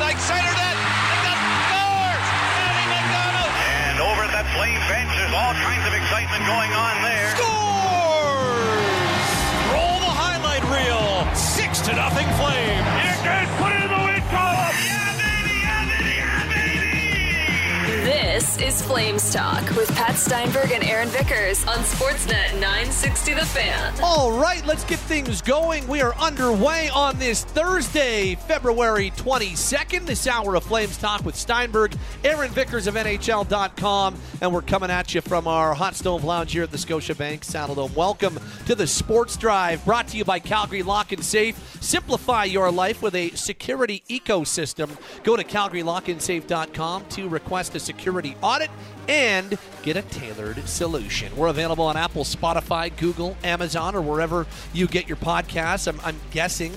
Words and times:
Van 0.00 0.08
Dyke 0.08 0.18
centered 0.18 0.56
it. 0.56 0.76
And 1.28 1.40
scores! 1.68 2.26
Eddie 2.64 2.88
McDonald! 2.88 3.52
And 3.84 4.00
over 4.00 4.24
at 4.24 4.32
that 4.32 4.48
flame 4.56 4.80
bench, 4.88 5.12
there's 5.12 5.36
all 5.36 5.52
kinds 5.60 5.84
of 5.84 5.92
excitement 5.92 6.40
going 6.48 6.72
on 6.72 6.94
there. 7.04 7.36
Scores! 7.36 8.80
Roll 9.76 10.00
the 10.00 10.14
highlight 10.16 10.64
reel. 10.72 11.28
Six 11.36 11.84
to 11.84 11.92
nothing 11.92 12.28
flame. 12.40 12.80
You 13.04 13.12
can 13.20 13.44
put 13.60 13.76
it 13.76 13.89
Is 18.58 18.82
Flames 18.82 19.32
Talk 19.32 19.62
with 19.76 19.88
Pat 19.94 20.16
Steinberg 20.16 20.72
and 20.72 20.82
Aaron 20.82 21.08
Vickers 21.08 21.64
on 21.66 21.76
Sportsnet 21.78 22.52
960 22.54 23.34
The 23.34 23.44
Fan. 23.44 23.94
All 24.02 24.32
right, 24.32 24.66
let's 24.66 24.82
get 24.84 24.98
things 24.98 25.40
going. 25.40 25.86
We 25.86 26.02
are 26.02 26.14
underway 26.16 26.88
on 26.88 27.16
this 27.18 27.44
Thursday, 27.44 28.34
February 28.34 29.12
22nd. 29.12 30.04
This 30.04 30.26
hour 30.26 30.56
of 30.56 30.64
Flames 30.64 30.98
Talk 30.98 31.24
with 31.24 31.36
Steinberg, 31.36 31.94
Aaron 32.24 32.50
Vickers 32.50 32.88
of 32.88 32.94
NHL.com, 32.94 34.16
and 34.40 34.52
we're 34.52 34.62
coming 34.62 34.90
at 34.90 35.14
you 35.14 35.20
from 35.20 35.46
our 35.46 35.72
Hot 35.72 35.94
Stove 35.94 36.24
Lounge 36.24 36.52
here 36.52 36.64
at 36.64 36.72
the 36.72 36.76
Scotiabank 36.76 37.40
Saddledome. 37.40 37.94
Welcome 37.94 38.38
to 38.66 38.74
the 38.74 38.86
Sports 38.86 39.36
Drive, 39.36 39.84
brought 39.84 40.08
to 40.08 40.16
you 40.16 40.24
by 40.24 40.40
Calgary 40.40 40.82
Lock 40.82 41.12
and 41.12 41.24
Safe. 41.24 41.56
Simplify 41.80 42.44
your 42.44 42.70
life 42.72 43.00
with 43.00 43.14
a 43.14 43.30
security 43.30 44.02
ecosystem. 44.08 44.90
Go 45.22 45.36
to 45.36 45.44
CalgaryLockandSafe.com 45.44 47.06
to 47.10 47.28
request 47.28 47.74
a 47.76 47.80
security 47.80 48.34
audit 48.42 48.70
and 49.08 49.58
get 49.82 49.96
a 49.96 50.02
tailored 50.02 50.68
solution. 50.68 51.34
We're 51.36 51.48
available 51.48 51.84
on 51.84 51.96
Apple, 51.96 52.24
Spotify, 52.24 52.94
Google, 52.96 53.36
Amazon, 53.42 53.94
or 53.94 54.02
wherever 54.02 54.46
you 54.72 54.86
get 54.86 55.08
your 55.08 55.16
podcasts. 55.16 55.88
I'm, 55.88 56.00
I'm 56.04 56.20
guessing 56.30 56.72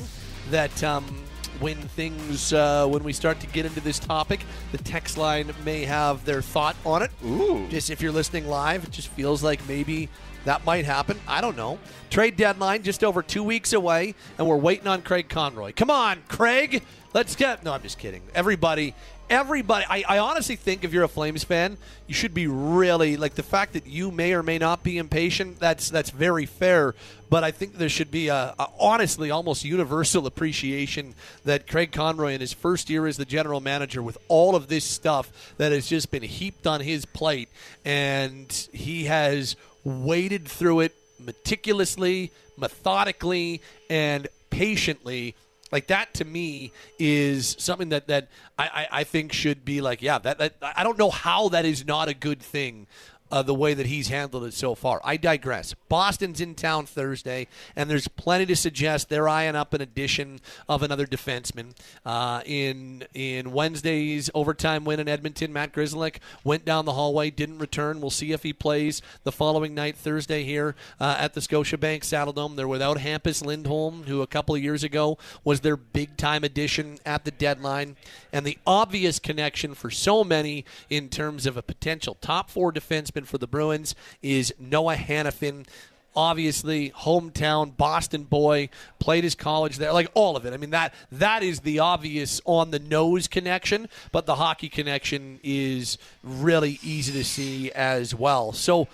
that 0.49 0.83
um, 0.83 1.03
when 1.59 1.77
things, 1.77 2.53
uh, 2.53 2.87
when 2.87 3.03
we 3.03 3.13
start 3.13 3.39
to 3.41 3.47
get 3.47 3.65
into 3.65 3.79
this 3.79 3.99
topic, 3.99 4.45
the 4.71 4.77
text 4.79 5.17
line 5.17 5.53
may 5.63 5.85
have 5.85 6.25
their 6.25 6.41
thought 6.41 6.75
on 6.85 7.03
it. 7.03 7.11
Ooh. 7.25 7.67
Just 7.69 7.89
if 7.89 8.01
you're 8.01 8.11
listening 8.11 8.47
live, 8.47 8.83
it 8.83 8.91
just 8.91 9.09
feels 9.09 9.43
like 9.43 9.65
maybe 9.67 10.09
that 10.45 10.65
might 10.65 10.85
happen. 10.85 11.19
I 11.27 11.41
don't 11.41 11.55
know. 11.55 11.79
Trade 12.09 12.35
deadline 12.35 12.83
just 12.83 13.03
over 13.03 13.21
two 13.21 13.43
weeks 13.43 13.73
away, 13.73 14.15
and 14.37 14.47
we're 14.47 14.57
waiting 14.57 14.87
on 14.87 15.01
Craig 15.01 15.29
Conroy. 15.29 15.71
Come 15.75 15.89
on, 15.89 16.21
Craig. 16.27 16.83
Let's 17.13 17.35
get. 17.35 17.63
No, 17.63 17.73
I'm 17.73 17.81
just 17.81 17.97
kidding. 17.97 18.21
Everybody, 18.35 18.93
everybody. 19.33 19.83
I, 19.89 20.03
I 20.07 20.19
honestly 20.19 20.55
think 20.55 20.83
if 20.83 20.93
you're 20.93 21.03
a 21.03 21.07
Flames 21.07 21.43
fan, 21.43 21.77
you 22.07 22.13
should 22.13 22.35
be 22.35 22.45
really 22.45 23.17
like 23.17 23.33
the 23.33 23.43
fact 23.43 23.73
that 23.73 23.87
you 23.87 24.11
may 24.11 24.33
or 24.33 24.43
may 24.43 24.59
not 24.59 24.83
be 24.83 24.97
impatient. 24.99 25.59
That's 25.59 25.89
that's 25.89 26.11
very 26.11 26.45
fair. 26.45 26.93
But 27.31 27.43
I 27.43 27.49
think 27.49 27.77
there 27.77 27.89
should 27.89 28.11
be 28.11 28.27
a, 28.27 28.53
a 28.59 28.67
honestly 28.79 29.31
almost 29.31 29.65
universal 29.65 30.27
appreciation 30.27 31.15
that 31.45 31.67
Craig 31.67 31.91
Conroy 31.91 32.33
in 32.33 32.41
his 32.41 32.53
first 32.53 32.91
year 32.91 33.07
as 33.07 33.17
the 33.17 33.25
general 33.25 33.59
manager, 33.59 34.03
with 34.03 34.19
all 34.27 34.55
of 34.55 34.67
this 34.67 34.85
stuff 34.85 35.55
that 35.57 35.71
has 35.71 35.87
just 35.87 36.11
been 36.11 36.23
heaped 36.23 36.67
on 36.67 36.81
his 36.81 37.05
plate, 37.05 37.49
and 37.83 38.69
he 38.71 39.05
has 39.05 39.55
waded 39.83 40.47
through 40.47 40.81
it 40.81 40.93
meticulously, 41.19 42.31
methodically, 42.55 43.61
and 43.89 44.27
patiently. 44.51 45.35
Like 45.73 45.87
that 45.87 46.13
to 46.13 46.25
me 46.25 46.71
is 46.99 47.55
something 47.57 47.89
that, 47.89 48.05
that 48.05 48.27
I, 48.59 48.87
I, 48.91 49.03
think 49.03 49.33
should 49.33 49.65
be 49.65 49.81
like, 49.81 50.03
yeah, 50.03 50.19
that, 50.19 50.37
that 50.37 50.53
I 50.61 50.83
don't 50.83 50.99
know 50.99 51.09
how 51.09 51.49
that 51.49 51.65
is 51.65 51.83
not 51.83 52.07
a 52.07 52.13
good 52.13 52.39
thing 52.39 52.85
uh, 53.33 53.41
the 53.41 53.53
way 53.53 53.73
that 53.73 53.87
he's 53.87 54.09
handled 54.09 54.43
it 54.43 54.53
so 54.53 54.75
far. 54.75 55.01
I 55.03 55.17
digress. 55.17 55.73
Boston's 55.89 56.39
in 56.39 56.53
town 56.53 56.85
Thursday, 56.85 57.47
and 57.75 57.89
there's 57.89 58.07
plenty 58.07 58.45
to 58.45 58.55
suggest 58.55 59.09
they're 59.09 59.27
eyeing 59.27 59.55
up 59.55 59.73
an 59.73 59.81
addition 59.81 60.39
of 60.69 60.83
another 60.83 61.07
defenseman. 61.07 61.73
Uh, 62.05 62.41
in 62.45 63.05
in 63.15 63.51
Wednesday's 63.51 64.29
overtime 64.35 64.85
win 64.85 64.99
in 64.99 65.07
Edmonton, 65.07 65.51
Matt 65.51 65.73
Grzelcyk 65.73 66.17
went 66.43 66.63
down 66.63 66.85
the 66.85 66.93
hallway, 66.93 67.31
didn't 67.31 67.57
return. 67.57 68.01
We'll 68.01 68.11
see 68.11 68.33
if 68.33 68.43
he 68.43 68.53
plays 68.53 69.01
the 69.23 69.31
following 69.31 69.73
night, 69.73 69.95
Thursday, 69.95 70.43
here 70.43 70.75
uh, 70.99 71.15
at 71.17 71.33
the 71.33 71.41
Scotiabank 71.41 72.01
Saddledome. 72.01 72.55
They're 72.55 72.67
without 72.67 72.97
Hampus 72.97 73.43
Lindholm, 73.43 74.03
who 74.03 74.21
a 74.21 74.27
couple 74.27 74.53
of 74.53 74.61
years 74.61 74.83
ago 74.83 75.17
was 75.43 75.61
their 75.61 75.75
big 75.75 76.17
time 76.17 76.43
addition 76.43 76.99
at 77.03 77.25
the 77.25 77.31
deadline, 77.31 77.95
and 78.33 78.45
the 78.45 78.57
obvious 78.67 79.19
connection 79.19 79.75
for 79.75 79.91
so 79.91 80.23
many 80.23 80.65
in 80.89 81.07
terms 81.07 81.45
of 81.45 81.55
a 81.55 81.61
potential 81.61 82.17
top 82.19 82.49
four 82.49 82.73
defenseman 82.73 83.25
for 83.25 83.37
the 83.37 83.47
Bruins 83.47 83.95
is 84.21 84.53
Noah 84.59 84.95
Hanifin. 84.95 85.65
Obviously, 86.15 86.91
hometown 86.91 87.75
Boston 87.75 88.23
boy, 88.23 88.69
played 88.99 89.23
his 89.23 89.33
college 89.33 89.77
there, 89.77 89.93
like 89.93 90.11
all 90.13 90.35
of 90.35 90.45
it. 90.45 90.53
I 90.53 90.57
mean 90.57 90.71
that 90.71 90.93
that 91.11 91.41
is 91.41 91.61
the 91.61 91.79
obvious 91.79 92.41
on 92.45 92.71
the 92.71 92.79
nose 92.79 93.27
connection, 93.27 93.87
but 94.11 94.25
the 94.25 94.35
hockey 94.35 94.69
connection 94.69 95.39
is 95.43 95.97
really 96.23 96.79
easy 96.83 97.13
to 97.13 97.23
see 97.23 97.71
as 97.71 98.13
well. 98.13 98.51
So 98.51 98.87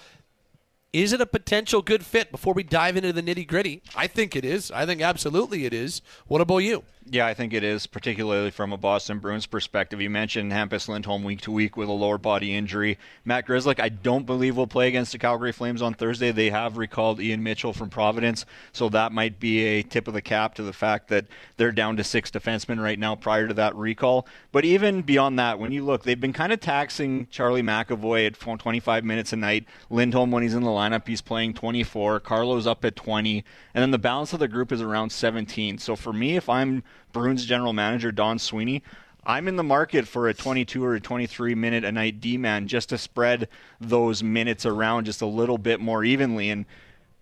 is 0.91 1.13
it 1.13 1.21
a 1.21 1.25
potential 1.25 1.81
good 1.81 2.05
fit 2.05 2.31
before 2.31 2.53
we 2.53 2.63
dive 2.63 2.97
into 2.97 3.13
the 3.13 3.21
nitty 3.21 3.47
gritty? 3.47 3.81
I 3.95 4.07
think 4.07 4.35
it 4.35 4.43
is. 4.43 4.71
I 4.71 4.85
think 4.85 5.01
absolutely 5.01 5.65
it 5.65 5.73
is. 5.73 6.01
What 6.27 6.41
about 6.41 6.59
you? 6.59 6.83
Yeah, 7.05 7.25
I 7.25 7.33
think 7.33 7.53
it 7.53 7.63
is, 7.63 7.87
particularly 7.87 8.51
from 8.51 8.71
a 8.71 8.77
Boston 8.77 9.17
Bruins 9.17 9.47
perspective. 9.47 9.99
You 9.99 10.11
mentioned 10.11 10.51
Hampus 10.51 10.87
Lindholm 10.87 11.23
week 11.23 11.41
to 11.41 11.51
week 11.51 11.75
with 11.75 11.89
a 11.89 11.93
lower 11.93 12.19
body 12.19 12.53
injury. 12.53 12.99
Matt 13.25 13.47
Grzelcyk, 13.47 13.79
I 13.79 13.89
don't 13.89 14.27
believe 14.27 14.55
will 14.55 14.67
play 14.67 14.89
against 14.89 15.13
the 15.13 15.17
Calgary 15.17 15.51
Flames 15.51 15.81
on 15.81 15.95
Thursday. 15.95 16.31
They 16.31 16.51
have 16.51 16.77
recalled 16.77 17.19
Ian 17.19 17.41
Mitchell 17.41 17.73
from 17.73 17.89
Providence, 17.89 18.45
so 18.73 18.89
that 18.89 19.11
might 19.11 19.39
be 19.39 19.65
a 19.65 19.81
tip 19.81 20.07
of 20.07 20.13
the 20.13 20.21
cap 20.21 20.53
to 20.55 20.63
the 20.63 20.73
fact 20.73 21.07
that 21.07 21.25
they're 21.57 21.71
down 21.71 21.97
to 21.97 22.03
six 22.03 22.29
defensemen 22.29 22.79
right 22.79 22.99
now 22.99 23.15
prior 23.15 23.47
to 23.47 23.55
that 23.55 23.75
recall. 23.75 24.27
But 24.51 24.63
even 24.65 25.01
beyond 25.01 25.39
that, 25.39 25.57
when 25.57 25.71
you 25.71 25.83
look, 25.83 26.03
they've 26.03 26.19
been 26.19 26.33
kind 26.33 26.53
of 26.53 26.59
taxing 26.59 27.27
Charlie 27.31 27.63
McAvoy 27.63 28.27
at 28.27 28.35
25 28.59 29.03
minutes 29.03 29.33
a 29.33 29.37
night. 29.37 29.65
Lindholm, 29.89 30.29
when 30.29 30.43
he's 30.43 30.53
in 30.53 30.63
the 30.63 30.69
lineup, 30.69 31.07
he's 31.07 31.21
playing 31.21 31.55
24. 31.55 32.19
Carlo's 32.19 32.67
up 32.67 32.85
at 32.85 32.95
20. 32.95 33.43
And 33.73 33.81
then 33.81 33.91
the 33.91 33.97
balance 33.97 34.33
of 34.33 34.39
the 34.39 34.47
group 34.47 34.71
is 34.71 34.81
around 34.81 35.11
17. 35.11 35.79
So 35.79 35.95
for 35.95 36.13
me, 36.13 36.35
if 36.35 36.47
I'm 36.47 36.83
Bruins 37.11 37.45
general 37.45 37.73
manager 37.73 38.11
Don 38.11 38.39
Sweeney, 38.39 38.83
I'm 39.25 39.47
in 39.47 39.57
the 39.57 39.63
market 39.63 40.07
for 40.07 40.27
a 40.27 40.33
22 40.33 40.83
or 40.83 40.95
a 40.95 40.99
23 40.99 41.53
minute 41.55 41.83
a 41.83 41.91
night 41.91 42.19
D 42.19 42.37
man 42.37 42.67
just 42.67 42.89
to 42.89 42.97
spread 42.97 43.47
those 43.79 44.23
minutes 44.23 44.65
around 44.65 45.05
just 45.05 45.21
a 45.21 45.25
little 45.25 45.57
bit 45.57 45.79
more 45.79 46.03
evenly. 46.03 46.49
And 46.49 46.65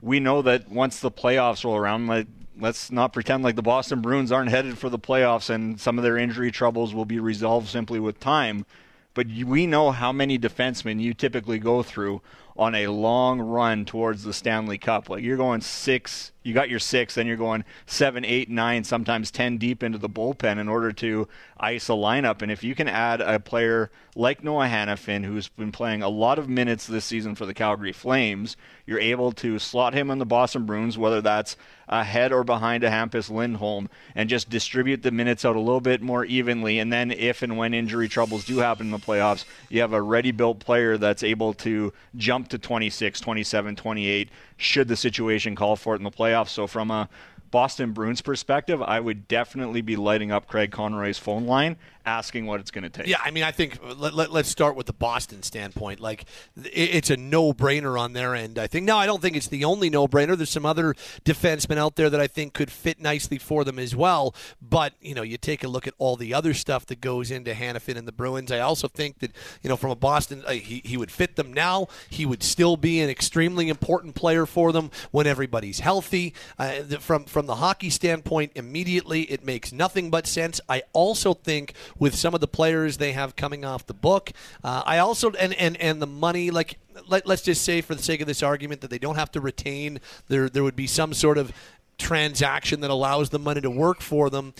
we 0.01 0.19
know 0.19 0.41
that 0.43 0.69
once 0.69 0.99
the 0.99 1.11
playoffs 1.11 1.63
roll 1.65 1.75
around, 1.75 2.07
let, 2.07 2.27
let's 2.59 2.91
not 2.91 3.13
pretend 3.13 3.43
like 3.43 3.55
the 3.55 3.61
Boston 3.61 4.01
Bruins 4.01 4.31
aren't 4.31 4.51
headed 4.51 4.77
for 4.77 4.89
the 4.89 4.99
playoffs 4.99 5.49
and 5.49 5.79
some 5.79 5.97
of 5.97 6.03
their 6.03 6.17
injury 6.17 6.51
troubles 6.51 6.93
will 6.93 7.05
be 7.05 7.19
resolved 7.19 7.67
simply 7.67 7.99
with 7.99 8.19
time. 8.19 8.65
But 9.13 9.27
we 9.27 9.65
know 9.65 9.91
how 9.91 10.11
many 10.11 10.37
defensemen 10.37 11.01
you 11.01 11.15
typically 11.15 11.57
go 11.57 11.81
through 11.81 12.21
on 12.57 12.75
a 12.75 12.87
long 12.87 13.39
run 13.39 13.85
towards 13.85 14.23
the 14.23 14.33
Stanley 14.33 14.77
Cup. 14.77 15.09
Like 15.09 15.23
you're 15.23 15.37
going 15.37 15.61
six, 15.61 16.31
you 16.43 16.53
got 16.53 16.69
your 16.69 16.79
six, 16.79 17.15
then 17.15 17.27
you're 17.27 17.37
going 17.37 17.63
seven, 17.85 18.25
eight, 18.25 18.49
nine, 18.49 18.83
sometimes 18.83 19.31
ten 19.31 19.57
deep 19.57 19.83
into 19.83 19.97
the 19.97 20.09
bullpen 20.09 20.57
in 20.57 20.67
order 20.67 20.91
to 20.93 21.27
ice 21.59 21.89
a 21.89 21.93
lineup. 21.93 22.41
And 22.41 22.51
if 22.51 22.63
you 22.63 22.73
can 22.75 22.87
add 22.87 23.21
a 23.21 23.39
player 23.39 23.91
like 24.15 24.43
Noah 24.43 24.67
Hanifin, 24.67 25.23
who's 25.23 25.49
been 25.49 25.71
playing 25.71 26.01
a 26.01 26.09
lot 26.09 26.39
of 26.39 26.49
minutes 26.49 26.87
this 26.87 27.05
season 27.05 27.35
for 27.35 27.45
the 27.45 27.53
Calgary 27.53 27.93
Flames, 27.93 28.57
you're 28.85 28.99
able 28.99 29.31
to 29.33 29.59
slot 29.59 29.93
him 29.93 30.09
on 30.09 30.17
the 30.17 30.25
Boston 30.25 30.65
Bruins, 30.65 30.97
whether 30.97 31.21
that's 31.21 31.57
ahead 31.89 32.33
or 32.33 32.43
behind 32.43 32.83
a 32.83 32.89
Hampus 32.89 33.29
Lindholm, 33.29 33.89
and 34.15 34.29
just 34.29 34.49
distribute 34.49 35.03
the 35.03 35.11
minutes 35.11 35.45
out 35.45 35.55
a 35.55 35.59
little 35.59 35.81
bit 35.81 36.01
more 36.01 36.25
evenly. 36.25 36.79
And 36.79 36.91
then, 36.91 37.11
if 37.11 37.41
and 37.41 37.57
when 37.57 37.73
injury 37.73 38.07
troubles 38.07 38.45
do 38.45 38.57
happen 38.57 38.87
in 38.87 38.91
the 38.91 38.97
playoffs, 38.97 39.45
you 39.69 39.81
have 39.81 39.93
a 39.93 40.01
ready 40.01 40.31
built 40.31 40.59
player 40.59 40.97
that's 40.97 41.23
able 41.23 41.53
to 41.55 41.93
jump 42.15 42.46
to 42.49 42.57
26, 42.57 43.19
27, 43.19 43.75
28 43.75 44.29
should 44.57 44.87
the 44.87 44.95
situation 44.95 45.55
call 45.55 45.75
for 45.75 45.93
it 45.93 45.97
in 45.97 46.03
the 46.03 46.11
playoffs. 46.11 46.49
So, 46.49 46.67
from 46.67 46.91
a 46.91 47.09
Boston 47.51 47.91
Bruins 47.91 48.21
perspective, 48.21 48.81
I 48.81 48.99
would 48.99 49.27
definitely 49.27 49.81
be 49.81 49.95
lighting 49.95 50.31
up 50.31 50.47
Craig 50.47 50.71
Conroy's 50.71 51.17
phone 51.17 51.45
line 51.45 51.77
asking 52.07 52.45
what 52.45 52.61
it's 52.61 52.71
going 52.71 52.83
to 52.83 52.89
take. 52.89 53.05
Yeah, 53.05 53.17
I 53.23 53.31
mean, 53.31 53.43
I 53.43 53.51
think 53.51 53.79
let, 53.97 54.13
let, 54.13 54.31
us 54.31 54.47
start 54.47 54.77
with 54.77 54.85
the 54.85 54.93
Boston 54.93 55.43
standpoint. 55.43 55.99
Like, 55.99 56.23
it, 56.55 56.69
it's 56.71 57.09
a 57.09 57.17
no 57.17 57.53
brainer 57.53 57.99
on 57.99 58.13
their 58.13 58.33
end, 58.33 58.57
I 58.57 58.65
think. 58.65 58.85
Now, 58.85 58.97
I 58.97 59.05
don't 59.05 59.21
think 59.21 59.35
it's 59.35 59.47
the 59.47 59.65
only 59.65 59.89
no 59.89 60.07
brainer. 60.07 60.37
There's 60.37 60.49
some 60.49 60.65
other 60.65 60.95
defensemen 61.25 61.77
out 61.77 61.97
there 61.97 62.09
that 62.09 62.19
I 62.19 62.27
think 62.27 62.53
could 62.53 62.71
fit 62.71 63.01
nicely 63.01 63.37
for 63.37 63.65
them 63.65 63.77
as 63.77 63.95
well. 63.95 64.33
But, 64.61 64.93
you 65.01 65.13
know, 65.13 65.21
you 65.21 65.37
take 65.37 65.65
a 65.65 65.67
look 65.67 65.85
at 65.85 65.93
all 65.97 66.15
the 66.15 66.33
other 66.33 66.53
stuff 66.53 66.85
that 66.85 67.01
goes 67.01 67.29
into 67.29 67.53
Hanifin 67.53 67.97
and 67.97 68.07
the 68.07 68.13
Bruins. 68.13 68.51
I 68.51 68.59
also 68.59 68.87
think 68.87 69.19
that, 69.19 69.33
you 69.61 69.69
know, 69.69 69.75
from 69.75 69.91
a 69.91 69.95
Boston, 69.95 70.43
uh, 70.47 70.51
he, 70.51 70.81
he 70.85 70.95
would 70.95 71.11
fit 71.11 71.35
them 71.35 71.51
now. 71.51 71.87
He 72.09 72.25
would 72.25 72.41
still 72.41 72.77
be 72.77 73.01
an 73.01 73.09
extremely 73.09 73.67
important 73.67 74.15
player 74.15 74.45
for 74.45 74.71
them 74.71 74.91
when 75.11 75.27
everybody's 75.27 75.81
healthy. 75.81 76.33
Uh, 76.57 76.83
from, 76.99 77.25
from 77.25 77.36
the 77.45 77.55
hockey 77.55 77.89
standpoint, 77.89 78.51
immediately, 78.55 79.23
it 79.23 79.43
makes 79.43 79.71
nothing 79.71 80.09
but 80.09 80.27
sense. 80.27 80.59
I 80.67 80.83
also 80.93 81.33
think 81.33 81.73
with 81.99 82.15
some 82.15 82.33
of 82.33 82.41
the 82.41 82.47
players 82.47 82.97
they 82.97 83.11
have 83.13 83.35
coming 83.35 83.63
off 83.63 83.85
the 83.85 83.93
book. 83.93 84.31
Uh, 84.63 84.83
I 84.85 84.97
also 84.99 85.31
and 85.31 85.53
and 85.53 85.77
and 85.77 86.01
the 86.01 86.07
money 86.07 86.51
like 86.51 86.79
let, 87.07 87.29
us 87.29 87.41
just 87.41 87.63
say 87.63 87.81
for 87.81 87.95
the 87.95 88.01
sake 88.01 88.21
of 88.21 88.27
this 88.27 88.41
argument 88.41 88.81
that 88.81 88.89
they 88.89 88.97
don't 88.97 89.15
have 89.15 89.31
to 89.33 89.41
retain 89.41 89.99
there 90.27 90.49
there 90.49 90.63
would 90.63 90.75
be 90.75 90.87
some 90.87 91.13
sort 91.13 91.37
of 91.37 91.51
transaction 91.97 92.81
that 92.81 92.89
allows 92.89 93.29
the 93.29 93.39
money 93.39 93.61
to 93.61 93.69
work 93.69 94.01
for 94.01 94.29
them 94.29 94.53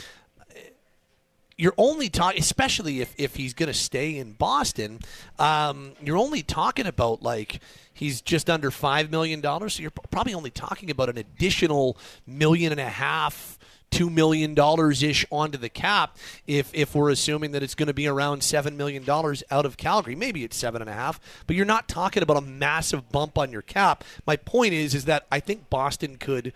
you're 1.58 1.74
only 1.78 2.08
talking, 2.08 2.40
especially 2.40 3.02
if, 3.02 3.14
if 3.18 3.36
he's 3.36 3.54
going 3.54 3.68
to 3.68 3.74
stay 3.74 4.18
in 4.18 4.34
Boston, 4.34 5.00
um, 5.40 5.94
you're 6.04 6.18
only 6.18 6.44
talking 6.44 6.86
about 6.86 7.24
like 7.24 7.60
he's 7.92 8.22
just 8.22 8.50
under 8.50 8.70
$5 8.70 9.10
million. 9.10 9.42
So 9.42 9.82
you're 9.82 9.92
probably 10.12 10.36
only 10.36 10.52
talking 10.52 10.92
about 10.92 11.10
an 11.10 11.18
additional 11.18 11.98
million 12.28 12.72
and 12.72 12.82
a 12.82 12.90
half 12.90 13.58
two 13.90 14.10
million 14.10 14.54
dollars 14.54 15.02
ish 15.02 15.26
onto 15.32 15.58
the 15.58 15.70
cap 15.70 16.18
if 16.46 16.70
if 16.74 16.94
we're 16.94 17.10
assuming 17.10 17.54
that 17.54 17.64
it's 17.64 17.74
going 17.74 17.88
to 17.88 17.94
be 17.94 18.06
around 18.06 18.44
seven 18.44 18.76
million 18.76 19.02
dollars 19.06 19.44
out 19.50 19.66
of 19.66 19.78
Calgary. 19.78 20.14
Maybe 20.14 20.44
it's 20.44 20.58
seven 20.58 20.82
and 20.82 20.90
a 20.90 20.94
half, 20.94 21.22
but 21.48 21.56
you're 21.56 21.66
not 21.66 21.88
talking 21.88 22.22
about 22.22 22.36
a 22.36 22.42
massive 22.42 23.10
bump 23.14 23.38
on 23.38 23.50
your 23.50 23.62
cap. 23.62 24.04
My 24.26 24.36
point 24.36 24.74
is 24.74 24.94
is 24.94 25.06
that 25.06 25.26
I 25.32 25.40
think 25.40 25.70
Boston 25.70 26.18
could 26.18 26.52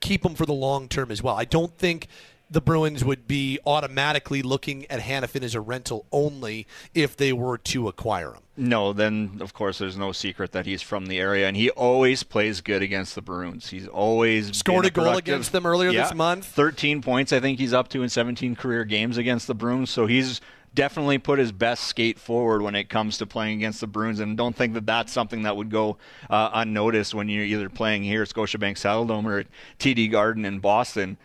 keep 0.00 0.24
him 0.24 0.34
for 0.34 0.46
the 0.46 0.54
long 0.54 0.88
term 0.88 1.10
as 1.10 1.22
well. 1.22 1.36
I 1.36 1.44
don't 1.44 1.76
think 1.76 2.08
the 2.52 2.60
Bruins 2.60 3.04
would 3.04 3.26
be 3.26 3.58
automatically 3.66 4.42
looking 4.42 4.84
at 4.90 5.00
Hanifin 5.00 5.42
as 5.42 5.54
a 5.54 5.60
rental 5.60 6.06
only 6.12 6.66
if 6.94 7.16
they 7.16 7.32
were 7.32 7.56
to 7.58 7.88
acquire 7.88 8.34
him. 8.34 8.42
No, 8.56 8.92
then 8.92 9.38
of 9.40 9.54
course 9.54 9.78
there's 9.78 9.96
no 9.96 10.12
secret 10.12 10.52
that 10.52 10.66
he's 10.66 10.82
from 10.82 11.06
the 11.06 11.18
area, 11.18 11.48
and 11.48 11.56
he 11.56 11.70
always 11.70 12.22
plays 12.22 12.60
good 12.60 12.82
against 12.82 13.14
the 13.14 13.22
Bruins. 13.22 13.70
He's 13.70 13.88
always 13.88 14.54
scored 14.56 14.84
a, 14.84 14.88
a 14.88 14.90
goal 14.90 15.16
against 15.16 15.52
them 15.52 15.64
earlier 15.64 15.90
yeah, 15.90 16.04
this 16.04 16.14
month. 16.14 16.44
13 16.44 17.00
points, 17.00 17.32
I 17.32 17.40
think 17.40 17.58
he's 17.58 17.72
up 17.72 17.88
to 17.88 18.02
in 18.02 18.10
17 18.10 18.54
career 18.56 18.84
games 18.84 19.16
against 19.16 19.46
the 19.46 19.54
Bruins. 19.54 19.88
So 19.88 20.06
he's 20.06 20.42
definitely 20.74 21.18
put 21.18 21.38
his 21.38 21.52
best 21.52 21.84
skate 21.84 22.18
forward 22.18 22.60
when 22.60 22.74
it 22.74 22.90
comes 22.90 23.16
to 23.18 23.26
playing 23.26 23.56
against 23.56 23.80
the 23.80 23.86
Bruins, 23.86 24.20
and 24.20 24.36
don't 24.36 24.54
think 24.54 24.74
that 24.74 24.84
that's 24.84 25.12
something 25.12 25.42
that 25.44 25.56
would 25.56 25.70
go 25.70 25.96
uh, 26.28 26.50
unnoticed 26.52 27.14
when 27.14 27.30
you're 27.30 27.44
either 27.44 27.70
playing 27.70 28.02
here 28.02 28.22
at 28.22 28.28
Scotiabank 28.28 28.76
Saddledome 28.76 29.24
or 29.24 29.38
at 29.38 29.46
TD 29.78 30.10
Garden 30.10 30.44
in 30.44 30.58
Boston 30.58 31.16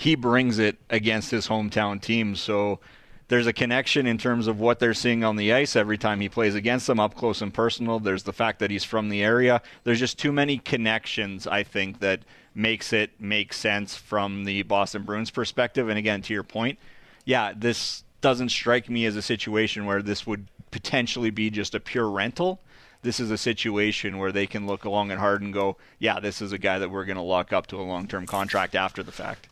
he 0.00 0.14
brings 0.14 0.58
it 0.58 0.78
against 0.88 1.30
his 1.30 1.48
hometown 1.48 2.00
team. 2.00 2.34
So 2.34 2.80
there's 3.28 3.46
a 3.46 3.52
connection 3.52 4.06
in 4.06 4.16
terms 4.16 4.46
of 4.46 4.58
what 4.58 4.78
they're 4.78 4.94
seeing 4.94 5.22
on 5.24 5.36
the 5.36 5.52
ice 5.52 5.76
every 5.76 5.98
time 5.98 6.20
he 6.20 6.28
plays 6.30 6.54
against 6.54 6.86
them 6.86 6.98
up 6.98 7.14
close 7.14 7.42
and 7.42 7.52
personal. 7.52 8.00
There's 8.00 8.22
the 8.22 8.32
fact 8.32 8.60
that 8.60 8.70
he's 8.70 8.82
from 8.82 9.10
the 9.10 9.22
area. 9.22 9.60
There's 9.84 9.98
just 9.98 10.18
too 10.18 10.32
many 10.32 10.56
connections, 10.56 11.46
I 11.46 11.64
think, 11.64 12.00
that 12.00 12.20
makes 12.54 12.94
it 12.94 13.10
make 13.20 13.52
sense 13.52 13.94
from 13.94 14.44
the 14.44 14.62
Boston 14.62 15.02
Bruins 15.02 15.30
perspective. 15.30 15.90
And 15.90 15.98
again, 15.98 16.22
to 16.22 16.32
your 16.32 16.44
point, 16.44 16.78
yeah, 17.26 17.52
this 17.54 18.02
doesn't 18.22 18.48
strike 18.48 18.88
me 18.88 19.04
as 19.04 19.16
a 19.16 19.22
situation 19.22 19.84
where 19.84 20.00
this 20.00 20.26
would 20.26 20.46
potentially 20.70 21.30
be 21.30 21.50
just 21.50 21.74
a 21.74 21.80
pure 21.80 22.08
rental. 22.08 22.58
This 23.02 23.20
is 23.20 23.30
a 23.30 23.36
situation 23.36 24.16
where 24.16 24.32
they 24.32 24.46
can 24.46 24.66
look 24.66 24.86
long 24.86 25.10
and 25.10 25.20
hard 25.20 25.42
and 25.42 25.52
go, 25.52 25.76
yeah, 25.98 26.20
this 26.20 26.40
is 26.40 26.52
a 26.52 26.58
guy 26.58 26.78
that 26.78 26.90
we're 26.90 27.04
going 27.04 27.16
to 27.16 27.22
lock 27.22 27.52
up 27.52 27.66
to 27.66 27.76
a 27.76 27.82
long 27.82 28.08
term 28.08 28.24
contract 28.24 28.74
after 28.74 29.02
the 29.02 29.12
fact. 29.12 29.49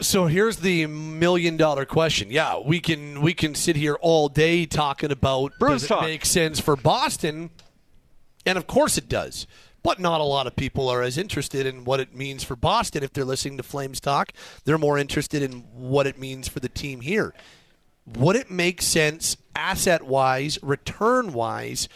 So 0.00 0.26
here's 0.26 0.58
the 0.58 0.86
million 0.86 1.56
dollar 1.56 1.84
question. 1.84 2.30
Yeah, 2.30 2.60
we 2.64 2.78
can 2.80 3.20
we 3.20 3.34
can 3.34 3.54
sit 3.54 3.74
here 3.76 3.94
all 4.00 4.28
day 4.28 4.64
talking 4.64 5.10
about 5.10 5.52
Bruins 5.58 5.82
does 5.82 5.88
talk. 5.88 6.02
it 6.04 6.06
make 6.06 6.24
sense 6.24 6.60
for 6.60 6.76
Boston, 6.76 7.50
and 8.46 8.56
of 8.56 8.66
course 8.66 8.96
it 8.96 9.08
does. 9.08 9.46
But 9.82 9.98
not 10.00 10.20
a 10.20 10.24
lot 10.24 10.46
of 10.46 10.56
people 10.56 10.88
are 10.88 11.02
as 11.02 11.16
interested 11.18 11.64
in 11.66 11.84
what 11.84 12.00
it 12.00 12.14
means 12.14 12.44
for 12.44 12.56
Boston 12.56 13.02
if 13.02 13.12
they're 13.12 13.24
listening 13.24 13.56
to 13.58 13.62
Flames 13.62 14.00
talk. 14.00 14.32
They're 14.64 14.78
more 14.78 14.98
interested 14.98 15.42
in 15.42 15.60
what 15.72 16.06
it 16.06 16.18
means 16.18 16.48
for 16.48 16.60
the 16.60 16.68
team 16.68 17.00
here. 17.00 17.32
Would 18.06 18.36
it 18.36 18.50
make 18.50 18.82
sense 18.82 19.36
asset 19.54 20.02
wise, 20.02 20.58
return 20.62 21.32
wise, 21.32 21.88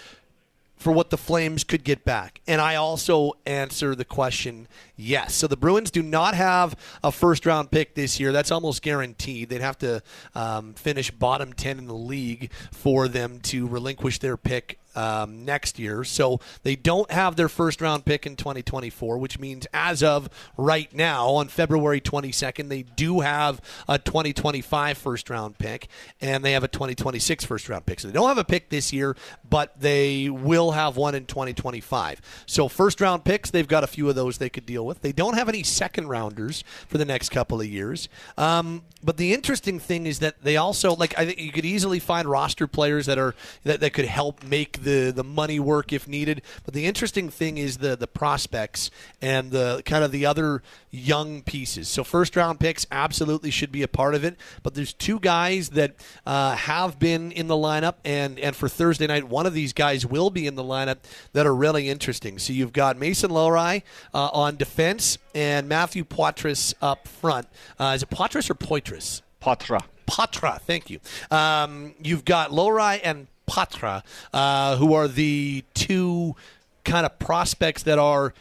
for 0.82 0.93
what 0.93 1.11
the 1.11 1.17
Flames 1.17 1.64
could 1.64 1.84
get 1.84 2.05
back? 2.05 2.40
And 2.46 2.61
I 2.61 2.75
also 2.75 3.32
answer 3.46 3.94
the 3.94 4.05
question 4.05 4.67
yes. 4.96 5.34
So 5.34 5.46
the 5.46 5.56
Bruins 5.56 5.90
do 5.90 6.02
not 6.02 6.34
have 6.34 6.76
a 7.02 7.12
first 7.12 7.46
round 7.46 7.70
pick 7.70 7.94
this 7.94 8.19
year. 8.19 8.32
That's 8.32 8.50
almost 8.50 8.82
guaranteed. 8.82 9.49
They'd 9.49 9.61
have 9.61 9.79
to 9.79 10.02
um, 10.34 10.75
finish 10.75 11.11
bottom 11.11 11.52
10 11.52 11.79
in 11.79 11.87
the 11.87 11.94
league 11.94 12.50
for 12.73 13.08
them 13.08 13.40
to 13.44 13.67
relinquish 13.67 14.19
their 14.19 14.37
pick 14.37 14.79
um, 14.94 15.44
next 15.44 15.79
year. 15.79 16.05
So 16.05 16.41
they 16.62 16.77
don't 16.77 17.11
have 17.11 17.37
their 17.37 17.49
first 17.49 17.81
round 17.81 18.05
pick 18.05 18.27
in 18.27 18.37
2024, 18.37 19.19
which 19.19 19.39
means 19.39 19.67
as 19.73 20.03
of 20.03 20.29
right 20.56 20.93
now, 20.94 21.29
on 21.31 21.49
February 21.49 22.00
22nd, 22.00 22.69
they 22.69 22.83
do 22.83 23.21
have 23.21 23.61
a 23.89 23.99
2025 23.99 24.99
first 24.99 25.31
round 25.31 25.59
pick 25.59 25.89
and 26.21 26.44
they 26.44 26.53
have 26.53 26.65
a 26.65 26.69
2026 26.69 27.44
first 27.44 27.69
round 27.69 27.87
pick. 27.87 28.00
So 28.00 28.09
they 28.09 28.15
don't 28.15 28.29
have 28.29 28.39
a 28.39 28.44
pick 28.44 28.69
this 28.69 28.93
year, 28.93 29.17
but 29.49 29.79
they 29.81 30.29
will 30.29 30.73
have 30.73 30.97
one 30.97 31.15
in 31.15 31.27
2025. 31.27 32.21
So 32.47 32.69
first 32.69 33.00
round 33.00 33.25
picks, 33.25 33.50
they've 33.50 33.69
got 33.69 33.85
a 33.85 33.87
few 33.87 34.09
of 34.09 34.15
those 34.15 34.38
they 34.38 34.50
could 34.50 34.67
deal 34.67 34.87
with. 34.87 35.00
They 35.00 35.12
don't 35.12 35.35
have 35.35 35.49
any 35.49 35.62
second 35.62 36.09
rounders 36.09 36.65
for 36.88 36.99
the 36.99 37.05
next 37.05 37.31
couple 37.31 37.61
of 37.61 37.67
years. 37.67 38.09
Um, 38.37 38.83
but 39.03 39.17
the 39.17 39.35
interesting 39.35 39.79
thing 39.79 40.06
is 40.06 40.21
that 40.21 40.43
they 40.43 40.56
also 40.56 40.95
like 40.95 41.19
I 41.19 41.27
think 41.27 41.41
you 41.41 41.53
could 41.53 41.65
easily 41.65 41.99
find 41.99 42.29
roster 42.29 42.67
players 42.67 43.06
that 43.06 43.19
are 43.19 43.35
that, 43.65 43.81
that 43.81 43.93
could 43.93 44.05
help 44.05 44.43
make 44.45 44.81
the 44.82 45.11
the 45.11 45.25
money 45.25 45.58
work 45.61 45.93
if 45.93 46.08
needed. 46.08 46.43
But 46.64 46.75
the 46.75 46.87
interesting 46.87 47.29
thing 47.29 47.58
is 47.58 47.79
the 47.79 47.96
the 47.96 48.06
prospects 48.06 48.90
and 49.20 49.50
the 49.50 49.82
kind 49.84 50.05
of 50.05 50.12
the 50.12 50.26
other 50.26 50.62
young 50.90 51.43
pieces. 51.43 51.88
So 51.88 52.05
first 52.05 52.37
round 52.37 52.61
picks 52.61 52.87
absolutely 52.90 53.50
should 53.50 53.73
be 53.73 53.82
a 53.82 53.88
part 53.88 54.14
of 54.14 54.25
it. 54.25 54.37
But 54.62 54.75
there's 54.75 54.93
two 54.93 55.19
guys 55.19 55.70
that 55.70 55.94
uh, 56.26 56.56
have 56.56 56.99
been 56.99 57.32
in 57.32 57.46
the 57.49 57.55
lineup, 57.55 57.94
and 58.05 58.38
and 58.38 58.55
for 58.55 58.69
Thursday 58.69 59.06
night, 59.06 59.29
one 59.29 59.46
of 59.46 59.55
these 59.55 59.73
guys 59.73 60.06
will 60.06 60.31
be 60.31 60.46
in 60.46 60.55
the 60.55 60.64
lineup 60.64 60.99
that 61.32 61.46
are 61.46 61.55
really 61.55 61.88
interesting. 61.88 62.38
So 62.38 62.52
you've 62.52 62.73
got 62.73 62.96
Mason 62.96 63.31
Lohrei 63.31 63.82
uh, 64.14 64.28
on 64.32 64.56
defense 64.56 65.19
and 65.35 65.69
Matthew 65.69 66.05
Poitras 66.05 66.75
up 66.82 67.08
front. 67.08 67.49
Uh, 67.78 67.93
is 67.94 68.02
it 68.02 68.11
Poitras 68.11 68.50
or 68.50 68.55
Poitras? 68.55 69.23
Patra. 69.40 69.85
Patra, 70.06 70.61
thank 70.67 70.90
you. 70.90 71.00
Um, 71.31 71.94
you've 72.02 72.25
got 72.25 72.50
Lohrei 72.50 73.00
and 73.02 73.26
Patra, 73.47 74.03
uh, 74.33 74.77
who 74.77 74.94
are 74.94 75.09
the 75.09 75.65
two 75.75 76.37
kind 76.85 77.06
of 77.06 77.19
prospects 77.19 77.83
that 77.85 77.99
are 77.99 78.35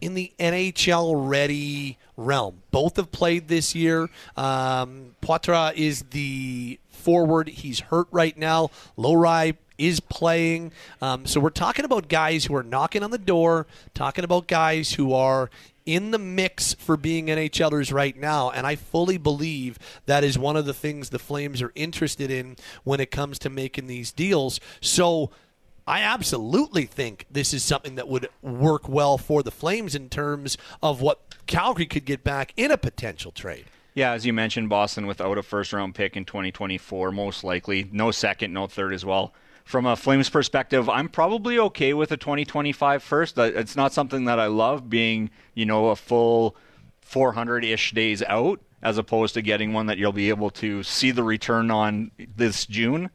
in 0.00 0.14
the 0.14 0.32
NHL 0.38 1.28
ready 1.28 1.98
realm. 2.16 2.62
Both 2.70 2.96
have 2.96 3.10
played 3.10 3.48
this 3.48 3.74
year. 3.74 4.08
Um, 4.36 5.16
Poitras 5.22 5.74
is 5.74 6.02
the 6.10 6.78
forward. 6.90 7.48
He's 7.48 7.80
hurt 7.80 8.08
right 8.10 8.36
now. 8.36 8.70
Lohrei 8.98 9.56
is 9.78 10.00
playing. 10.00 10.72
Um, 11.00 11.26
so 11.26 11.40
we're 11.40 11.50
talking 11.50 11.84
about 11.84 12.08
guys 12.08 12.44
who 12.44 12.54
are 12.54 12.62
knocking 12.62 13.02
on 13.02 13.10
the 13.10 13.18
door, 13.18 13.66
talking 13.94 14.24
about 14.24 14.46
guys 14.46 14.94
who 14.94 15.12
are 15.12 15.50
in 15.86 16.10
the 16.12 16.18
mix 16.18 16.74
for 16.74 16.96
being 16.96 17.26
NHLers 17.26 17.92
right 17.92 18.16
now, 18.16 18.50
and 18.50 18.66
I 18.66 18.76
fully 18.76 19.18
believe 19.18 19.78
that 20.06 20.24
is 20.24 20.38
one 20.38 20.56
of 20.56 20.64
the 20.64 20.74
things 20.74 21.10
the 21.10 21.18
Flames 21.18 21.60
are 21.60 21.72
interested 21.74 22.30
in 22.30 22.56
when 22.84 23.00
it 23.00 23.10
comes 23.10 23.38
to 23.40 23.50
making 23.50 23.86
these 23.86 24.10
deals. 24.10 24.60
So 24.80 25.30
I 25.86 26.00
absolutely 26.00 26.86
think 26.86 27.26
this 27.30 27.52
is 27.52 27.62
something 27.62 27.96
that 27.96 28.08
would 28.08 28.28
work 28.40 28.88
well 28.88 29.18
for 29.18 29.42
the 29.42 29.50
Flames 29.50 29.94
in 29.94 30.08
terms 30.08 30.56
of 30.82 31.02
what 31.02 31.20
Calgary 31.46 31.86
could 31.86 32.06
get 32.06 32.24
back 32.24 32.54
in 32.56 32.70
a 32.70 32.78
potential 32.78 33.30
trade. 33.30 33.66
Yeah, 33.92 34.12
as 34.12 34.26
you 34.26 34.32
mentioned, 34.32 34.70
Boston 34.70 35.06
without 35.06 35.38
a 35.38 35.42
first 35.42 35.72
round 35.72 35.94
pick 35.94 36.16
in 36.16 36.24
2024, 36.24 37.12
most 37.12 37.44
likely. 37.44 37.88
No 37.92 38.10
second, 38.10 38.52
no 38.52 38.66
third 38.66 38.92
as 38.92 39.04
well 39.04 39.34
from 39.64 39.86
a 39.86 39.96
Flames 39.96 40.28
perspective, 40.28 40.88
I'm 40.88 41.08
probably 41.08 41.58
okay 41.58 41.94
with 41.94 42.12
a 42.12 42.16
2025 42.16 43.02
first. 43.02 43.38
It's 43.38 43.74
not 43.76 43.92
something 43.92 44.26
that 44.26 44.38
I 44.38 44.46
love 44.46 44.90
being, 44.90 45.30
you 45.54 45.64
know, 45.64 45.88
a 45.88 45.96
full 45.96 46.54
400 47.00 47.64
ish 47.64 47.92
days 47.92 48.22
out 48.24 48.60
as 48.82 48.98
opposed 48.98 49.32
to 49.34 49.42
getting 49.42 49.72
one 49.72 49.86
that 49.86 49.96
you'll 49.96 50.12
be 50.12 50.28
able 50.28 50.50
to 50.50 50.82
see 50.82 51.10
the 51.10 51.24
return 51.24 51.70
on 51.70 52.10
this 52.36 52.66
June. 52.66 53.08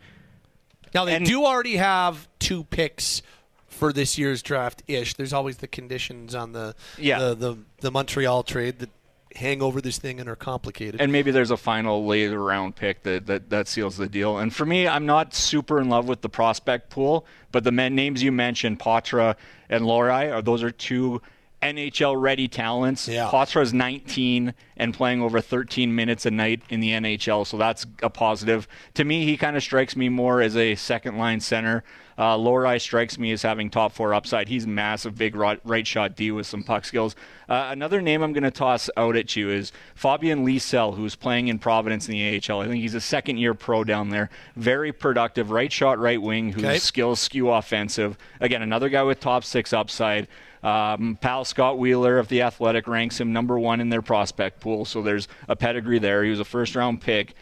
Now, 0.96 1.06
they 1.06 1.16
And- 1.16 1.26
do 1.26 1.46
already 1.46 1.76
have 1.78 2.28
two 2.40 2.64
picks 2.64 3.22
for 3.68 3.94
this 3.94 4.18
year's 4.18 4.42
draft 4.42 4.82
ish. 4.88 5.14
There's 5.14 5.32
always 5.32 5.58
the 5.58 5.68
conditions 5.68 6.34
on 6.34 6.54
the, 6.54 6.76
Yeah. 6.98 7.20
the, 7.20 7.36
the, 7.36 7.58
the 7.82 7.92
Montreal 7.92 8.42
trade 8.42 8.80
that 8.80 8.90
hang 9.36 9.62
over 9.62 9.80
this 9.80 9.98
thing 9.98 10.20
and 10.20 10.28
are 10.28 10.36
complicated. 10.36 11.00
And 11.00 11.12
maybe 11.12 11.32
there's 11.32 11.52
a 11.52 11.58
final 11.58 12.06
later 12.06 12.44
round 12.44 12.76
pick 12.76 13.04
that, 13.04 13.28
that, 13.28 13.50
that 13.50 13.68
seals 13.68 13.98
the 13.98 14.08
deal. 14.08 14.38
And 14.38 14.54
for 14.54 14.66
me, 14.66 14.88
I'm 14.88 15.06
not 15.06 15.34
super 15.34 15.80
in 15.80 15.90
love 15.90 16.08
with 16.08 16.22
the 16.22 16.30
prospect 16.30 16.90
pool, 16.90 17.26
but 17.52 17.64
the 17.64 17.72
men, 17.72 17.96
names 17.96 18.24
you 18.24 18.32
mentioned, 18.32 18.80
Patra 18.80 19.36
and 19.70 19.84
Lohrei, 19.84 20.34
are 20.34 20.42
those 20.42 20.64
are 20.64 20.72
two 20.72 21.22
NHL 21.62 22.20
ready 22.20 22.48
talents. 22.48 23.08
Yeah. 23.08 23.30
Patra's 23.30 23.74
19 23.74 24.54
and 24.78 24.94
playing 24.94 25.22
over 25.22 25.42
13 25.42 25.94
minutes 25.94 26.26
a 26.26 26.32
night 26.32 26.62
in 26.70 26.80
the 26.80 26.92
NHL, 26.92 27.46
so 27.46 27.58
that's 27.58 27.86
a 28.02 28.10
positive. 28.10 28.68
To 28.96 29.04
me, 29.04 29.26
he 29.26 29.38
kind 29.38 29.58
of 29.58 29.64
strikes 29.64 29.96
me 29.96 30.10
more 30.10 30.42
as 30.42 30.56
a 30.56 30.76
second 30.76 31.18
line 31.18 31.40
center. 31.40 31.84
Uh, 32.20 32.36
Lohrei 32.36 32.82
strikes 32.82 33.18
me 33.18 33.32
as 33.32 33.44
having 33.44 33.70
top 33.70 33.94
four 33.94 34.14
upside. 34.14 34.50
He's 34.50 34.68
massive, 34.68 35.18
big 35.18 35.38
right, 35.38 35.58
right 35.64 35.88
shot 35.88 36.18
D 36.18 36.32
with 36.32 36.46
some 36.46 36.64
puck 36.64 36.84
skills. 36.84 37.16
Uh, 37.48 37.70
another 37.72 38.02
name 38.02 38.22
I'm 38.22 38.34
going 38.34 38.44
to 38.44 38.52
toss 38.52 38.90
out 38.98 39.16
at 39.16 39.38
you 39.38 39.50
is 39.50 39.72
Fabian 39.96 40.46
Lysell, 40.46 40.98
who's 40.98 41.16
playing 41.16 41.48
in 41.48 41.60
Providence 41.60 42.10
in 42.10 42.16
the 42.16 42.36
AHL. 42.50 42.60
I 42.60 42.68
think 42.68 42.82
he's 42.82 42.94
a 42.94 43.00
second 43.00 43.38
year 43.38 43.54
pro 43.54 43.86
down 43.86 44.10
there. 44.10 44.30
Very 44.58 44.92
productive, 44.92 45.50
right 45.50 45.72
shot, 45.72 45.98
right 45.98 46.22
wing, 46.22 46.52
whose 46.52 46.66
Okay. 46.66 46.78
skills 46.80 47.22
skew 47.22 47.50
offensive. 47.52 48.18
Again, 48.42 48.62
another 48.62 48.90
guy 48.90 49.04
with 49.04 49.22
top 49.22 49.46
six 49.46 49.72
upside. 49.72 50.28
Um, 50.62 51.18
pal 51.22 51.46
Scott 51.46 51.80
Wheeler 51.80 52.18
of 52.18 52.28
the 52.28 52.42
Athletic 52.42 52.86
ranks 52.86 53.18
him 53.22 53.32
number 53.32 53.58
one 53.58 53.80
in 53.80 53.88
their 53.88 54.02
prospect 54.02 54.60
pool, 54.60 54.84
so 54.84 55.02
there's 55.02 55.30
a 55.48 55.56
pedigree 55.56 56.00
there. 56.00 56.22
He 56.26 56.30
was 56.32 56.42
a 56.42 56.46
first 56.46 56.76
round 56.76 57.00
pick. 57.00 57.34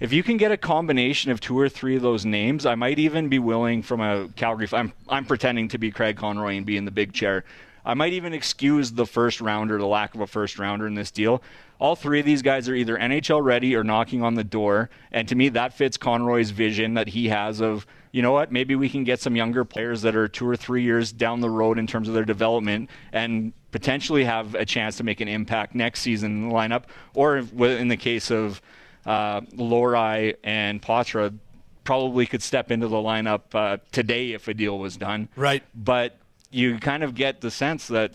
If 0.00 0.12
you 0.12 0.22
can 0.22 0.36
get 0.36 0.52
a 0.52 0.56
combination 0.56 1.30
of 1.30 1.40
two 1.40 1.58
or 1.58 1.68
three 1.68 1.96
of 1.96 2.02
those 2.02 2.24
names, 2.24 2.66
I 2.66 2.74
might 2.74 2.98
even 2.98 3.28
be 3.28 3.38
willing 3.38 3.82
from 3.82 4.00
a 4.00 4.28
Calgary. 4.36 4.68
I'm 4.72 4.92
I'm 5.08 5.24
pretending 5.24 5.68
to 5.68 5.78
be 5.78 5.90
Craig 5.90 6.16
Conroy 6.16 6.56
and 6.56 6.64
be 6.64 6.76
in 6.76 6.84
the 6.84 6.90
big 6.90 7.12
chair. 7.12 7.44
I 7.84 7.94
might 7.94 8.12
even 8.12 8.34
excuse 8.34 8.92
the 8.92 9.06
first 9.06 9.40
rounder, 9.40 9.78
the 9.78 9.86
lack 9.86 10.14
of 10.14 10.20
a 10.20 10.26
first 10.26 10.58
rounder 10.58 10.86
in 10.86 10.94
this 10.94 11.10
deal. 11.10 11.42
All 11.78 11.96
three 11.96 12.20
of 12.20 12.26
these 12.26 12.42
guys 12.42 12.68
are 12.68 12.74
either 12.74 12.98
NHL 12.98 13.42
ready 13.42 13.74
or 13.74 13.82
knocking 13.82 14.22
on 14.22 14.34
the 14.34 14.44
door, 14.44 14.90
and 15.10 15.26
to 15.28 15.34
me, 15.34 15.48
that 15.50 15.72
fits 15.72 15.96
Conroy's 15.96 16.50
vision 16.50 16.94
that 16.94 17.08
he 17.08 17.28
has 17.28 17.60
of 17.60 17.86
you 18.12 18.22
know 18.22 18.32
what, 18.32 18.50
maybe 18.50 18.74
we 18.74 18.88
can 18.88 19.04
get 19.04 19.20
some 19.20 19.36
younger 19.36 19.64
players 19.64 20.02
that 20.02 20.16
are 20.16 20.28
two 20.28 20.48
or 20.48 20.56
three 20.56 20.82
years 20.82 21.12
down 21.12 21.40
the 21.40 21.50
road 21.50 21.78
in 21.78 21.86
terms 21.86 22.08
of 22.08 22.14
their 22.14 22.24
development 22.24 22.88
and 23.12 23.52
potentially 23.70 24.24
have 24.24 24.54
a 24.54 24.64
chance 24.64 24.96
to 24.96 25.04
make 25.04 25.20
an 25.20 25.28
impact 25.28 25.74
next 25.74 26.00
season 26.00 26.44
in 26.44 26.48
the 26.48 26.54
lineup, 26.54 26.84
or 27.14 27.36
in 27.36 27.88
the 27.88 27.96
case 27.96 28.30
of 28.30 28.62
uh, 29.08 29.40
Lohrei 29.40 30.36
and 30.44 30.82
Poitras, 30.82 31.34
probably 31.82 32.26
could 32.26 32.42
step 32.42 32.70
into 32.70 32.86
the 32.86 32.96
lineup 32.96 33.54
uh, 33.54 33.78
today 33.90 34.32
if 34.32 34.46
a 34.46 34.54
deal 34.54 34.78
was 34.78 34.98
done. 34.98 35.28
Right. 35.34 35.62
But 35.74 36.18
you 36.50 36.78
kind 36.78 37.02
of 37.02 37.14
get 37.14 37.40
the 37.40 37.50
sense 37.50 37.88
that 37.88 38.12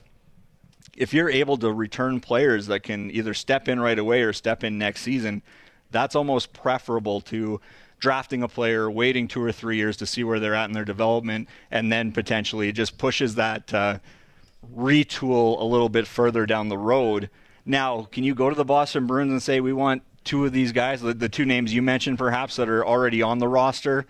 if 0.96 1.12
you're 1.12 1.32
able 1.32 1.58
to 1.58 1.74
return 1.74 2.20
players 2.20 2.68
that 2.68 2.82
can 2.82 3.10
either 3.10 3.34
step 3.34 3.68
in 3.68 3.80
right 3.80 3.98
away 3.98 4.22
or 4.22 4.32
step 4.32 4.64
in 4.64 4.78
next 4.78 5.02
season, 5.02 5.42
that's 5.90 6.16
almost 6.16 6.54
preferable 6.54 7.22
to 7.22 7.60
drafting 8.00 8.44
a 8.44 8.48
player, 8.48 8.92
waiting 8.92 9.28
two 9.28 9.42
or 9.42 9.52
three 9.52 9.78
years 9.78 9.98
to 9.98 10.06
see 10.06 10.24
where 10.24 10.40
they're 10.40 10.54
at 10.54 10.70
in 10.70 10.74
their 10.74 10.86
development, 10.86 11.50
and 11.72 11.92
then 11.92 12.12
potentially 12.12 12.70
it 12.70 12.74
just 12.74 13.00
pushes 13.00 13.34
that 13.36 13.74
uh, 13.74 13.98
retool 14.76 15.60
a 15.60 15.64
little 15.64 15.90
bit 15.90 16.06
further 16.06 16.46
down 16.46 16.70
the 16.70 16.78
road. 16.78 17.32
Now, 17.66 18.04
can 18.12 18.24
you 18.24 18.36
go 18.36 18.50
to 18.50 18.56
the 18.56 18.66
Boston 18.66 19.08
Bruins 19.08 19.32
and 19.32 19.42
say 19.42 19.60
we 19.60 19.74
want 19.74 20.04
two 20.24 20.46
of 20.46 20.52
these 20.52 20.72
guys, 20.72 21.02
the, 21.02 21.14
the 21.14 21.30
two 21.30 21.46
names 21.46 21.74
you 21.74 21.82
mentioned 21.82 22.18
perhaps 22.18 22.56
that 22.56 22.70
are 22.70 22.86
already 22.86 23.22
on 23.22 23.40
the 23.40 23.48
roster? 23.48 24.06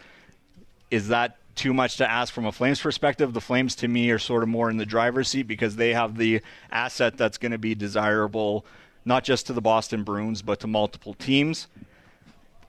Is 0.91 1.07
that 1.09 1.37
too 1.55 1.73
much 1.73 1.97
to 1.97 2.09
ask 2.09 2.33
from 2.33 2.45
a 2.45 2.51
Flames 2.51 2.81
perspective. 2.81 3.33
The 3.33 3.41
Flames, 3.41 3.75
to 3.75 3.87
me, 3.87 4.09
are 4.09 4.19
sort 4.19 4.43
of 4.43 4.49
more 4.49 4.69
in 4.69 4.77
the 4.77 4.85
driver's 4.85 5.29
seat 5.29 5.43
because 5.43 5.75
they 5.75 5.93
have 5.93 6.17
the 6.17 6.41
asset 6.71 7.17
that's 7.17 7.37
going 7.37 7.51
to 7.51 7.57
be 7.57 7.75
desirable, 7.75 8.65
not 9.05 9.23
just 9.23 9.47
to 9.47 9.53
the 9.53 9.61
Boston 9.61 10.03
Bruins, 10.03 10.41
but 10.41 10.59
to 10.61 10.67
multiple 10.67 11.13
teams. 11.13 11.67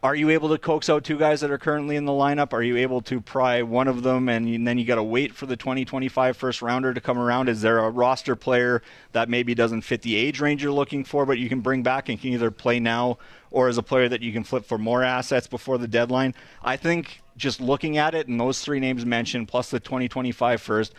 Are 0.04 0.14
you 0.14 0.28
able 0.28 0.50
to 0.50 0.58
coax 0.58 0.90
out 0.90 1.02
two 1.02 1.18
guys 1.18 1.40
that 1.40 1.50
are 1.50 1.56
currently 1.56 1.96
in 1.96 2.04
the 2.04 2.12
lineup? 2.12 2.52
Are 2.52 2.62
you 2.62 2.76
able 2.76 3.00
to 3.00 3.23
pry 3.23 3.62
one 3.62 3.88
of 3.88 4.02
them 4.02 4.28
and, 4.28 4.46
you, 4.46 4.56
and 4.56 4.68
then 4.68 4.76
you 4.76 4.84
got 4.84 4.96
to 4.96 5.02
wait 5.02 5.34
for 5.34 5.46
the 5.46 5.56
2025 5.56 6.37
first 6.37 6.61
rounder 6.61 6.92
to 6.92 7.00
come 7.00 7.18
around? 7.18 7.49
Is 7.49 7.62
there 7.62 7.78
a 7.78 7.88
roster 7.88 8.37
player 8.37 8.82
that 9.12 9.30
maybe 9.30 9.54
doesn't 9.54 9.80
fit 9.80 10.02
the 10.02 10.14
age 10.14 10.40
range 10.40 10.62
you're 10.62 10.73
looking 10.73 11.04
for, 11.04 11.25
but 11.25 11.38
you 11.38 11.49
can 11.49 11.61
bring 11.61 11.82
back 11.82 12.11
and 12.11 12.20
can 12.20 12.34
either 12.34 12.50
play 12.50 12.78
now 12.78 13.16
or 13.50 13.66
as 13.66 13.78
a 13.78 13.82
player 13.82 14.06
that 14.11 14.20
you 14.20 14.30
can 14.30 14.44
flip 14.44 14.66
for 14.66 14.76
more 14.76 15.02
assets 15.02 15.46
before 15.46 15.78
the 15.78 15.88
deadline? 15.88 16.34
I 16.62 16.76
think 16.76 17.23
just 17.38 17.62
looking 17.62 17.96
at 17.96 18.14
it 18.14 18.28
and 18.28 18.38
those 18.38 18.61
three 18.61 18.80
names 18.80 19.06
mentioned 19.06 19.49
plus 19.49 19.70
the 19.70 19.80
2025 19.80 20.61
first, 20.61 20.92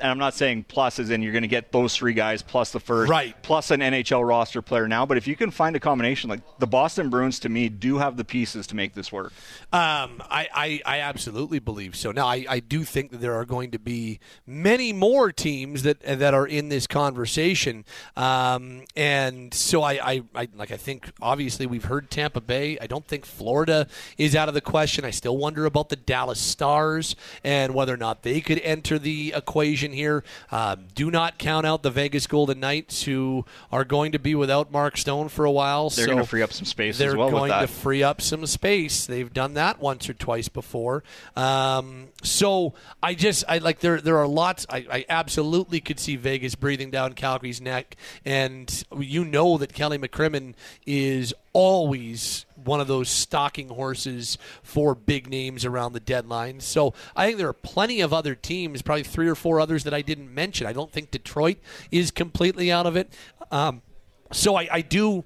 and 0.00 0.10
I'm 0.10 0.18
not 0.18 0.34
saying 0.34 0.64
plus 0.64 0.98
is 0.98 1.10
in 1.10 1.22
you're 1.22 1.32
going 1.32 1.42
to 1.42 1.48
get 1.48 1.72
those 1.72 1.96
three 1.96 2.12
guys 2.12 2.42
plus 2.42 2.72
the 2.72 2.80
first, 2.80 3.10
right. 3.10 3.34
plus 3.42 3.70
an 3.70 3.80
NHL 3.80 4.26
roster 4.26 4.62
player 4.62 4.88
now. 4.88 5.06
But 5.06 5.16
if 5.16 5.26
you 5.26 5.36
can 5.36 5.50
find 5.50 5.74
a 5.76 5.80
combination, 5.80 6.30
like 6.30 6.40
the 6.58 6.66
Boston 6.66 7.10
Bruins, 7.10 7.38
to 7.40 7.48
me, 7.48 7.68
do 7.68 7.98
have 7.98 8.16
the 8.16 8.24
pieces 8.24 8.66
to 8.68 8.76
make 8.76 8.94
this 8.94 9.12
work. 9.12 9.32
Um, 9.72 10.22
I, 10.30 10.48
I, 10.54 10.80
I, 10.86 11.00
absolutely 11.00 11.58
believe 11.58 11.96
so. 11.96 12.12
Now, 12.12 12.26
I, 12.26 12.44
I 12.48 12.60
do 12.60 12.84
think 12.84 13.10
that 13.10 13.20
there 13.20 13.34
are 13.34 13.44
going 13.44 13.70
to 13.72 13.78
be 13.78 14.20
many 14.46 14.92
more 14.92 15.30
teams 15.32 15.82
that 15.82 16.00
that 16.00 16.34
are 16.34 16.46
in 16.46 16.68
this 16.68 16.86
conversation, 16.86 17.84
um, 18.16 18.84
and 18.96 19.52
so 19.52 19.82
I, 19.82 19.92
I, 19.92 20.22
I, 20.34 20.48
like 20.54 20.70
I 20.70 20.76
think 20.76 21.10
obviously 21.20 21.66
we've 21.66 21.84
heard 21.84 22.10
Tampa 22.10 22.40
Bay. 22.40 22.78
I 22.80 22.86
don't 22.86 23.06
think 23.06 23.26
Florida 23.26 23.86
is 24.16 24.34
out 24.34 24.48
of 24.48 24.54
the 24.54 24.60
question. 24.60 25.04
I 25.04 25.10
still 25.10 25.36
wonder 25.36 25.66
about 25.66 25.88
the 25.88 25.96
Dallas 25.96 26.40
Stars 26.40 27.14
and 27.44 27.74
whether 27.74 27.92
or 27.92 27.98
not 27.98 28.22
they 28.22 28.40
could 28.40 28.60
enter 28.60 28.98
the 28.98 29.32
equation 29.36 29.87
here. 29.92 30.24
Uh, 30.50 30.76
do 30.94 31.10
not 31.10 31.38
count 31.38 31.66
out 31.66 31.82
the 31.82 31.90
Vegas 31.90 32.26
Golden 32.26 32.60
Knights, 32.60 33.02
who 33.02 33.44
are 33.72 33.84
going 33.84 34.12
to 34.12 34.18
be 34.18 34.34
without 34.34 34.70
Mark 34.70 34.96
Stone 34.96 35.28
for 35.28 35.44
a 35.44 35.50
while. 35.50 35.90
They're 35.90 36.06
so 36.06 36.12
going 36.12 36.22
to 36.22 36.28
free 36.28 36.42
up 36.42 36.52
some 36.52 36.64
space 36.64 36.98
they're 36.98 37.10
as 37.10 37.16
well. 37.16 37.30
going 37.30 37.50
to 37.50 37.66
free 37.66 38.02
up 38.02 38.20
some 38.20 38.46
space. 38.46 39.06
They've 39.06 39.32
done 39.32 39.54
that 39.54 39.80
once 39.80 40.08
or 40.08 40.14
twice 40.14 40.48
before. 40.48 41.02
Um, 41.36 42.08
so 42.22 42.74
I 43.02 43.14
just 43.14 43.44
I 43.48 43.58
like 43.58 43.80
there 43.80 44.00
there 44.00 44.18
are 44.18 44.28
lots. 44.28 44.66
I, 44.68 44.86
I 44.90 45.04
absolutely 45.08 45.80
could 45.80 46.00
see 46.00 46.16
Vegas 46.16 46.54
breathing 46.54 46.90
down 46.90 47.12
Calgary's 47.14 47.60
neck, 47.60 47.96
and 48.24 48.84
you 48.98 49.24
know 49.24 49.58
that 49.58 49.72
Kelly 49.72 49.98
McCrimmon 49.98 50.54
is 50.86 51.34
always 51.52 52.46
one 52.64 52.80
of 52.80 52.86
those 52.88 53.08
stocking 53.08 53.68
horses 53.68 54.36
for 54.62 54.94
big 54.94 55.28
names 55.30 55.64
around 55.64 55.92
the 55.92 56.00
deadline. 56.00 56.60
So 56.60 56.92
I 57.16 57.26
think 57.26 57.38
there 57.38 57.48
are 57.48 57.52
plenty 57.52 58.00
of 58.00 58.12
other 58.12 58.34
teams, 58.34 58.82
probably 58.82 59.04
three 59.04 59.28
or 59.28 59.34
four 59.34 59.60
others 59.60 59.84
that 59.84 59.94
I 59.94 60.02
didn't 60.02 60.34
mention. 60.34 60.66
I 60.66 60.72
don't 60.72 60.92
think 60.92 61.10
Detroit 61.10 61.58
is 61.90 62.10
completely 62.10 62.70
out 62.72 62.86
of 62.86 62.96
it. 62.96 63.12
Um, 63.50 63.82
so 64.32 64.56
I, 64.56 64.68
I 64.70 64.80
do. 64.82 65.24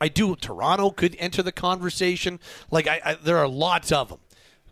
I 0.00 0.08
do. 0.08 0.34
Toronto 0.34 0.90
could 0.90 1.14
enter 1.18 1.42
the 1.42 1.52
conversation. 1.52 2.40
Like 2.70 2.86
I, 2.86 3.00
I, 3.04 3.14
there 3.14 3.36
are 3.36 3.48
lots 3.48 3.92
of 3.92 4.08
them, 4.08 4.18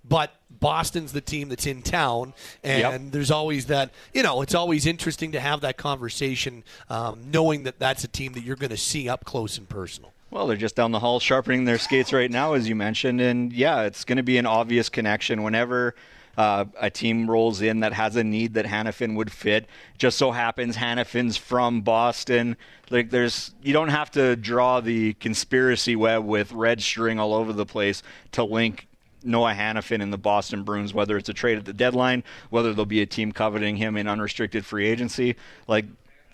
but 0.02 0.32
Boston's 0.50 1.12
the 1.12 1.20
team 1.20 1.50
that's 1.50 1.66
in 1.66 1.82
town, 1.82 2.32
and 2.64 2.80
Yep. 3.04 3.12
there's 3.12 3.30
always 3.30 3.66
that. 3.66 3.90
You 4.14 4.22
know, 4.22 4.40
it's 4.40 4.54
always 4.54 4.86
interesting 4.86 5.32
to 5.32 5.40
have 5.40 5.60
that 5.60 5.76
conversation, 5.76 6.64
um, 6.88 7.30
knowing 7.30 7.64
that 7.64 7.78
that's 7.78 8.04
a 8.04 8.08
team 8.08 8.32
that 8.32 8.42
you're 8.42 8.56
going 8.56 8.70
to 8.70 8.76
see 8.78 9.08
up 9.08 9.24
close 9.26 9.58
and 9.58 9.68
personal. 9.68 10.12
Well, 10.30 10.46
they're 10.46 10.56
just 10.56 10.76
down 10.76 10.92
the 10.92 11.00
hall 11.00 11.20
sharpening 11.20 11.64
their 11.64 11.78
skates 11.78 12.12
right 12.12 12.30
now, 12.30 12.52
as 12.52 12.68
you 12.68 12.74
mentioned. 12.74 13.20
And 13.20 13.52
yeah, 13.52 13.82
it's 13.82 14.04
going 14.04 14.18
to 14.18 14.22
be 14.22 14.36
an 14.36 14.46
obvious 14.46 14.88
connection 14.88 15.42
whenever 15.42 15.94
uh, 16.36 16.66
a 16.78 16.90
team 16.90 17.30
rolls 17.30 17.62
in 17.62 17.80
that 17.80 17.94
has 17.94 18.14
a 18.14 18.22
need 18.22 18.54
that 18.54 18.66
Hanifin 18.66 19.16
would 19.16 19.32
fit. 19.32 19.66
Just 19.96 20.18
so 20.18 20.30
happens 20.30 20.76
Hanifin's 20.76 21.36
from 21.36 21.80
Boston. 21.80 22.56
Like, 22.90 23.10
there's 23.10 23.54
you 23.62 23.72
don't 23.72 23.88
have 23.88 24.10
to 24.12 24.36
draw 24.36 24.80
the 24.80 25.14
conspiracy 25.14 25.96
web 25.96 26.24
with 26.24 26.52
red 26.52 26.82
string 26.82 27.18
all 27.18 27.34
over 27.34 27.52
the 27.52 27.66
place 27.66 28.02
to 28.32 28.44
link 28.44 28.86
Noah 29.24 29.54
Hanifin 29.54 30.02
and 30.02 30.12
the 30.12 30.18
Boston 30.18 30.62
Bruins, 30.62 30.94
whether 30.94 31.16
it's 31.16 31.28
a 31.28 31.34
trade 31.34 31.58
at 31.58 31.64
the 31.64 31.72
deadline, 31.72 32.22
whether 32.50 32.72
there'll 32.72 32.86
be 32.86 33.02
a 33.02 33.06
team 33.06 33.32
coveting 33.32 33.76
him 33.76 33.96
in 33.96 34.06
unrestricted 34.06 34.64
free 34.64 34.86
agency. 34.86 35.36
Like, 35.66 35.86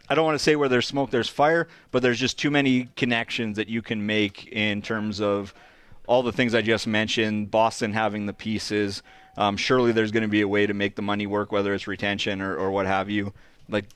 I 0.08 0.14
don't 0.14 0.24
want 0.24 0.36
to 0.38 0.42
say 0.42 0.56
where 0.56 0.68
there's 0.68 0.86
smoke, 0.86 1.10
there's 1.10 1.28
fire, 1.28 1.68
but 1.90 2.02
there's 2.02 2.20
just 2.20 2.38
too 2.38 2.50
many 2.50 2.88
connections 2.96 3.56
that 3.56 3.68
you 3.68 3.80
can 3.82 4.04
make 4.04 4.46
in 4.48 4.82
terms 4.82 5.20
of 5.20 5.54
all 6.06 6.22
the 6.22 6.32
things 6.32 6.54
I 6.54 6.60
just 6.62 6.86
mentioned. 6.86 7.50
Boston 7.50 7.92
having 7.92 8.26
the 8.26 8.34
pieces. 8.34 9.02
Um, 9.36 9.56
surely 9.56 9.92
there's 9.92 10.12
going 10.12 10.22
to 10.22 10.28
be 10.28 10.42
a 10.42 10.48
way 10.48 10.66
to 10.66 10.74
make 10.74 10.96
the 10.96 11.02
money 11.02 11.26
work, 11.26 11.50
whether 11.52 11.72
it's 11.74 11.86
retention 11.86 12.40
or, 12.42 12.54
or 12.56 12.70
what 12.70 12.86
have 12.86 13.08
you. 13.08 13.32
Like, 13.68 13.86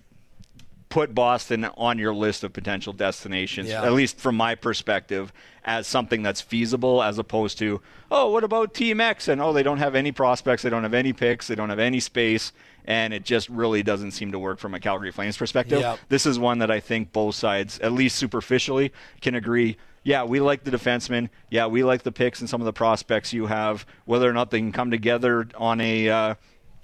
put 0.88 1.14
Boston 1.14 1.66
on 1.76 1.98
your 1.98 2.14
list 2.14 2.44
of 2.44 2.52
potential 2.52 2.92
destinations, 2.94 3.68
Yeah. 3.68 3.84
at 3.84 3.92
least 3.92 4.18
from 4.18 4.36
my 4.36 4.54
perspective, 4.54 5.32
as 5.64 5.86
something 5.86 6.22
that's 6.22 6.40
feasible, 6.40 7.02
as 7.02 7.18
opposed 7.18 7.58
to, 7.58 7.82
oh, 8.10 8.30
what 8.30 8.42
about 8.42 8.72
Team 8.72 9.00
X? 9.00 9.28
And 9.28 9.40
oh, 9.40 9.52
they 9.52 9.62
don't 9.62 9.78
have 9.78 9.94
any 9.94 10.12
prospects, 10.12 10.62
they 10.62 10.70
don't 10.70 10.84
have 10.84 10.94
any 10.94 11.12
picks, 11.12 11.46
they 11.46 11.54
don't 11.54 11.68
have 11.68 11.78
any 11.78 12.00
space, 12.00 12.52
and 12.84 13.12
it 13.12 13.24
just 13.24 13.48
really 13.48 13.82
doesn't 13.82 14.12
seem 14.12 14.32
to 14.32 14.38
work 14.38 14.58
from 14.58 14.74
a 14.74 14.80
Calgary 14.80 15.10
Flames 15.12 15.36
perspective. 15.36 15.80
Yeah. 15.80 15.96
This 16.08 16.26
is 16.26 16.38
one 16.38 16.58
that 16.58 16.70
I 16.70 16.80
think 16.80 17.12
both 17.12 17.34
sides, 17.34 17.78
at 17.80 17.92
least 17.92 18.16
superficially, 18.16 18.92
can 19.20 19.34
agree. 19.34 19.76
Yeah, 20.04 20.24
we 20.24 20.40
like 20.40 20.64
the 20.64 20.70
defensemen. 20.70 21.28
Yeah, 21.50 21.66
we 21.66 21.84
like 21.84 22.02
the 22.02 22.12
picks 22.12 22.40
and 22.40 22.48
some 22.48 22.60
of 22.60 22.64
the 22.64 22.72
prospects 22.72 23.32
you 23.32 23.46
have. 23.46 23.84
Whether 24.06 24.28
or 24.28 24.32
not 24.32 24.50
they 24.50 24.58
can 24.58 24.72
come 24.72 24.90
together 24.90 25.48
on 25.56 25.80
a 25.80 26.08
uh, 26.08 26.34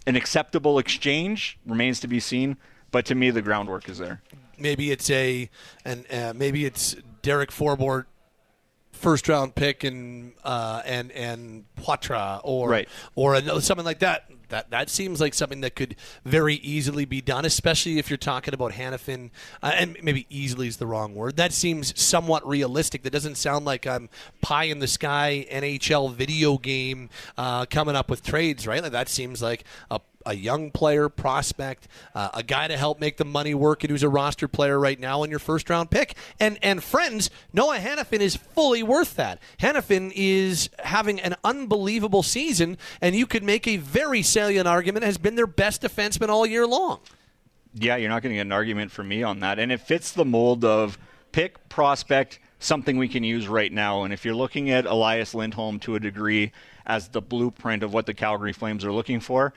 an 0.06 0.16
acceptable 0.16 0.78
exchange 0.78 1.58
remains 1.64 2.00
to 2.00 2.08
be 2.08 2.20
seen. 2.20 2.58
But 2.90 3.06
to 3.06 3.14
me, 3.14 3.30
the 3.30 3.42
groundwork 3.42 3.88
is 3.88 3.98
there. 3.98 4.20
maybe 4.58 4.90
it's 4.90 5.08
a 5.10 5.48
and 5.84 6.04
uh, 6.12 6.32
maybe 6.36 6.64
it's 6.64 6.96
Derek 7.22 7.50
Forbort 7.50 8.04
first 9.04 9.28
round 9.28 9.54
pick 9.54 9.84
and 9.84 10.32
uh, 10.42 10.82
and 10.86 11.12
and 11.12 11.64
Poitras 11.76 12.40
or 12.42 12.70
Right. 12.70 12.88
or 13.14 13.34
another, 13.34 13.60
something 13.60 13.84
like 13.84 13.98
that. 14.00 14.30
That 14.48 14.70
that 14.70 14.88
seems 14.90 15.20
like 15.20 15.34
something 15.34 15.60
that 15.62 15.74
could 15.74 15.96
very 16.24 16.56
easily 16.56 17.04
be 17.04 17.20
done, 17.20 17.44
especially 17.44 17.98
if 17.98 18.08
you're 18.10 18.16
talking 18.16 18.54
about 18.54 18.72
Hanifin. 18.72 19.30
Uh, 19.62 19.72
and 19.74 19.96
maybe 20.02 20.26
easily 20.30 20.68
is 20.68 20.76
the 20.78 20.86
wrong 20.86 21.14
word. 21.14 21.36
That 21.36 21.52
seems 21.52 21.98
somewhat 22.00 22.46
realistic. 22.46 23.02
That 23.02 23.12
doesn't 23.12 23.36
sound 23.36 23.64
like 23.64 23.86
I'm 23.86 24.08
pie 24.42 24.64
in 24.64 24.78
the 24.80 24.86
sky 24.86 25.46
NHL 25.50 26.12
video 26.14 26.58
game 26.58 27.08
uh, 27.38 27.66
coming 27.66 27.96
up 27.96 28.08
with 28.10 28.22
trades, 28.22 28.66
right? 28.66 28.82
Like 28.82 28.92
that 28.92 29.08
seems 29.08 29.42
like 29.42 29.64
a 29.90 30.00
a 30.26 30.34
young 30.34 30.70
player 30.70 31.08
prospect, 31.08 31.88
uh, 32.14 32.30
a 32.34 32.42
guy 32.42 32.68
to 32.68 32.76
help 32.76 33.00
make 33.00 33.16
the 33.16 33.24
money 33.24 33.54
work, 33.54 33.84
and 33.84 33.90
who's 33.90 34.02
a 34.02 34.08
roster 34.08 34.48
player 34.48 34.78
right 34.78 34.98
now 34.98 35.22
in 35.22 35.30
your 35.30 35.38
first 35.38 35.68
round 35.70 35.90
pick. 35.90 36.14
And 36.40 36.58
and 36.62 36.82
friends, 36.82 37.30
Noah 37.52 37.78
Hanifin 37.78 38.20
is 38.20 38.36
fully 38.36 38.82
worth 38.82 39.16
that. 39.16 39.40
Hanifin 39.60 40.12
is 40.14 40.70
having 40.80 41.20
an 41.20 41.36
unbelievable 41.44 42.22
season, 42.22 42.78
and 43.00 43.14
you 43.14 43.26
could 43.26 43.42
make 43.42 43.66
a 43.66 43.76
very 43.76 44.22
salient 44.22 44.68
argument 44.68 45.04
has 45.04 45.18
been 45.18 45.34
their 45.34 45.46
best 45.46 45.82
defenseman 45.82 46.28
all 46.28 46.46
year 46.46 46.66
long. 46.66 47.00
Yeah, 47.74 47.96
you're 47.96 48.08
not 48.08 48.22
going 48.22 48.30
to 48.30 48.36
get 48.36 48.42
an 48.42 48.52
argument 48.52 48.92
from 48.92 49.08
me 49.08 49.22
on 49.22 49.40
that. 49.40 49.58
And 49.58 49.72
it 49.72 49.80
fits 49.80 50.12
the 50.12 50.24
mold 50.24 50.64
of 50.64 50.96
pick, 51.32 51.68
prospect, 51.68 52.38
something 52.60 52.96
we 52.96 53.08
can 53.08 53.24
use 53.24 53.48
right 53.48 53.72
now. 53.72 54.04
And 54.04 54.12
if 54.12 54.24
you're 54.24 54.34
looking 54.34 54.70
at 54.70 54.86
Elias 54.86 55.34
Lindholm 55.34 55.80
to 55.80 55.96
a 55.96 56.00
degree 56.00 56.52
as 56.86 57.08
the 57.08 57.20
blueprint 57.20 57.82
of 57.82 57.92
what 57.92 58.06
the 58.06 58.14
Calgary 58.14 58.52
Flames 58.52 58.84
are 58.84 58.92
looking 58.92 59.18
for, 59.18 59.52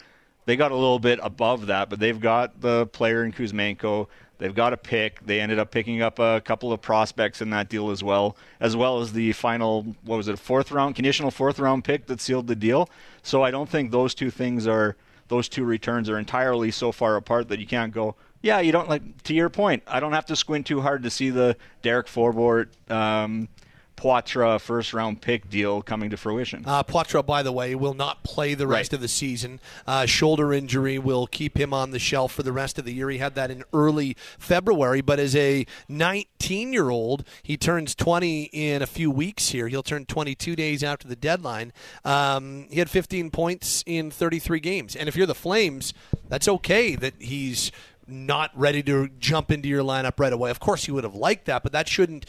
they 0.48 0.56
got 0.56 0.72
a 0.72 0.76
little 0.76 0.98
bit 0.98 1.20
above 1.22 1.68
that, 1.68 1.90
but 1.90 2.00
they've 2.00 2.22
got 2.22 2.62
the 2.62 2.88
player 2.88 3.26
in 3.26 3.34
Kuzmenko. 3.34 4.08
They've 4.38 4.56
got 4.56 4.72
a 4.72 4.78
pick. 4.78 5.20
They 5.26 5.42
ended 5.42 5.60
up 5.60 5.72
picking 5.72 6.02
up 6.02 6.20
a 6.20 6.40
couple 6.40 6.72
of 6.72 6.82
prospects 6.82 7.42
in 7.42 7.50
that 7.50 7.68
deal 7.68 7.92
as 7.92 8.02
well, 8.02 8.38
as 8.62 8.74
well 8.74 9.02
as 9.02 9.12
the 9.12 9.34
final, 9.34 9.84
what 10.06 10.16
was 10.16 10.30
it, 10.30 10.40
fourth 10.40 10.72
round, 10.72 10.96
conditional 10.96 11.32
fourth 11.32 11.60
round 11.60 11.84
pick 11.84 12.06
that 12.06 12.22
sealed 12.22 12.48
the 12.48 12.56
deal. 12.56 12.90
So 13.24 13.44
I 13.44 13.52
don't 13.52 13.68
think 13.68 13.92
those 13.92 14.16
two 14.16 14.32
things 14.32 14.68
are, 14.68 14.96
those 15.28 15.50
two 15.50 15.66
returns 15.66 16.10
are 16.10 16.18
entirely 16.18 16.72
so 16.72 16.94
far 16.94 17.18
apart 17.18 17.50
that 17.50 17.60
you 17.60 17.68
can't 17.68 17.92
go, 17.92 18.16
yeah, 18.42 18.62
you 18.62 18.72
don't 18.72 18.88
like, 18.88 19.24
to 19.24 19.34
your 19.34 19.50
point, 19.50 19.84
I 19.86 20.00
don't 20.00 20.14
have 20.14 20.28
to 20.28 20.36
squint 20.38 20.66
too 20.66 20.80
hard 20.80 21.04
to 21.04 21.10
see 21.10 21.30
the 21.30 21.58
Derek 21.82 22.08
Forbort, 22.08 22.68
um, 22.90 23.50
Poitras 23.98 24.62
first 24.62 24.94
round 24.94 25.22
pick 25.22 25.50
deal 25.50 25.82
coming 25.82 26.10
to 26.12 26.18
fruition. 26.18 26.64
Uh, 26.66 26.84
Poitras, 26.84 27.26
by 27.26 27.42
the 27.44 27.52
way, 27.52 27.74
will 27.76 27.96
not 27.96 28.24
play 28.24 28.54
the 28.54 28.68
rest 28.68 28.92
Right. 28.92 28.98
of 28.98 29.02
the 29.02 29.08
season. 29.08 29.60
Uh, 29.88 30.06
shoulder 30.06 30.54
injury 30.54 31.00
will 31.00 31.26
keep 31.28 31.58
him 31.58 31.74
on 31.74 31.90
the 31.92 31.98
shelf 32.00 32.32
for 32.32 32.44
the 32.44 32.52
rest 32.52 32.78
of 32.78 32.86
the 32.86 32.94
year. 32.94 33.10
He 33.10 33.18
had 33.18 33.34
that 33.36 33.50
in 33.52 33.64
early 33.74 34.16
February, 34.38 35.02
but 35.02 35.20
as 35.20 35.36
a 35.36 35.66
19 35.90 36.72
year 36.72 36.90
old, 36.92 37.24
he 37.42 37.58
turns 37.58 37.96
20 37.96 38.44
in 38.54 38.82
a 38.82 38.88
few 38.88 39.10
weeks 39.10 39.50
here. 39.50 39.68
He'll 39.68 39.84
turn 39.84 40.06
22 40.06 40.56
days 40.56 40.84
after 40.84 41.08
the 41.08 41.16
deadline. 41.16 41.74
Um, 42.06 42.68
he 42.70 42.78
had 42.80 42.90
15 42.90 43.32
points 43.32 43.84
in 43.88 44.12
33 44.12 44.60
games. 44.60 44.96
And 44.96 45.10
if 45.10 45.16
you're 45.16 45.26
the 45.26 45.34
Flames, 45.36 45.94
that's 46.30 46.48
okay 46.48 46.96
that 46.96 47.16
he's 47.20 47.72
not 48.08 48.52
ready 48.54 48.82
to 48.84 49.10
jump 49.20 49.52
into 49.52 49.68
your 49.68 49.84
lineup 49.84 50.20
right 50.20 50.32
away. 50.32 50.50
Of 50.52 50.60
course, 50.60 50.88
you 50.88 50.94
would 50.94 51.04
have 51.04 51.16
liked 51.16 51.46
that, 51.46 51.64
but 51.64 51.72
that 51.74 51.90
shouldn't 51.90 52.26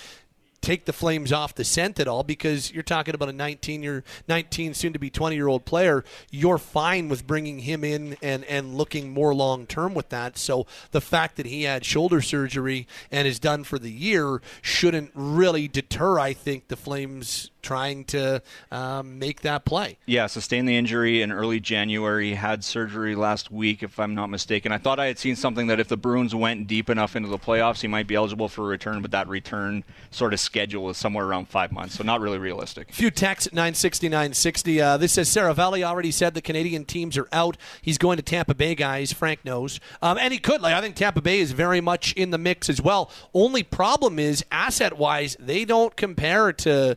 take 0.61 0.85
the 0.85 0.93
Flames 0.93 1.33
off 1.33 1.55
the 1.55 1.65
scent 1.65 2.01
at 2.01 2.09
all 2.09 2.23
because 2.23 2.73
you're 2.73 2.83
talking 2.83 3.15
about 3.15 3.29
a 3.29 3.33
19 3.33 3.83
year 3.83 4.05
19 4.27 4.75
soon 4.75 4.93
to 4.93 4.99
be 4.99 5.11
20 5.11 5.37
year 5.37 5.49
old 5.49 5.65
player 5.65 6.05
you're 6.31 6.59
fine 6.59 7.09
with 7.09 7.27
bringing 7.27 7.61
him 7.61 7.85
in 7.85 8.17
and 8.23 8.45
and 8.45 8.75
looking 8.75 9.11
more 9.11 9.35
long 9.35 9.67
term 9.67 9.95
with 9.95 10.09
that. 10.11 10.39
So 10.39 10.67
the 10.91 11.01
fact 11.01 11.37
that 11.37 11.47
he 11.47 11.63
had 11.65 11.85
shoulder 11.85 12.21
surgery 12.21 12.87
and 13.11 13.27
is 13.27 13.39
done 13.39 13.65
for 13.65 13.79
the 13.79 13.91
year 13.91 14.41
shouldn't 14.63 15.11
really 15.15 15.69
deter 15.69 16.19
I 16.19 16.33
think 16.33 16.69
the 16.69 16.77
Flames 16.77 17.51
trying 17.63 18.05
to 18.05 18.41
um, 18.71 19.19
make 19.19 19.43
that 19.43 19.65
play. 19.65 19.99
Yeah, 20.07 20.27
sustained 20.27 20.69
the 20.69 20.77
injury 20.77 21.23
in 21.23 21.31
early 21.31 21.61
January, 21.61 22.33
had 22.33 22.65
surgery 22.65 23.15
last 23.15 23.51
week, 23.51 23.83
if 23.83 23.99
I'm 23.99 24.15
not 24.15 24.29
mistaken. 24.29 24.73
I 24.73 24.79
thought 24.79 24.99
I 24.99 25.07
had 25.07 25.19
seen 25.19 25.37
something 25.37 25.67
that 25.67 25.81
if 25.81 25.89
the 25.89 25.97
Bruins 25.97 26.35
went 26.35 26.67
deep 26.67 26.89
enough 26.89 27.15
into 27.15 27.29
the 27.29 27.39
playoffs, 27.39 27.83
he 27.83 27.89
might 27.89 28.07
be 28.07 28.15
eligible 28.15 28.49
for 28.49 28.63
a 28.63 28.69
return, 28.69 29.03
but 29.03 29.11
that 29.11 29.29
return 29.29 29.85
sort 30.11 30.33
of 30.33 30.41
schedule 30.49 30.89
is 30.89 30.97
somewhere 30.97 31.27
around 31.27 31.47
five 31.47 31.71
months, 31.73 31.97
so 31.97 32.03
not 32.03 32.23
really 32.23 32.39
realistic. 32.39 32.91
few 32.91 33.11
texts 33.11 33.49
at 33.49 33.53
960 33.53 34.09
960 34.09 34.81
uh, 34.81 34.97
this 34.97 35.13
says 35.13 35.29
Sarah 35.29 35.53
Valley 35.53 35.85
already 35.85 36.11
said 36.11 36.33
the 36.33 36.41
Canadian 36.41 36.87
teams 36.87 37.19
are 37.19 37.29
out. 37.33 37.59
He's 37.83 37.99
going 37.99 38.17
to 38.17 38.23
Tampa 38.23 38.55
Bay 38.55 38.75
guys. 38.75 39.13
Frank 39.13 39.45
knows. 39.45 39.79
Um, 40.01 40.17
and 40.17 40.33
he 40.33 40.39
could 40.39 40.63
like 40.63 40.75
I 40.75 40.81
think 40.81 40.97
Tampa 40.97 41.21
Bay 41.21 41.41
is 41.41 41.53
very 41.53 41.83
much 41.83 42.15
in 42.15 42.31
the 42.31 42.39
mix 42.39 42.71
as 42.71 42.81
well. 42.81 43.11
Only 43.35 43.63
problem 43.63 44.19
is 44.19 44.43
asset 44.51 44.97
wise 44.97 45.37
they 45.39 45.67
don't 45.67 45.95
compare 45.97 46.53
to 46.55 46.97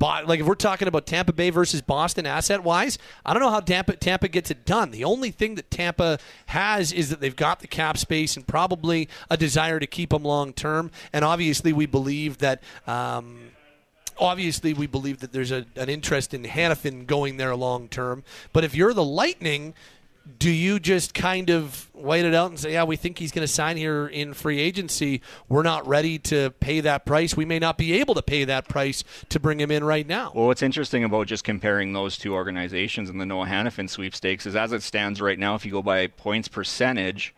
like 0.00 0.40
if 0.40 0.46
we're 0.46 0.54
talking 0.54 0.88
about 0.88 1.06
Tampa 1.06 1.32
Bay 1.32 1.50
versus 1.50 1.82
Boston 1.82 2.26
asset 2.26 2.62
wise, 2.62 2.98
I 3.24 3.32
don't 3.32 3.42
know 3.42 3.50
how 3.50 3.60
Tampa 3.60 3.96
Tampa 3.96 4.28
gets 4.28 4.50
it 4.50 4.64
done. 4.64 4.90
The 4.90 5.04
only 5.04 5.30
thing 5.30 5.54
that 5.56 5.70
Tampa 5.70 6.18
has 6.46 6.92
is 6.92 7.10
that 7.10 7.20
they've 7.20 7.34
got 7.34 7.60
the 7.60 7.66
cap 7.66 7.98
space 7.98 8.36
and 8.36 8.46
probably 8.46 9.08
a 9.30 9.36
desire 9.36 9.78
to 9.80 9.86
keep 9.86 10.10
them 10.10 10.24
long 10.24 10.52
term. 10.52 10.90
And 11.12 11.24
obviously, 11.24 11.72
we 11.72 11.86
believe 11.86 12.38
that. 12.38 12.62
Um, 12.86 13.50
obviously 14.20 14.74
we 14.74 14.88
believe 14.88 15.20
that 15.20 15.32
there's 15.32 15.52
a, 15.52 15.64
an 15.76 15.88
interest 15.88 16.34
in 16.34 16.42
Hanifin 16.42 17.06
going 17.06 17.36
there 17.36 17.54
long 17.54 17.88
term. 17.88 18.24
But 18.52 18.64
if 18.64 18.74
you're 18.74 18.92
the 18.92 19.04
Lightning, 19.04 19.74
do 20.38 20.50
you 20.50 20.78
just 20.78 21.14
kind 21.14 21.50
of 21.50 21.88
wait 21.94 22.24
it 22.24 22.34
out 22.34 22.50
and 22.50 22.58
say, 22.58 22.72
yeah, 22.72 22.84
we 22.84 22.96
think 22.96 23.18
he's 23.18 23.32
going 23.32 23.46
to 23.46 23.52
sign 23.52 23.76
here 23.76 24.06
in 24.06 24.34
free 24.34 24.60
agency. 24.60 25.20
We're 25.48 25.62
not 25.62 25.86
ready 25.86 26.18
to 26.20 26.50
pay 26.60 26.80
that 26.80 27.06
price. 27.06 27.36
We 27.36 27.44
may 27.44 27.58
not 27.58 27.78
be 27.78 27.94
able 27.94 28.14
to 28.14 28.22
pay 28.22 28.44
that 28.44 28.68
price 28.68 29.04
to 29.30 29.40
bring 29.40 29.60
him 29.60 29.70
in 29.70 29.84
right 29.84 30.06
now. 30.06 30.32
Well, 30.34 30.46
what's 30.46 30.62
interesting 30.62 31.04
about 31.04 31.26
just 31.26 31.44
comparing 31.44 31.92
those 31.92 32.18
two 32.18 32.34
organizations 32.34 33.10
in 33.10 33.18
the 33.18 33.26
Noah 33.26 33.46
Hanifin 33.46 33.88
sweepstakes 33.88 34.46
is 34.46 34.54
as 34.54 34.72
it 34.72 34.82
stands 34.82 35.20
right 35.20 35.38
now, 35.38 35.54
if 35.54 35.64
you 35.64 35.72
go 35.72 35.82
by 35.82 36.06
points 36.06 36.48
percentage, 36.48 37.34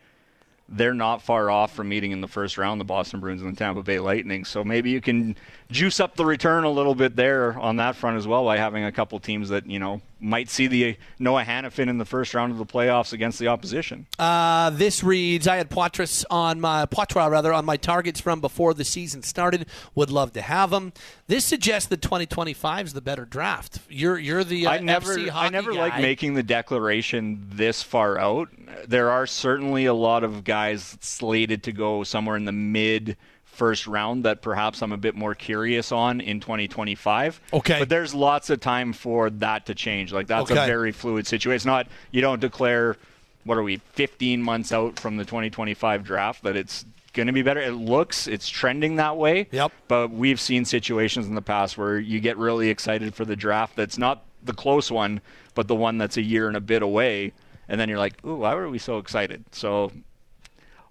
they're 0.67 0.93
not 0.93 1.21
far 1.21 1.49
off 1.49 1.73
from 1.73 1.89
meeting 1.89 2.11
in 2.11 2.21
the 2.21 2.27
first 2.27 2.57
round, 2.57 2.79
the 2.79 2.85
Boston 2.85 3.19
Bruins 3.19 3.41
and 3.41 3.53
the 3.53 3.57
Tampa 3.57 3.83
Bay 3.83 3.99
Lightning. 3.99 4.45
So 4.45 4.63
maybe 4.63 4.89
you 4.89 5.01
can 5.01 5.35
juice 5.69 5.99
up 5.99 6.15
the 6.15 6.25
return 6.25 6.63
a 6.63 6.69
little 6.69 6.95
bit 6.95 7.15
there 7.15 7.57
on 7.59 7.77
that 7.77 7.95
front 7.95 8.17
as 8.17 8.27
well 8.27 8.45
by 8.45 8.57
having 8.57 8.85
a 8.85 8.91
couple 8.91 9.19
teams 9.19 9.49
that, 9.49 9.65
you 9.65 9.79
know, 9.79 10.01
might 10.21 10.49
see 10.49 10.67
the 10.67 10.97
Noah 11.19 11.43
Hanifin 11.43 11.89
in 11.89 11.97
the 11.97 12.05
first 12.05 12.33
round 12.33 12.51
of 12.51 12.57
the 12.57 12.65
playoffs 12.65 13.11
against 13.11 13.39
the 13.39 13.47
opposition. 13.47 14.05
Uh, 14.19 14.69
this 14.69 15.03
reads: 15.03 15.47
I 15.47 15.57
had 15.57 15.69
Poitras 15.69 16.23
on 16.29 16.61
my 16.61 16.85
Poitras 16.85 17.29
rather 17.29 17.51
on 17.51 17.65
my 17.65 17.77
targets 17.77 18.21
from 18.21 18.39
before 18.39 18.73
the 18.73 18.85
season 18.85 19.23
started. 19.23 19.65
Would 19.95 20.11
love 20.11 20.33
to 20.33 20.41
have 20.41 20.71
him. 20.71 20.93
This 21.27 21.45
suggests 21.45 21.89
that 21.89 22.01
2025 22.01 22.87
is 22.87 22.93
the 22.93 23.01
better 23.01 23.25
draft. 23.25 23.79
You're 23.89 24.19
you're 24.19 24.43
the 24.43 24.67
uh, 24.67 24.71
I 24.71 24.79
never, 24.79 25.17
I 25.33 25.49
never 25.49 25.73
guy. 25.73 25.79
like 25.79 26.01
making 26.01 26.35
the 26.35 26.43
declaration 26.43 27.45
this 27.49 27.81
far 27.81 28.17
out. 28.17 28.49
There 28.87 29.09
are 29.09 29.27
certainly 29.27 29.85
a 29.85 29.93
lot 29.93 30.23
of 30.23 30.43
guys 30.43 30.97
slated 31.01 31.63
to 31.63 31.71
go 31.71 32.03
somewhere 32.03 32.37
in 32.37 32.45
the 32.45 32.51
mid 32.51 33.17
first 33.61 33.85
round 33.85 34.25
that 34.25 34.41
perhaps 34.41 34.81
I'm 34.81 34.91
a 34.91 34.97
bit 34.97 35.13
more 35.13 35.35
curious 35.35 35.91
on 35.91 36.19
in 36.19 36.39
2025. 36.39 37.39
Okay. 37.53 37.77
but 37.77 37.89
there's 37.89 38.11
lots 38.15 38.49
of 38.49 38.59
time 38.59 38.91
for 38.91 39.29
that 39.29 39.67
to 39.67 39.75
change. 39.75 40.11
Like 40.11 40.25
that's 40.25 40.49
Okay. 40.49 40.63
a 40.63 40.65
very 40.65 40.91
fluid 40.91 41.27
situation. 41.27 41.57
It's 41.57 41.65
not 41.65 41.85
you 42.09 42.21
don't 42.21 42.41
declare 42.41 42.97
what 43.43 43.59
are 43.59 43.63
we 43.63 43.77
15 43.77 44.41
months 44.41 44.71
out 44.71 44.97
from 44.97 45.17
the 45.17 45.25
2025 45.25 46.03
draft 46.03 46.41
that 46.43 46.55
it's 46.55 46.85
going 47.13 47.27
to 47.27 47.33
be 47.33 47.43
better. 47.43 47.61
It 47.61 47.73
looks 47.73 48.25
it's 48.25 48.49
trending 48.49 48.95
that 48.95 49.15
way. 49.17 49.47
Yep. 49.51 49.71
But 49.87 50.09
we've 50.09 50.39
seen 50.41 50.65
situations 50.65 51.27
in 51.27 51.35
the 51.35 51.41
past 51.43 51.77
where 51.77 51.99
you 51.99 52.19
get 52.19 52.37
really 52.37 52.69
excited 52.69 53.13
for 53.13 53.25
the 53.25 53.35
draft 53.35 53.75
that's 53.75 53.99
not 53.99 54.23
the 54.43 54.53
close 54.53 54.89
one, 54.91 55.21
but 55.53 55.67
the 55.67 55.75
one 55.75 55.99
that's 55.99 56.17
a 56.17 56.23
year 56.23 56.47
and 56.47 56.57
a 56.57 56.61
bit 56.61 56.81
away. 56.81 57.33
And 57.69 57.79
then 57.79 57.89
you're 57.89 57.99
like, 57.99 58.25
ooh, 58.25 58.37
why 58.37 58.55
were 58.55 58.69
we 58.71 58.79
so 58.79 58.97
excited? 58.97 59.45
So, 59.51 59.91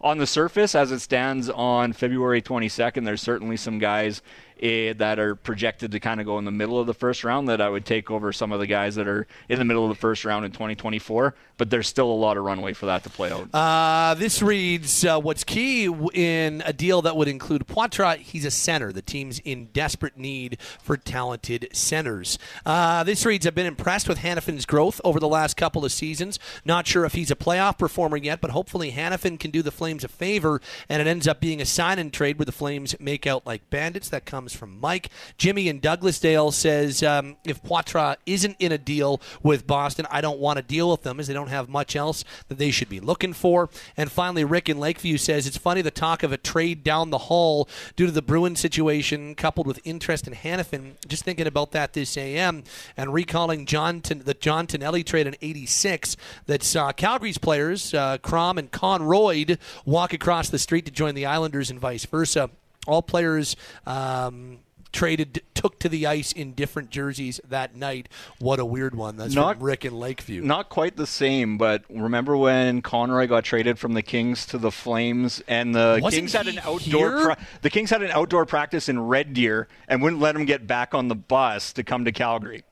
on 0.01 0.19
the 0.19 0.27
surface, 0.27 0.75
as 0.75 0.93
it 0.93 1.01
stands 1.01 1.51
on 1.51 1.93
February 1.93 2.41
22nd, 2.41 3.05
there's 3.05 3.21
certainly 3.21 3.57
some 3.57 3.79
guys 3.79 4.23
eh, 4.62 4.92
that 4.94 5.18
are 5.18 5.35
projected 5.35 5.92
to 5.92 6.01
kind 6.01 6.20
of 6.20 6.27
go 6.27 6.38
in 6.38 6.44
the 6.44 6.51
middle 6.51 6.79
of 6.79 6.87
the 6.87 6.94
first 6.94 7.25
round 7.25 7.49
that 7.49 7.61
I 7.61 7.68
would 7.68 7.85
take 7.85 8.11
over 8.11 8.33
some 8.33 8.53
of 8.53 8.61
the 8.61 8.66
guys 8.66 8.94
that 8.96 9.09
are 9.09 9.27
in 9.49 9.59
the 9.59 9.64
middle 9.64 9.85
of 9.85 9.88
the 9.90 10.01
first 10.01 10.25
round 10.25 10.44
in 10.44 10.53
2024. 10.53 11.35
But 11.57 11.70
there's 11.70 11.88
still 11.88 12.11
a 12.11 12.14
lot 12.14 12.37
of 12.37 12.44
runway 12.44 12.73
for 12.73 12.87
that 12.87 13.03
to 13.05 13.11
play 13.11 13.31
out. 13.31 13.55
Uh, 13.55 14.14
this 14.14 14.40
reads 14.40 15.05
uh, 15.05 15.20
What's 15.20 15.44
key 15.44 15.85
in 16.14 16.62
a 16.64 16.73
deal 16.73 17.03
that 17.03 17.16
would 17.16 17.29
include 17.29 17.66
Poitras? 17.66 18.18
He's 18.18 18.44
a 18.44 18.51
center. 18.51 18.92
The 18.92 19.03
team's 19.03 19.40
in 19.40 19.66
desperate 19.66 20.16
need 20.16 20.59
for 20.83 20.96
talented 20.96 21.68
centers. 21.73 22.38
Uh, 22.64 23.05
this 23.05 23.27
reads 23.27 23.46
I've 23.46 23.55
been 23.55 23.66
impressed 23.66 24.09
with 24.09 24.18
Hanifin's 24.18 24.66
growth 24.66 25.01
over 25.05 25.20
the 25.20 25.29
last 25.29 25.57
couple 25.57 25.85
of 25.85 25.92
seasons. 25.92 26.38
Not 26.64 26.87
sure 26.87 27.05
if 27.05 27.12
he's 27.12 27.31
a 27.31 27.37
playoff 27.37 27.79
performer 27.79 28.16
yet, 28.16 28.40
but 28.40 28.51
hopefully 28.51 28.92
Hanifin 28.92 29.38
can 29.38 29.51
do 29.51 29.62
the 29.62 29.70
Flames 29.70 30.05
a 30.05 30.09
favor 30.09 30.61
and 30.88 31.01
it 31.01 31.07
ends 31.07 31.29
up 31.29 31.40
being 31.40 31.61
a 31.61 31.66
sign 31.66 31.99
and 31.99 32.12
trade 32.12 32.38
where 32.38 32.46
the 32.46 32.53
Flames 32.53 32.94
make 32.99 33.27
out 33.27 33.46
like 33.46 33.68
bandits. 33.70 34.09
That 34.09 34.25
comes 34.25 34.50
from 34.55 34.81
Mike. 34.81 35.11
Jimmy 35.39 35.69
in 35.69 35.81
Douglasdale 35.81 36.53
says 36.53 37.03
um, 37.03 37.37
If 37.45 37.63
Poitras 37.63 38.17
isn't 38.27 38.57
in 38.59 38.73
a 38.73 38.79
deal 38.79 39.21
with 39.43 39.67
Boston, 39.67 40.07
I 40.11 40.21
don't 40.21 40.39
want 40.39 40.59
to 40.59 40.63
deal 40.63 40.91
with 40.91 41.03
them 41.03 41.21
as 41.21 41.27
they 41.27 41.35
don't 41.35 41.49
have 41.49 41.69
much 41.69 41.97
else 41.97 42.25
that 42.49 42.59
they 42.59 42.71
should 42.71 42.89
be 42.89 43.01
looking 43.01 43.33
for. 43.33 43.71
And 43.97 44.11
finally, 44.11 44.45
Rick 44.45 44.69
in 44.69 44.79
Lakeview 44.79 45.19
says 45.19 45.47
it's 45.47 45.57
funny 45.57 45.83
the 45.83 45.91
talk 45.91 46.23
of 46.23 46.33
a 46.33 46.37
trade 46.37 46.83
down 46.83 47.11
the 47.11 47.19
hall 47.19 47.69
due 47.97 48.07
to 48.07 48.13
the 48.13 48.23
Bruin 48.23 48.57
situation, 48.57 49.35
coupled 49.35 49.67
with 49.67 49.81
interest 49.85 50.27
in 50.27 50.35
Hanifin. 50.35 50.95
Just 51.07 51.25
thinking 51.25 51.47
about 51.47 51.73
that 51.73 51.93
this 51.93 52.17
AM 52.17 52.65
and 52.97 53.13
recalling 53.13 53.67
John 53.67 54.01
Tin- 54.01 54.23
the 54.25 54.35
John 54.35 54.67
Tonelli 54.67 55.05
trade 55.05 55.27
in 55.27 55.37
'86 55.41 56.17
that 56.47 56.63
saw 56.63 56.93
Calgary's 56.93 57.39
players 57.39 57.95
uh, 57.95 58.19
Kromm 58.19 58.59
and 58.59 58.71
Konroyd 58.71 59.59
walk 59.85 60.13
across 60.13 60.49
the 60.49 60.59
street 60.59 60.85
to 60.87 60.91
join 60.91 61.15
the 61.15 61.27
Islanders 61.27 61.71
and 61.71 61.81
vice 61.81 62.05
versa. 62.07 62.51
All 62.87 63.03
players. 63.03 63.57
Um, 63.87 64.59
Traded, 64.93 65.43
took 65.55 65.79
to 65.79 65.88
the 65.88 66.05
ice 66.09 66.33
in 66.33 66.53
different 66.53 66.90
jerseys 66.90 67.40
that 67.49 67.77
night. 67.77 68.09
What 68.40 68.59
a 68.59 68.64
weird 68.64 68.97
one. 68.97 69.16
That's 69.16 69.37
Not- 69.37 69.59
from 69.59 69.64
Rick 69.64 69.85
in 69.85 69.95
Lakeview. 69.97 70.43
Not 70.43 70.69
quite 70.69 70.97
the 70.97 71.07
same, 71.07 71.59
but 71.59 71.85
remember 71.88 72.37
when 72.37 72.83
Conroy 72.83 73.29
got 73.29 73.45
traded 73.45 73.79
from 73.79 73.93
the 73.93 74.03
Kings 74.03 74.45
to 74.47 74.59
the 74.59 74.73
Flames, 74.73 75.40
and 75.47 75.73
the 75.77 76.01
Wasn't 76.03 76.23
Kings 76.23 76.33
had 76.33 76.49
an 76.49 76.59
outdoor 76.64 77.23
pra- 77.23 77.37
the 77.62 77.71
Kings 77.71 77.90
had 77.90 78.03
an 78.03 78.11
outdoor 78.11 78.45
practice 78.47 78.88
in 78.88 78.99
Red 78.99 79.33
Deer 79.33 79.69
and 79.87 80.03
wouldn't 80.03 80.21
let 80.21 80.35
him 80.35 80.45
get 80.45 80.66
back 80.66 80.93
on 80.93 81.07
the 81.07 81.14
bus 81.14 81.73
to 81.75 81.85
come 81.85 82.05
to 82.05 82.11
Calgary. 82.11 82.64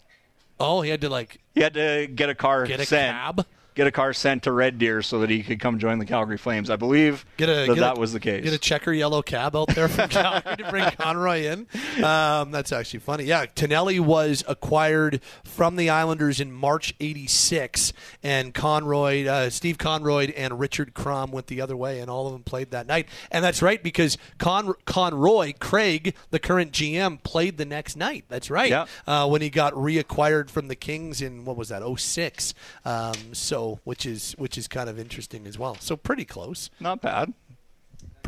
Oh, 0.59 0.81
he 0.81 0.91
had 0.91 1.01
to 1.03 1.09
like 1.09 1.39
He 1.55 1.61
had 1.61 1.75
to 1.75 2.09
get 2.13 2.29
a 2.29 2.35
car 2.35 2.67
get 2.67 2.81
a 2.81 2.85
sent, 2.85 3.13
cab. 3.17 3.47
Get 3.79 3.87
a 3.87 3.93
car 3.93 4.13
sent 4.13 4.43
to 4.43 4.51
Red 4.51 4.77
Deer 4.79 5.03
so 5.03 5.21
that 5.21 5.31
he 5.31 5.45
could 5.45 5.61
come 5.61 5.79
join 5.79 6.01
the 6.01 6.05
Calgary 6.05 6.37
Flames. 6.37 6.69
I 6.69 6.75
believe 6.75 7.25
Get 7.37 7.49
a, 7.49 7.53
that 7.55 7.67
get 7.69 7.77
that 7.77 7.97
a- 7.97 8.01
was 8.01 8.13
the 8.13 8.19
case. 8.19 8.43
Get 8.43 8.53
a 8.53 8.59
checker 8.59 8.93
yellow 8.93 9.23
cab 9.23 9.55
out 9.55 9.69
there 9.69 9.87
from 9.87 10.09
Calgary 10.11 10.57
to 10.57 10.69
bring 10.69 10.91
Conroy 10.99 11.43
in. 11.45 11.69
Um, 12.03 12.51
that's 12.51 12.73
actually 12.73 12.99
funny. 12.99 13.23
Yeah, 13.23 13.47
Tonelli 13.47 14.01
was 14.01 14.43
acquired 14.49 15.21
from 15.45 15.77
the 15.77 15.91
Islanders 15.91 16.41
in 16.41 16.51
March 16.51 16.93
'86, 16.99 17.93
and 18.25 18.53
Conroy, 18.53 19.25
uh, 19.29 19.49
Steve 19.51 19.79
Conroy, 19.79 20.33
and 20.37 20.59
Richard 20.59 20.93
Kromm 20.93 21.31
went 21.31 21.47
the 21.47 21.61
other 21.61 21.77
way, 21.77 22.01
and 22.01 22.11
all 22.11 22.27
of 22.27 22.33
them 22.33 22.43
played 22.43 22.73
that 22.73 22.89
night. 22.89 23.07
And 23.31 23.45
that's 23.45 23.63
right 23.63 23.81
because 23.81 24.19
Con- 24.39 24.75
Conroy, 24.87 25.53
Craig, 25.61 26.17
the 26.31 26.41
current 26.41 26.73
GM, 26.73 27.23
played 27.23 27.59
the 27.59 27.65
next 27.65 27.97
night. 27.97 28.25
That's 28.29 28.51
right. 28.51 28.71
Yeah. 28.71 28.87
Uh, 29.07 29.29
when 29.29 29.41
he 29.41 29.51
got 29.51 29.73
reacquired 29.75 30.51
from 30.51 30.67
the 30.67 30.75
Kings 30.75 31.23
in 31.23 31.45
what 31.45 31.57
was 31.57 31.69
that 31.69 31.83
06. 31.97 32.55
Um, 32.85 33.13
so 33.35 33.68
which 33.85 34.05
is 34.07 34.35
which 34.39 34.59
is 34.59 34.69
kind 34.69 34.89
of 34.89 34.99
interesting 34.99 35.47
as 35.47 35.59
well. 35.59 35.77
So 35.81 35.97
pretty 35.97 36.25
close 36.25 36.71
Not 36.81 37.01
bad. 37.01 37.33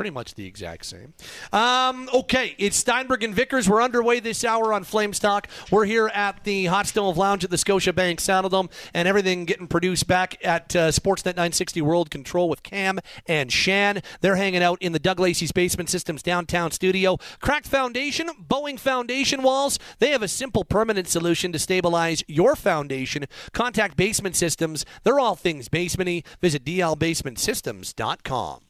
Pretty 0.00 0.08
much 0.08 0.34
the 0.34 0.46
exact 0.46 0.86
same. 0.86 1.12
Um, 1.52 2.08
okay, 2.14 2.54
it's 2.56 2.78
Steinberg 2.78 3.22
and 3.22 3.34
Vickers. 3.34 3.68
We're 3.68 3.82
underway 3.82 4.18
this 4.18 4.46
hour 4.46 4.72
on 4.72 4.82
Flames 4.82 5.18
Talk. 5.18 5.46
We're 5.70 5.84
here 5.84 6.10
at 6.14 6.42
the 6.44 6.64
Hot 6.64 6.86
Stove 6.86 7.18
Lounge 7.18 7.44
at 7.44 7.50
the 7.50 7.58
Scotiabank 7.58 8.16
Saddledome, 8.16 8.70
and 8.94 9.06
everything 9.06 9.44
getting 9.44 9.66
produced 9.66 10.06
back 10.06 10.42
at 10.42 10.74
uh, 10.74 10.88
Sportsnet 10.88 11.36
960 11.36 11.82
World 11.82 12.10
Control 12.10 12.48
with 12.48 12.62
Cam 12.62 12.98
and 13.26 13.52
Shan. 13.52 14.00
They're 14.22 14.36
hanging 14.36 14.62
out 14.62 14.80
in 14.80 14.92
the 14.92 14.98
Doug 14.98 15.20
Lacey's 15.20 15.52
Basement 15.52 15.90
Systems 15.90 16.22
downtown 16.22 16.70
studio. 16.70 17.18
Cracked 17.42 17.68
foundation, 17.68 18.30
bowing 18.38 18.78
foundation 18.78 19.42
walls. 19.42 19.78
They 19.98 20.12
have 20.12 20.22
a 20.22 20.28
simple 20.28 20.64
permanent 20.64 21.08
solution 21.08 21.52
to 21.52 21.58
stabilize 21.58 22.24
your 22.26 22.56
foundation. 22.56 23.26
Contact 23.52 23.98
Basement 23.98 24.34
Systems. 24.34 24.86
They're 25.02 25.20
all 25.20 25.36
things 25.36 25.68
basementy. 25.68 26.24
Visit 26.40 26.64
dlbasementsystems.com. 26.64 28.60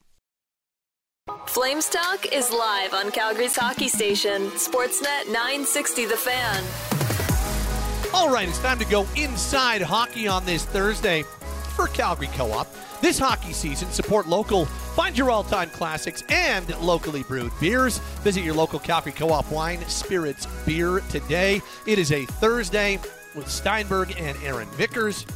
Flames 1.47 1.89
Talk 1.89 2.33
is 2.33 2.53
live 2.53 2.95
on 2.95 3.11
Calgary's 3.11 3.57
hockey 3.57 3.89
station, 3.89 4.51
Sportsnet 4.51 5.27
960 5.27 6.07
The 6.07 6.17
Fan. 6.17 6.65
All 8.15 8.33
right, 8.33 8.49
it's 8.49 8.61
time 8.61 8.79
to 8.79 8.85
go 8.85 9.07
inside 9.17 9.83
hockey 9.83 10.29
on 10.29 10.45
this 10.45 10.65
Thursday 10.65 11.25
for 11.75 11.89
Calgary 11.89 12.29
Co 12.29 12.53
op. 12.53 12.69
This 13.01 13.19
hockey 13.19 13.53
season, 13.53 13.91
support 13.91 14.29
local, 14.29 14.67
find 14.67 15.19
your 15.19 15.31
all 15.31 15.43
time 15.43 15.71
classics 15.71 16.23
and 16.29 16.69
locally 16.81 17.25
brewed 17.25 17.53
beers. 17.61 17.99
Visit 18.23 18.43
your 18.43 18.55
local 18.55 18.79
Calgary 18.79 19.13
Co 19.13 19.31
op 19.31 19.51
wine, 19.51 19.81
spirits, 19.89 20.47
beer 20.65 21.01
today. 21.11 21.61
It 21.87 21.99
is 21.99 22.13
a 22.13 22.27
Thursday 22.27 23.01
with 23.35 23.49
Steinberg 23.49 24.15
and 24.19 24.37
Aaron 24.45 24.69
Vickers. 24.73 25.27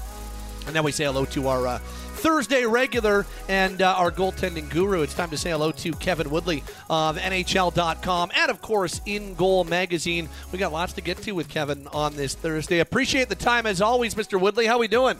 And 0.67 0.75
now 0.75 0.83
we 0.83 0.93
say 0.93 1.05
hello 1.05 1.25
to 1.27 1.49
our 1.49 1.67
uh, 1.67 1.79
Thursday 2.25 2.65
regular 2.65 3.27
and 3.51 3.83
uh, 3.83 3.95
our 3.99 4.11
goaltending 4.11 4.71
guru. 4.71 5.03
It's 5.03 5.13
time 5.13 5.29
to 5.29 5.37
say 5.37 5.51
hello 5.51 5.71
to 5.73 5.93
Kevin 5.93 6.31
Woodley 6.31 6.65
of 6.89 7.19
NHL.com 7.19 8.31
and, 8.35 8.51
of 8.51 8.63
course, 8.63 9.01
InGoal 9.01 9.69
Magazine. 9.69 10.31
We 10.51 10.59
got 10.59 10.73
lots 10.73 10.95
to 10.95 11.03
get 11.03 11.19
to 11.19 11.33
with 11.33 11.51
Kevin 11.51 11.87
on 11.89 12.17
this 12.17 12.35
Thursday. 12.35 12.79
Appreciate 12.79 13.29
the 13.29 13.35
time 13.35 13.67
as 13.67 13.83
always, 13.83 14.15
Mr. 14.15 14.41
Woodley. 14.41 14.65
How 14.65 14.77
are 14.77 14.79
we 14.79 14.89
doing? 14.89 15.19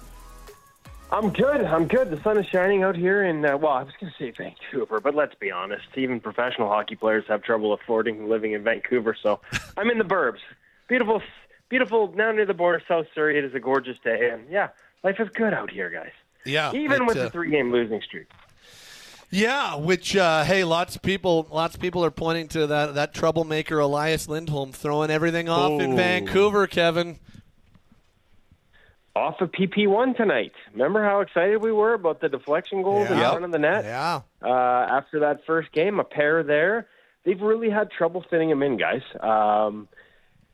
I'm 1.13 1.31
good. 1.31 1.63
I'm 1.63 1.87
good. 1.87 2.09
The 2.09 2.23
sun 2.23 2.39
is 2.39 2.47
shining 2.47 2.83
out 2.83 2.97
here 2.97 3.23
in, 3.23 3.45
uh, 3.45 3.59
well, 3.59 3.73
I 3.73 3.83
was 3.83 3.93
going 4.01 4.11
to 4.11 4.19
say 4.19 4.31
Vancouver, 4.31 4.99
but 4.99 5.15
let's 5.15 5.35
be 5.35 5.51
honest. 5.51 5.85
Even 5.97 6.21
professional 6.21 6.71
hockey 6.71 6.97
players 6.97 7.25
have 7.29 7.43
trouble 7.43 7.75
affording 7.75 8.31
living 8.31 8.53
in 8.53 8.63
Vancouver, 8.65 9.15
so 9.23 9.41
I'm 9.77 9.91
in 9.91 9.99
the 9.99 10.05
burbs. 10.05 10.41
Beautiful, 10.89 11.21
beautiful, 11.69 12.07
down 12.07 12.37
near 12.37 12.47
the 12.47 12.55
border, 12.55 12.83
South 12.89 13.09
Surrey. 13.15 13.37
It 13.37 13.45
is 13.45 13.55
a 13.55 13.61
gorgeous 13.61 13.99
day, 14.03 14.31
and 14.33 14.51
yeah, 14.51 14.69
life 15.03 15.21
is 15.21 15.29
good 15.35 15.53
out 15.53 15.71
here, 15.71 15.91
guys. 15.91 16.11
Yeah, 16.45 16.73
Even 16.75 17.03
it, 17.03 17.07
with 17.07 17.17
uh, 17.17 17.25
the 17.25 17.31
three-game 17.31 17.73
losing 17.73 18.01
streak. 18.03 18.27
Yeah, 19.31 19.77
which 19.77 20.15
uh, 20.17 20.45
hey, 20.45 20.63
lots 20.63 20.95
of 20.95 21.03
people, 21.03 21.49
lots 21.51 21.75
of 21.75 21.81
people 21.81 22.05
are 22.05 22.11
pointing 22.11 22.49
to 22.49 22.67
that 22.69 22.95
that 22.95 23.15
troublemaker 23.15 23.81
Elias 23.81 24.29
Lindholm 24.29 24.73
throwing 24.73 25.11
everything 25.11 25.49
off 25.49 25.81
in. 25.81 25.97
Vancouver. 25.97 26.67
Kevin, 26.69 27.19
Off 29.17 29.41
of 29.41 29.53
PP1 29.53 30.17
tonight. 30.17 30.53
Remember 30.73 31.05
how 31.05 31.21
excited 31.21 31.63
we 31.63 31.71
were 31.71 31.95
about 31.95 32.21
the 32.21 32.29
deflection 32.29 32.83
goals 32.83 33.09
in 33.09 33.17
front 33.17 33.45
of 33.45 33.53
the 33.53 33.59
net? 33.59 33.85
yeah, 33.85 34.23
uh, 34.43 34.49
after 34.49 35.21
that 35.21 35.45
first 35.47 35.71
game, 35.73 36.01
a 36.01 36.05
pair 36.05 36.43
there. 36.43 36.89
They've 37.25 37.41
really 37.41 37.71
had 37.71 37.91
trouble 37.91 38.25
fitting 38.29 38.51
him 38.51 38.63
in, 38.63 38.77
guys. 38.77 39.03
Um, 39.21 39.89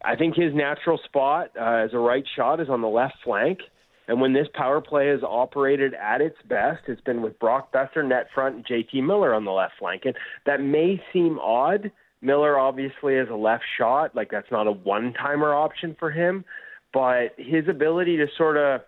I 0.03 0.17
think 0.17 0.37
his 0.37 0.55
natural 0.55 0.99
spot 1.05 1.53
uh, 1.59 1.85
as 1.85 1.95
a 1.95 1.99
right 1.99 2.25
shot 2.37 2.61
is 2.61 2.69
on 2.69 2.83
the 2.83 2.89
left 2.89 3.17
flank. 3.25 3.61
And 4.11 4.21
when 4.21 4.33
this 4.33 4.49
power 4.55 4.81
play 4.81 5.07
has 5.07 5.23
operated 5.23 5.95
at 5.95 6.21
its 6.21 6.37
best, 6.49 6.81
it's 6.89 7.01
been 7.01 7.23
with 7.23 7.39
Brock 7.39 7.73
Boeser, 7.73 8.05
net 8.05 8.27
front, 8.35 8.57
and 8.57 8.67
JT 8.67 9.05
Miller 9.05 9.33
on 9.33 9.45
the 9.45 9.53
left 9.53 9.75
flank. 9.79 10.03
And 10.05 10.17
that 10.47 10.61
may 10.61 11.01
seem 11.13 11.39
odd. 11.39 11.93
Miller 12.21 12.59
obviously 12.59 13.15
is 13.15 13.29
a 13.31 13.37
left 13.37 13.63
shot, 13.79 14.17
like 14.17 14.29
that's 14.33 14.51
not 14.51 14.67
a 14.67 14.73
one 14.73 15.13
timer 15.13 15.55
option 15.55 15.95
for 15.97 16.11
him. 16.11 16.45
But 16.93 17.37
his 17.39 17.69
ability 17.69 18.17
to 18.17 18.27
sort 18.37 18.57
of, 18.57 18.81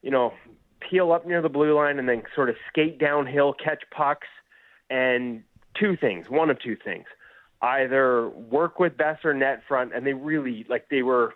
you 0.00 0.10
know, 0.10 0.32
peel 0.80 1.12
up 1.12 1.26
near 1.26 1.42
the 1.42 1.50
blue 1.50 1.76
line 1.76 1.98
and 1.98 2.08
then 2.08 2.22
sort 2.34 2.48
of 2.48 2.56
skate 2.70 2.98
downhill, 2.98 3.52
catch 3.52 3.82
pucks, 3.94 4.28
and 4.88 5.42
two 5.78 5.98
things, 5.98 6.30
one 6.30 6.48
of 6.48 6.58
two 6.60 6.78
things. 6.82 7.04
Either 7.60 8.30
work 8.30 8.78
with 8.78 8.96
Boeser 8.96 9.36
net 9.36 9.60
front, 9.68 9.94
and 9.94 10.06
they 10.06 10.14
really 10.14 10.64
like 10.66 10.88
they 10.88 11.02
were 11.02 11.34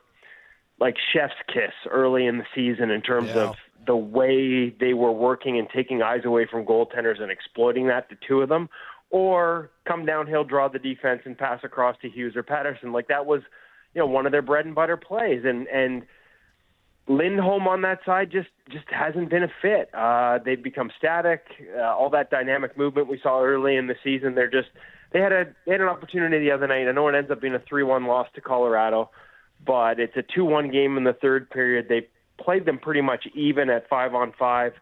like 0.81 0.97
chef's 1.12 1.35
kiss 1.47 1.73
early 1.90 2.27
in 2.27 2.38
the 2.38 2.47
season 2.55 2.90
in 2.90 3.03
terms 3.03 3.31
Yeah. 3.35 3.51
of 3.51 3.57
the 3.87 3.97
way 3.97 4.71
they 4.71 4.95
were 4.95 5.12
working 5.12 5.59
and 5.59 5.69
taking 5.71 6.03
eyes 6.03 6.25
away 6.25 6.47
from 6.47 6.64
goaltenders 6.64 7.21
and 7.21 7.31
exploiting 7.31 7.87
that, 7.88 8.09
the 8.09 8.16
two 8.27 8.40
of 8.43 8.49
them, 8.49 8.69
or 9.11 9.71
come 9.87 10.05
downhill, 10.07 10.45
draw 10.45 10.69
the 10.69 10.79
defense, 10.79 11.23
and 11.25 11.37
pass 11.37 11.61
across 11.64 11.97
to 12.03 12.09
Hughes 12.09 12.37
or 12.37 12.43
Pettersson. 12.43 12.93
Like 12.93 13.09
that 13.09 13.27
was, 13.27 13.43
you 13.95 14.01
know, 14.01 14.07
one 14.07 14.27
of 14.27 14.33
their 14.33 14.43
bread 14.43 14.66
and 14.66 14.75
butter 14.75 14.97
plays, 14.97 15.45
and 15.45 15.66
and 15.69 16.03
Lindholm 17.09 17.66
on 17.66 17.83
that 17.83 17.99
side 18.05 18.31
just 18.31 18.51
just 18.71 18.85
hasn't 18.88 19.31
been 19.31 19.43
a 19.43 19.51
fit. 19.61 19.90
Uh, 19.95 20.38
they've 20.45 20.62
become 20.62 20.90
static. 20.97 21.45
Uh, 21.77 21.81
all 21.81 22.11
that 22.11 22.31
dynamic 22.31 22.77
movement 22.79 23.09
we 23.09 23.19
saw 23.21 23.43
early 23.43 23.77
in 23.77 23.87
the 23.88 23.97
season, 24.05 24.35
they're 24.35 24.51
just 24.51 24.69
they 25.12 25.21
had 25.21 25.33
a 25.33 25.47
they 25.66 25.73
had 25.73 25.81
an 25.81 25.88
opportunity 25.88 26.38
the 26.38 26.53
other 26.53 26.69
night. 26.69 26.87
I 26.87 26.93
know 26.93 27.09
it 27.09 27.14
ends 27.16 27.31
up 27.31 27.40
being 27.40 27.55
a 27.55 27.62
three-one 27.69 28.07
loss 28.07 28.29
to 28.37 28.40
Colorado, 28.40 29.11
but 29.64 30.01
it's 30.01 30.16
a 30.16 30.23
two-one 30.23 30.70
game 30.70 30.96
in 30.96 31.05
the 31.05 31.12
third 31.12 31.51
period. 31.51 31.87
They 31.88 32.09
played 32.38 32.64
them 32.66 32.79
pretty 32.79 33.01
much 33.01 33.27
even 33.35 33.70
at 33.70 33.88
five 33.88 34.14
on 34.14 34.33
five, 34.38 34.73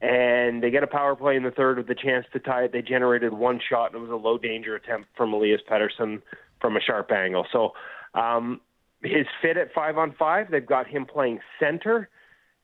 and 0.00 0.62
they 0.62 0.70
get 0.70 0.82
a 0.82 0.86
power 0.86 1.16
play 1.16 1.36
in 1.36 1.42
the 1.42 1.50
third 1.50 1.78
with 1.78 1.88
the 1.88 1.94
chance 1.94 2.26
to 2.32 2.38
tie 2.38 2.64
it. 2.64 2.72
They 2.72 2.82
generated 2.82 3.32
one 3.32 3.60
shot, 3.68 3.92
and 3.92 3.96
it 3.96 4.08
was 4.08 4.10
a 4.10 4.16
low-danger 4.16 4.74
attempt 4.74 5.08
from 5.16 5.32
Elias 5.32 5.60
Pettersson 5.70 6.22
from 6.60 6.76
a 6.76 6.80
sharp 6.80 7.10
angle. 7.12 7.46
So. 7.52 7.72
Um, 8.14 8.60
his 9.02 9.26
fit 9.40 9.56
at 9.56 9.72
five 9.72 9.96
on 9.96 10.12
five. 10.18 10.50
They've 10.50 10.66
got 10.66 10.88
him 10.88 11.06
playing 11.06 11.38
center, 11.60 12.08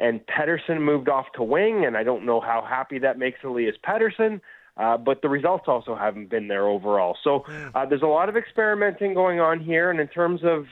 and 0.01 0.21
Pettersson 0.27 0.81
moved 0.81 1.09
off 1.09 1.27
to 1.37 1.45
wing. 1.45 1.85
And 1.85 1.97
I 1.97 2.03
don't 2.03 2.27
know 2.27 2.41
how 2.41 2.67
happy 2.69 2.99
that 2.99 3.19
makes 3.19 3.39
Elias 3.45 3.77
Pettersson, 3.87 4.41
uh, 4.77 4.97
but 4.97 5.23
the 5.23 5.29
results 5.29 5.67
also 5.69 5.95
haven't 5.95 6.31
been 6.31 6.49
there 6.49 6.67
overall. 6.67 7.17
So 7.23 7.45
uh, 7.75 7.87
there's 7.87 8.03
a 8.03 8.07
lot 8.07 8.29
of 8.29 8.37
experimenting 8.37 9.15
going 9.15 9.39
on 9.39 9.61
here, 9.61 9.91
and 9.91 10.01
in 10.01 10.09
terms 10.09 10.41
of 10.43 10.67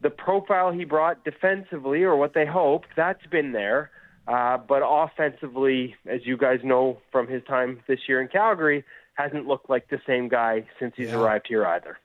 the 0.00 0.10
profile 0.10 0.70
he 0.72 0.84
brought 0.84 1.24
defensively, 1.24 2.02
or 2.04 2.16
what 2.16 2.34
they 2.34 2.46
hoped, 2.46 2.88
that's 2.96 3.26
been 3.26 3.52
there. 3.52 3.90
Uh, 4.26 4.58
but 4.58 4.82
offensively, 4.84 5.96
as 6.06 6.20
you 6.26 6.36
guys 6.36 6.60
know 6.62 6.98
from 7.10 7.26
his 7.26 7.42
time 7.44 7.80
this 7.88 8.00
year 8.08 8.20
in 8.20 8.28
Calgary, 8.28 8.84
hasn't 9.14 9.46
looked 9.46 9.68
like 9.70 9.88
the 9.88 10.00
same 10.06 10.28
guy 10.28 10.64
since 10.78 10.94
he's 10.96 11.08
Yeah. 11.10 11.18
arrived 11.18 11.46
here 11.48 11.66
either. 11.66 11.98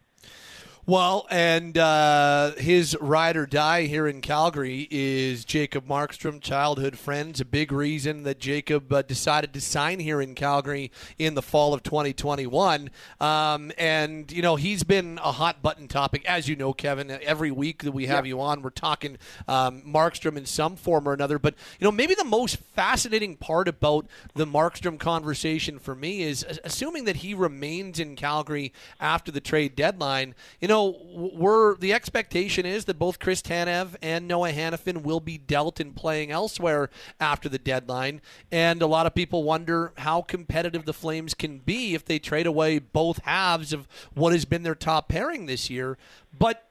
Well, 0.85 1.27
and 1.29 1.77
uh, 1.77 2.55
his 2.57 2.97
ride 2.99 3.37
or 3.37 3.45
die 3.45 3.83
here 3.83 4.05
in 4.05 4.19
Calgary 4.19 4.85
is 4.91 5.45
Jacob 5.45 5.87
Markstrom, 5.87 6.41
childhood 6.41 6.97
friends. 6.97 7.39
A 7.39 7.45
big 7.45 7.71
reason 7.71 8.23
that 8.23 8.37
Jacob 8.37 8.91
uh, 8.91 9.01
decided 9.01 9.53
to 9.53 9.61
sign 9.61 10.01
here 10.01 10.19
in 10.19 10.35
Calgary 10.35 10.91
in 11.17 11.35
the 11.35 11.41
fall 11.41 11.73
of 11.73 11.83
2021. 11.83 12.89
Um, 13.21 13.71
and, 13.77 14.29
you 14.29 14.41
know, 14.41 14.57
he's 14.57 14.83
been 14.83 15.21
a 15.23 15.31
hot 15.31 15.61
button 15.61 15.87
topic, 15.87 16.25
as 16.25 16.49
you 16.49 16.57
know, 16.57 16.73
Kevin. 16.73 17.09
Every 17.09 17.49
week 17.49 17.83
that 17.83 17.93
we 17.93 18.07
have 18.07 18.25
you 18.25 18.41
on, 18.41 18.61
we're 18.61 18.69
talking 18.69 19.17
um, 19.47 19.83
Markstrom 19.83 20.35
in 20.35 20.45
some 20.45 20.75
form 20.75 21.07
or 21.07 21.13
another. 21.13 21.39
But, 21.39 21.55
you 21.79 21.85
know, 21.85 21.93
maybe 21.93 22.13
the 22.13 22.25
most 22.25 22.57
fascinating 22.57 23.37
part 23.37 23.69
about 23.69 24.05
the 24.35 24.45
Markstrom 24.45 24.99
conversation 24.99 25.79
for 25.79 25.95
me 25.95 26.23
is 26.23 26.45
assuming 26.65 27.05
that 27.05 27.17
he 27.17 27.33
remains 27.33 27.99
in 27.99 28.17
Calgary 28.17 28.73
after 28.99 29.31
the 29.31 29.39
trade 29.39 29.77
deadline. 29.77 30.35
You 30.59 30.67
know, 30.67 30.72
we're 30.81 31.75
the 31.75 31.93
expectation 31.93 32.65
is 32.65 32.85
that 32.85 32.97
both 32.97 33.19
Chris 33.19 33.41
Tanev 33.41 33.95
and 34.01 34.27
Noah 34.27 34.51
Hanifin 34.51 35.03
will 35.03 35.19
be 35.19 35.37
dealt 35.37 35.79
and 35.79 35.95
playing 35.95 36.31
elsewhere 36.31 36.89
after 37.19 37.49
the 37.49 37.57
deadline. 37.57 38.21
And 38.51 38.81
a 38.81 38.87
lot 38.87 39.05
of 39.05 39.13
people 39.13 39.43
wonder 39.43 39.91
how 39.97 40.21
competitive 40.21 40.85
the 40.85 40.93
Flames 40.93 41.33
can 41.33 41.59
be 41.59 41.93
if 41.93 42.05
they 42.05 42.19
trade 42.19 42.47
away 42.47 42.79
both 42.79 43.23
halves 43.23 43.73
of 43.73 43.87
what 44.13 44.33
has 44.33 44.45
been 44.45 44.63
their 44.63 44.75
top 44.75 45.09
pairing 45.09 45.45
this 45.45 45.69
year. 45.69 45.97
But 46.37 46.69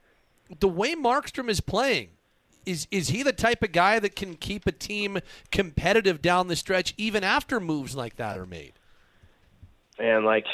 the 0.61 0.69
way 0.69 0.95
Markstrom 0.95 1.49
is 1.49 1.61
playing, 1.61 2.11
is 2.65 2.87
is 2.91 3.09
he 3.09 3.23
the 3.23 3.33
type 3.33 3.63
of 3.63 3.73
guy 3.73 3.99
that 3.99 4.17
can 4.17 4.37
keep 4.37 4.67
a 4.67 4.73
team 4.73 5.19
competitive 5.51 6.23
down 6.23 6.49
the 6.49 6.57
stretch 6.57 6.95
even 6.97 7.25
after 7.25 7.61
moves 7.61 7.95
like 7.97 8.17
that 8.17 8.39
are 8.39 8.47
made? 8.47 8.73
And 9.99 10.25
like 10.25 10.47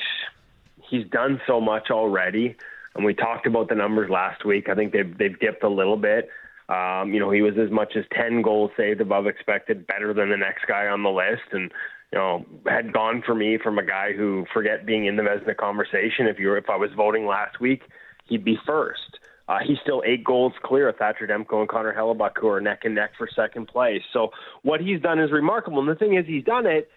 he's 0.89 1.07
done 1.07 1.41
so 1.47 1.61
much 1.61 1.91
already, 1.91 2.57
and 2.99 3.07
we 3.07 3.15
talked 3.15 3.47
about 3.47 3.69
the 3.69 3.77
numbers 3.77 4.11
last 4.11 4.45
week. 4.45 4.69
I 4.69 4.75
think 4.75 4.93
they've 4.93 5.17
they've 5.17 5.39
dipped 5.39 5.63
a 5.63 5.69
little 5.69 5.97
bit. 5.97 6.29
Um, 6.69 7.15
you 7.15 7.21
know, 7.21 7.31
he 7.31 7.41
was 7.41 7.55
as 7.57 7.71
much 7.71 7.95
as 7.97 8.05
10 8.13 8.43
goals 8.43 8.71
saved 8.77 9.01
above 9.01 9.27
expected, 9.27 9.87
better 9.87 10.13
than 10.13 10.29
the 10.29 10.37
next 10.37 10.67
guy 10.67 10.87
on 10.87 11.03
the 11.03 11.09
list. 11.09 11.49
And, 11.53 11.73
you 12.13 12.19
know, 12.19 12.45
had 12.67 12.93
gone 12.93 13.23
for 13.25 13.35
me 13.35 13.57
from 13.63 13.79
a 13.79 13.85
guy 13.85 14.13
who 14.13 14.45
forget 14.53 14.85
being 14.85 15.07
in 15.07 15.17
the 15.17 15.23
Vezina 15.23 15.57
conversation. 15.57 16.27
If 16.27 16.39
you 16.39 16.49
were, 16.49 16.59
if 16.59 16.69
I 16.69 16.77
was 16.77 16.91
voting 16.95 17.27
last 17.27 17.59
week, 17.59 17.85
he'd 18.27 18.45
be 18.45 18.59
first. 18.67 19.19
Uh, 19.49 19.59
he's 19.65 19.79
still 19.83 20.03
eight 20.05 20.25
goals 20.25 20.53
clear 20.63 20.91
of 20.91 20.97
Thatcher 20.97 21.27
Demko 21.27 21.61
and 21.61 21.69
Connor 21.69 21.95
Hellebuyck, 21.95 22.33
who 22.39 22.49
are 22.49 22.61
neck 22.61 22.81
and 22.85 22.95
neck 22.95 23.13
for 23.17 23.27
second 23.35 23.69
place. 23.69 24.03
So 24.13 24.29
what 24.63 24.83
he's 24.83 25.01
done 25.01 25.19
is 25.19 25.33
remarkable. 25.33 25.79
And 25.79 25.89
the 25.89 25.95
thing 25.95 26.17
is, 26.17 26.27
he's 26.27 26.45
done 26.45 26.67
it, 26.67 26.91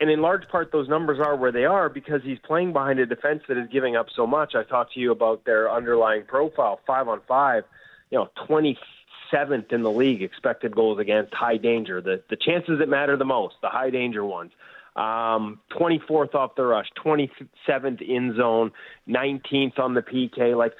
and 0.00 0.10
in 0.10 0.20
large 0.20 0.48
part, 0.48 0.72
those 0.72 0.88
numbers 0.88 1.18
are 1.20 1.36
where 1.36 1.52
they 1.52 1.64
are 1.64 1.88
because 1.88 2.22
he's 2.22 2.38
playing 2.38 2.72
behind 2.72 2.98
a 2.98 3.06
defense 3.06 3.42
that 3.48 3.56
is 3.56 3.68
giving 3.70 3.96
up 3.96 4.08
so 4.14 4.26
much. 4.26 4.54
I 4.54 4.62
talked 4.62 4.94
to 4.94 5.00
you 5.00 5.10
about 5.10 5.44
their 5.44 5.70
underlying 5.70 6.24
profile, 6.24 6.80
five 6.86 7.08
on 7.08 7.20
five. 7.26 7.64
You 8.10 8.18
know, 8.18 8.30
27th 8.48 9.72
in 9.72 9.82
the 9.82 9.90
league 9.90 10.22
expected 10.22 10.74
goals 10.74 10.98
against, 10.98 11.34
high 11.34 11.56
danger. 11.56 12.00
The 12.00 12.22
the 12.28 12.36
chances 12.36 12.78
that 12.78 12.88
matter 12.88 13.16
the 13.16 13.24
most, 13.24 13.56
the 13.62 13.68
high 13.68 13.90
danger 13.90 14.24
ones. 14.24 14.52
Um, 14.94 15.60
24th 15.78 16.34
off 16.34 16.54
the 16.54 16.64
rush, 16.64 16.86
27th 17.04 18.00
in 18.00 18.34
zone, 18.34 18.72
19th 19.06 19.78
on 19.78 19.92
the 19.92 20.00
PK. 20.00 20.56
Like 20.56 20.72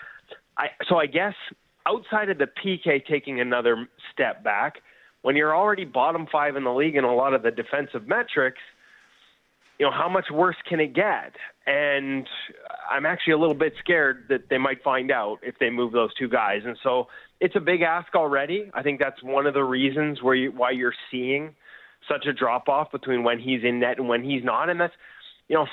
I, 0.56 0.68
so 0.88 0.96
I 0.96 1.04
guess 1.04 1.34
outside 1.86 2.30
of 2.30 2.38
the 2.38 2.46
PK 2.46 3.04
taking 3.04 3.40
another 3.40 3.88
step 4.12 4.42
back, 4.42 4.76
when 5.20 5.36
you're 5.36 5.54
already 5.54 5.84
bottom 5.84 6.26
five 6.30 6.56
in 6.56 6.64
the 6.64 6.72
league 6.72 6.96
in 6.96 7.04
a 7.04 7.14
lot 7.14 7.34
of 7.34 7.42
the 7.42 7.50
defensive 7.50 8.06
metrics, 8.08 8.60
you 9.78 9.86
know, 9.86 9.92
how 9.92 10.08
much 10.08 10.26
worse 10.30 10.56
can 10.68 10.80
it 10.80 10.94
get? 10.94 11.34
And 11.66 12.26
I'm 12.90 13.04
actually 13.06 13.34
a 13.34 13.38
little 13.38 13.54
bit 13.54 13.74
scared 13.78 14.24
that 14.28 14.48
they 14.48 14.58
might 14.58 14.82
find 14.82 15.10
out 15.10 15.38
if 15.42 15.58
they 15.58 15.70
move 15.70 15.92
those 15.92 16.14
two 16.14 16.28
guys. 16.28 16.62
And 16.64 16.78
so 16.82 17.08
it's 17.40 17.56
a 17.56 17.60
big 17.60 17.82
ask 17.82 18.14
already. 18.14 18.70
I 18.72 18.82
think 18.82 19.00
that's 19.00 19.22
one 19.22 19.46
of 19.46 19.54
the 19.54 19.64
reasons 19.64 20.22
where 20.22 20.34
you, 20.34 20.52
why 20.52 20.70
you're 20.70 20.94
seeing 21.10 21.54
such 22.08 22.24
a 22.26 22.32
drop 22.32 22.68
off 22.68 22.90
between 22.92 23.24
when 23.24 23.38
he's 23.38 23.64
in 23.64 23.80
net 23.80 23.98
and 23.98 24.08
when 24.08 24.22
he's 24.24 24.44
not. 24.44 24.70
And 24.70 24.80
that's, 24.80 24.94
you 25.48 25.56
know, 25.56 25.66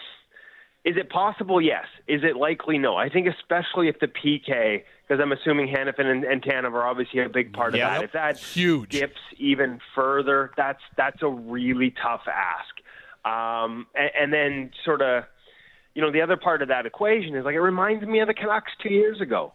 is 0.83 0.97
it 0.97 1.09
possible? 1.09 1.61
Yes. 1.61 1.85
Is 2.07 2.23
it 2.23 2.35
likely? 2.35 2.77
No. 2.77 2.97
I 2.97 3.07
think 3.07 3.27
especially 3.27 3.87
if 3.87 3.99
the 3.99 4.07
PK, 4.07 4.83
because 5.07 5.21
I'm 5.21 5.31
assuming 5.31 5.67
Hanifin 5.73 6.05
and, 6.07 6.25
and 6.25 6.41
Tanev 6.41 6.73
are 6.73 6.85
obviously 6.85 7.21
a 7.21 7.29
big 7.29 7.53
part 7.53 7.73
Yep. 7.73 7.83
of 7.87 7.93
that. 7.93 8.03
If 8.03 8.11
that 8.11 8.37
Huge. 8.37 8.89
dips 8.89 9.21
even 9.37 9.79
further, 9.95 10.51
that's 10.57 10.81
that's 10.97 11.21
a 11.21 11.29
really 11.29 11.91
tough 12.01 12.23
ask. 12.27 12.75
Um, 13.25 13.87
and, 13.95 14.11
and 14.19 14.33
then 14.33 14.71
sort 14.83 15.01
of, 15.01 15.23
you 15.95 16.01
know, 16.01 16.11
the 16.11 16.21
other 16.21 16.37
part 16.37 16.61
of 16.61 16.67
that 16.69 16.85
equation 16.85 17.35
is 17.35 17.45
like 17.45 17.55
it 17.55 17.61
reminds 17.61 18.03
me 18.05 18.19
of 18.19 18.27
the 18.27 18.33
Canucks 18.33 18.71
two 18.81 18.93
years 18.93 19.21
ago. 19.21 19.53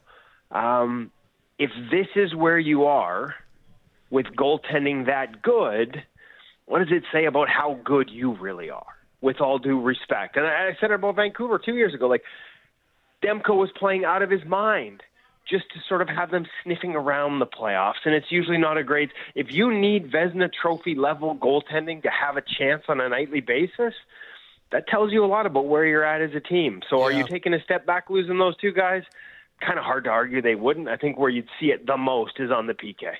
Um, 0.50 1.10
if 1.58 1.70
this 1.90 2.06
is 2.16 2.34
where 2.34 2.58
you 2.58 2.84
are 2.84 3.34
with 4.10 4.26
goaltending 4.26 5.06
that 5.06 5.42
good, 5.42 6.02
what 6.66 6.78
does 6.78 6.88
it 6.90 7.02
say 7.12 7.26
about 7.26 7.48
how 7.48 7.78
good 7.84 8.08
you 8.10 8.36
really 8.38 8.70
are? 8.70 8.86
With 9.20 9.40
all 9.40 9.58
due 9.58 9.80
respect, 9.80 10.36
and 10.36 10.46
I, 10.46 10.68
I 10.68 10.76
said 10.80 10.92
it 10.92 10.94
about 10.94 11.16
Vancouver 11.16 11.58
two 11.58 11.74
years 11.74 11.92
ago. 11.92 12.06
Like 12.06 12.22
Demko 13.22 13.56
was 13.56 13.68
playing 13.76 14.04
out 14.04 14.22
of 14.22 14.30
his 14.30 14.44
mind 14.44 15.02
just 15.48 15.64
to 15.70 15.80
sort 15.88 16.02
of 16.02 16.08
have 16.08 16.30
them 16.30 16.46
sniffing 16.62 16.94
around 16.94 17.38
the 17.38 17.46
playoffs. 17.46 18.04
And 18.04 18.14
it's 18.14 18.30
usually 18.30 18.58
not 18.58 18.76
a 18.76 18.84
great. 18.84 19.10
If 19.34 19.50
you 19.50 19.72
need 19.72 20.10
Vezina 20.10 20.50
Trophy 20.52 20.94
level 20.94 21.36
goaltending 21.36 22.02
to 22.02 22.10
have 22.10 22.36
a 22.36 22.42
chance 22.42 22.84
on 22.88 23.00
a 23.00 23.08
nightly 23.08 23.40
basis, 23.40 23.94
that 24.70 24.86
tells 24.86 25.12
you 25.12 25.24
a 25.24 25.26
lot 25.26 25.46
about 25.46 25.66
where 25.66 25.86
you're 25.86 26.04
at 26.04 26.20
as 26.20 26.34
a 26.34 26.40
team. 26.40 26.82
So 26.90 27.02
are 27.02 27.12
you 27.12 27.26
taking 27.26 27.54
a 27.54 27.62
step 27.62 27.86
back 27.86 28.10
losing 28.10 28.38
those 28.38 28.56
two 28.58 28.72
guys? 28.72 29.02
Kind 29.60 29.78
of 29.78 29.84
hard 29.84 30.04
to 30.04 30.10
argue 30.10 30.42
they 30.42 30.54
wouldn't. 30.54 30.88
I 30.88 30.96
think 30.96 31.18
where 31.18 31.30
you'd 31.30 31.48
see 31.58 31.66
it 31.66 31.86
the 31.86 31.96
most 31.96 32.38
is 32.38 32.50
on 32.50 32.66
the 32.66 32.74
PK. 32.74 33.14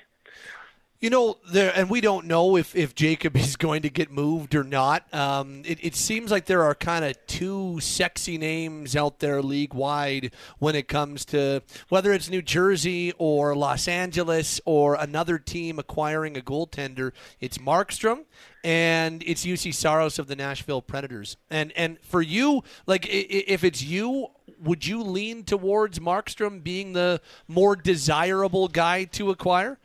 You 1.01 1.09
know, 1.09 1.37
there, 1.49 1.71
and 1.73 1.89
we 1.89 2.01
don't 2.01 2.25
know 2.25 2.57
if, 2.57 2.75
if 2.75 2.93
Jacob 2.93 3.37
is 3.37 3.55
going 3.55 3.83
to 3.83 3.89
get 3.89 4.11
moved 4.11 4.53
or 4.53 4.65
not. 4.65 5.11
Um, 5.13 5.61
it, 5.65 5.79
it 5.81 5.95
seems 5.95 6.29
like 6.29 6.45
there 6.45 6.63
are 6.63 6.75
kind 6.75 7.05
of 7.05 7.15
two 7.25 7.79
sexy 7.79 8.37
names 8.37 8.97
out 8.97 9.19
there 9.19 9.41
league 9.41 9.73
wide 9.73 10.33
when 10.57 10.75
it 10.75 10.89
comes 10.89 11.23
to 11.25 11.63
whether 11.87 12.11
it's 12.11 12.29
New 12.29 12.41
Jersey 12.41 13.13
or 13.17 13.55
Los 13.55 13.87
Angeles 13.87 14.59
or 14.65 14.95
another 14.95 15.39
team 15.39 15.79
acquiring 15.79 16.35
a 16.35 16.41
goaltender. 16.41 17.13
It's 17.39 17.57
Markstrom 17.59 18.25
and 18.61 19.23
it's 19.25 19.45
Juuse 19.45 19.73
Saros 19.73 20.19
of 20.19 20.27
the 20.27 20.35
Nashville 20.35 20.81
Predators. 20.81 21.37
And 21.49 21.71
and 21.77 21.97
for 22.01 22.21
you, 22.21 22.63
like 22.87 23.07
if 23.09 23.63
it's 23.63 23.81
you, 23.81 24.27
would 24.61 24.85
you 24.85 25.01
lean 25.01 25.45
towards 25.45 25.99
Markstrom 25.99 26.61
being 26.61 26.91
the 26.91 27.21
more 27.47 27.77
desirable 27.77 28.67
guy 28.67 29.05
to 29.05 29.29
acquire? 29.29 29.77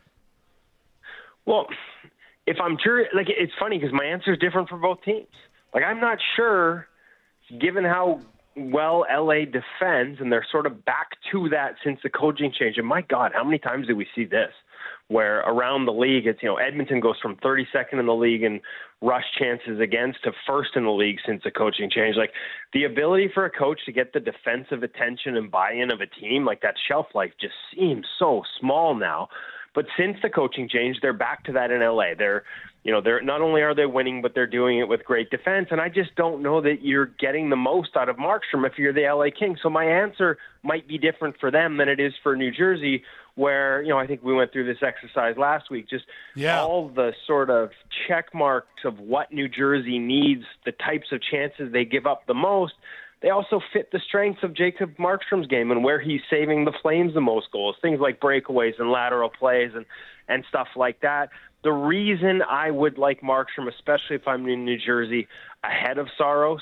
Well, 1.45 1.67
if 2.47 2.57
I'm 2.61 2.77
sure, 2.83 3.05
like 3.13 3.27
it's 3.29 3.53
funny 3.59 3.77
because 3.77 3.93
my 3.93 4.05
answer 4.05 4.33
is 4.33 4.39
different 4.39 4.69
for 4.69 4.77
both 4.77 5.01
teams. 5.03 5.27
Like 5.73 5.83
I'm 5.83 5.99
not 5.99 6.17
sure, 6.35 6.87
given 7.59 7.83
how 7.83 8.21
well 8.55 9.05
LA 9.11 9.45
defends, 9.45 10.21
and 10.21 10.31
they're 10.31 10.45
sort 10.51 10.65
of 10.65 10.85
back 10.85 11.09
to 11.31 11.49
that 11.49 11.75
since 11.83 11.99
the 12.03 12.09
coaching 12.09 12.51
change. 12.57 12.77
And 12.77 12.87
my 12.87 13.01
God, 13.01 13.31
how 13.33 13.43
many 13.43 13.59
times 13.59 13.87
do 13.87 13.95
we 13.95 14.07
see 14.15 14.25
this? 14.25 14.51
Where 15.07 15.39
around 15.41 15.85
the 15.85 15.91
league, 15.91 16.25
it's 16.25 16.41
you 16.41 16.49
know 16.49 16.55
Edmonton 16.55 16.99
goes 16.99 17.15
from 17.21 17.35
32nd 17.37 17.99
in 17.99 18.05
the 18.05 18.15
league 18.15 18.43
in 18.43 18.61
rush 19.01 19.25
chances 19.37 19.79
against 19.79 20.23
to 20.23 20.31
first 20.47 20.71
in 20.75 20.83
the 20.83 20.91
league 20.91 21.17
since 21.25 21.43
the 21.43 21.51
coaching 21.51 21.89
change. 21.91 22.15
Like 22.15 22.31
the 22.73 22.85
ability 22.85 23.29
for 23.33 23.45
a 23.45 23.51
coach 23.51 23.79
to 23.85 23.91
get 23.91 24.13
the 24.13 24.19
defensive 24.19 24.81
attention 24.83 25.37
and 25.37 25.51
buy-in 25.51 25.91
of 25.91 26.01
a 26.01 26.07
team, 26.07 26.45
like 26.45 26.61
that 26.61 26.75
shelf 26.87 27.07
life 27.13 27.33
just 27.39 27.53
seems 27.75 28.05
so 28.17 28.43
small 28.59 28.95
now. 28.95 29.27
But 29.75 29.85
since 29.97 30.17
the 30.23 30.29
coaching 30.29 30.69
change, 30.69 30.97
they're 31.01 31.13
back 31.13 31.43
to 31.45 31.51
that 31.51 31.69
in 31.69 31.81
LA. 31.81 32.15
They're, 32.17 32.43
you 32.83 32.91
know, 32.93 33.01
they're 33.01 33.21
not 33.21 33.41
only 33.41 33.61
are 33.61 33.75
they 33.75 33.85
winning, 33.85 34.21
but 34.21 34.33
they're 34.33 34.47
doing 34.47 34.79
it 34.79 34.87
with 34.87 35.03
great 35.03 35.29
defense. 35.29 35.67
And 35.69 35.81
I 35.81 35.89
just 35.89 36.15
don't 36.15 36.41
know 36.41 36.61
that 36.61 36.77
you're 36.81 37.07
getting 37.07 37.49
the 37.49 37.55
most 37.57 37.89
out 37.97 38.07
of 38.07 38.15
Markstrom 38.15 38.65
if 38.65 38.77
you're 38.77 38.93
the 38.93 39.01
LA 39.07 39.25
Kings. 39.37 39.59
So 39.61 39.69
my 39.69 39.83
answer 39.83 40.37
might 40.63 40.87
be 40.87 40.97
different 40.97 41.35
for 41.39 41.51
them 41.51 41.77
than 41.77 41.89
it 41.89 41.99
is 41.99 42.13
for 42.23 42.35
New 42.37 42.51
Jersey, 42.51 43.03
where 43.35 43.81
you 43.81 43.89
know 43.89 43.97
I 43.97 44.07
think 44.07 44.23
we 44.23 44.33
went 44.33 44.53
through 44.53 44.65
this 44.65 44.81
exercise 44.81 45.35
last 45.37 45.69
week. 45.69 45.89
Just 45.89 46.05
Yeah. 46.35 46.61
all 46.61 46.87
the 46.87 47.13
sort 47.27 47.49
of 47.49 47.71
check 48.07 48.33
marks 48.33 48.85
of 48.85 48.99
what 48.99 49.33
New 49.33 49.49
Jersey 49.49 49.99
needs, 49.99 50.45
the 50.63 50.71
types 50.71 51.11
of 51.11 51.21
chances 51.21 51.73
they 51.73 51.83
give 51.83 52.07
up 52.07 52.25
the 52.27 52.33
most 52.33 52.73
they 53.21 53.29
also 53.29 53.61
fit 53.73 53.91
the 53.91 53.99
strengths 53.99 54.43
of 54.43 54.53
Jacob 54.53 54.95
Markstrom's 54.97 55.47
game 55.47 55.71
and 55.71 55.83
where 55.83 55.99
he's 55.99 56.21
saving 56.29 56.65
the 56.65 56.73
Flames 56.81 57.13
the 57.13 57.21
most 57.21 57.51
goals, 57.51 57.75
things 57.81 57.99
like 57.99 58.19
breakaways 58.19 58.73
and 58.79 58.91
lateral 58.91 59.29
plays 59.29 59.71
and 59.75 59.85
and 60.27 60.43
stuff 60.49 60.67
like 60.75 61.01
that. 61.01 61.29
The 61.63 61.71
reason 61.71 62.41
I 62.41 62.71
would 62.71 62.97
like 62.97 63.21
Markstrom, 63.21 63.67
especially 63.67 64.15
if 64.15 64.27
I'm 64.27 64.47
in 64.47 64.65
New 64.65 64.77
Jersey, 64.77 65.27
ahead 65.63 65.97
of 65.97 66.07
Saros, 66.17 66.61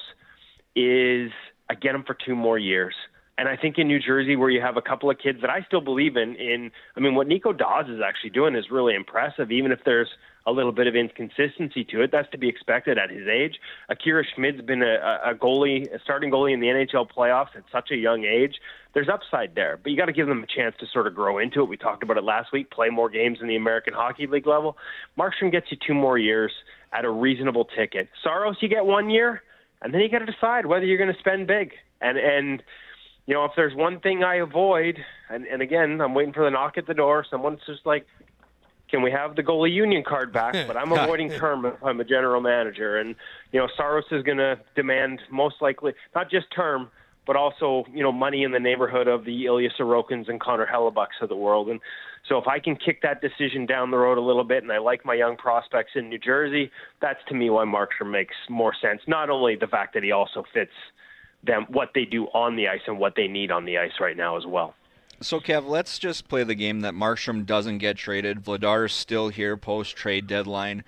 is 0.76 1.32
I 1.70 1.76
get 1.76 1.96
him 1.96 2.04
for 2.06 2.16
two 2.26 2.36
more 2.36 2.58
years. 2.58 2.94
And 3.38 3.50
I 3.50 3.58
think 3.58 3.78
in 3.78 3.88
New 3.88 4.00
Jersey, 4.00 4.36
where 4.36 4.50
you 4.50 4.62
have 4.62 4.78
a 4.78 4.82
couple 4.82 5.10
of 5.10 5.18
kids 5.18 5.42
that 5.42 5.50
I 5.50 5.64
still 5.64 5.82
believe 5.82 6.18
in, 6.18 6.36
in 6.36 6.72
I 6.96 7.00
mean, 7.00 7.16
what 7.16 7.28
Nico 7.28 7.52
Daws 7.52 7.90
is 7.90 8.00
actually 8.06 8.30
doing 8.30 8.56
is 8.56 8.70
really 8.70 8.94
impressive, 8.94 9.52
even 9.52 9.72
if 9.72 9.80
there's 9.86 10.10
a 10.46 10.52
little 10.52 10.72
bit 10.72 10.88
of 10.88 10.96
inconsistency 10.96 11.84
to 11.86 12.02
it. 12.02 12.12
That's 12.12 12.30
to 12.32 12.38
be 12.38 12.50
expected 12.50 12.98
at 12.98 13.10
his 13.10 13.28
age. 13.28 13.56
Akira 13.90 14.24
Schmid's 14.36 14.62
been 14.62 14.84
a, 14.84 15.22
a 15.26 15.36
goalie, 15.36 15.94
a 15.94 16.00
starting 16.00 16.32
goalie 16.32 16.54
in 16.54 16.60
the 16.60 16.68
NHL 16.68 17.10
playoffs 17.10 17.56
at 17.56 17.64
such 17.72 17.92
a 17.92 17.96
young 17.96 18.26
age. 18.26 18.56
There's 18.94 19.10
upside 19.10 19.56
there, 19.56 19.80
but 19.82 19.92
you 19.92 19.98
got 19.98 20.06
to 20.06 20.14
give 20.14 20.28
them 20.28 20.44
a 20.44 20.48
chance 20.48 20.76
to 20.80 20.86
sort 20.92 21.08
of 21.08 21.16
grow 21.16 21.40
into 21.40 21.62
it. 21.62 21.70
We 21.70 21.78
talked 21.78 22.04
about 22.04 22.18
it 22.18 22.24
last 22.24 22.52
week. 22.52 22.70
Play 22.70 22.90
more 22.90 23.10
games 23.10 23.40
in 23.42 23.48
the 23.48 23.56
American 23.56 23.94
Hockey 23.94 24.28
League 24.28 24.46
level. 24.46 24.78
Markstrom 25.18 25.52
gets 25.52 25.68
you 25.72 25.78
two 25.86 25.94
more 25.94 26.18
years 26.18 26.52
at 26.92 27.06
a 27.06 27.10
reasonable 27.10 27.66
ticket. 27.66 28.10
Saros, 28.22 28.58
you 28.62 28.68
get 28.68 28.86
one 28.86 29.10
year, 29.10 29.42
and 29.82 29.94
then 29.94 30.02
you 30.02 30.10
got 30.10 30.20
to 30.20 30.26
decide 30.26 30.66
whether 30.66 30.86
you're 30.86 30.98
going 30.98 31.14
to 31.14 31.20
spend 31.20 31.48
big. 31.48 31.72
And 32.02 32.18
and 32.18 32.62
you 33.26 33.34
know, 33.34 33.46
if 33.46 33.52
there's 33.56 33.74
one 33.74 34.00
thing 34.00 34.24
I 34.24 34.36
avoid, 34.36 35.00
and, 35.30 35.46
and 35.46 35.62
again, 35.62 36.02
I'm 36.02 36.14
waiting 36.14 36.34
for 36.34 36.44
the 36.44 36.52
knock 36.52 36.78
at 36.78 36.88
the 36.88 36.94
door. 36.94 37.26
Someone's 37.30 37.62
just 37.66 37.86
like, 37.86 38.06
can 38.94 39.02
we 39.02 39.10
have 39.10 39.36
the 39.36 39.42
goalie 39.42 39.74
union 39.74 40.04
card 40.08 40.32
back? 40.32 40.54
But 40.68 40.78
I'm 40.78 40.92
avoiding 40.92 41.32
term 41.40 41.66
if 41.66 41.84
I'm 41.84 42.00
a 42.00 42.04
general 42.04 42.42
manager. 42.42 43.00
And, 43.00 43.16
you 43.52 43.60
know, 43.60 43.68
Saros 43.76 44.06
is 44.12 44.22
going 44.22 44.38
to 44.38 44.60
demand 44.76 45.20
most 45.32 45.56
likely, 45.62 45.94
not 46.14 46.30
just 46.30 46.46
term, 46.56 46.92
but 47.26 47.36
also, 47.36 47.86
you 47.92 48.04
know, 48.04 48.12
money 48.12 48.44
in 48.44 48.52
the 48.52 48.60
neighborhood 48.60 49.08
of 49.08 49.26
the 49.26 49.46
Ilya 49.46 49.72
Sorokins 49.80 50.30
and 50.30 50.40
Connor 50.40 50.68
Hellebuycks 50.72 51.24
of 51.24 51.30
the 51.30 51.36
world. 51.36 51.70
And 51.70 51.80
so 52.30 52.38
if 52.38 52.48
I 52.48 52.60
can 52.60 52.76
kick 52.76 53.02
that 53.02 53.20
decision 53.20 53.66
down 53.66 53.90
the 53.90 53.98
road 53.98 54.20
a 54.20 54.22
little 54.22 54.44
bit 54.44 54.62
and 54.62 54.72
I 54.72 54.78
like 54.78 55.04
my 55.04 55.16
young 55.16 55.38
prospects 55.38 55.94
in 55.96 56.08
New 56.08 56.20
Jersey, 56.20 56.70
that's 57.02 57.20
to 57.30 57.34
me 57.34 57.50
why 57.50 57.66
Markstrom 57.66 58.12
makes 58.12 58.36
more 58.48 58.76
sense. 58.80 59.02
Not 59.08 59.32
only 59.32 59.56
the 59.56 59.66
fact 59.66 59.96
that 59.96 60.04
he 60.04 60.12
also 60.12 60.44
fits 60.54 60.70
them, 61.44 61.66
what 61.68 61.90
they 61.96 62.06
do 62.06 62.26
on 62.26 62.58
the 62.58 62.68
ice 62.68 62.82
and 62.86 63.00
what 63.00 63.16
they 63.16 63.28
need 63.28 63.50
on 63.50 63.66
the 63.66 63.80
ice 63.80 63.94
right 64.00 64.16
now 64.16 64.38
as 64.38 64.46
well. 64.46 64.76
So, 65.24 65.40
Kev, 65.40 65.68
let's 65.68 66.00
just 66.00 66.28
play 66.28 66.44
the 66.44 66.54
game 66.54 66.82
that 66.82 66.94
Markstrom 66.94 67.46
doesn't 67.46 67.78
get 67.78 67.96
traded. 67.96 68.44
Vladar's 68.44 68.94
still 68.94 69.30
here 69.30 69.56
post 69.56 69.96
trade 69.96 70.28
deadline. 70.28 70.84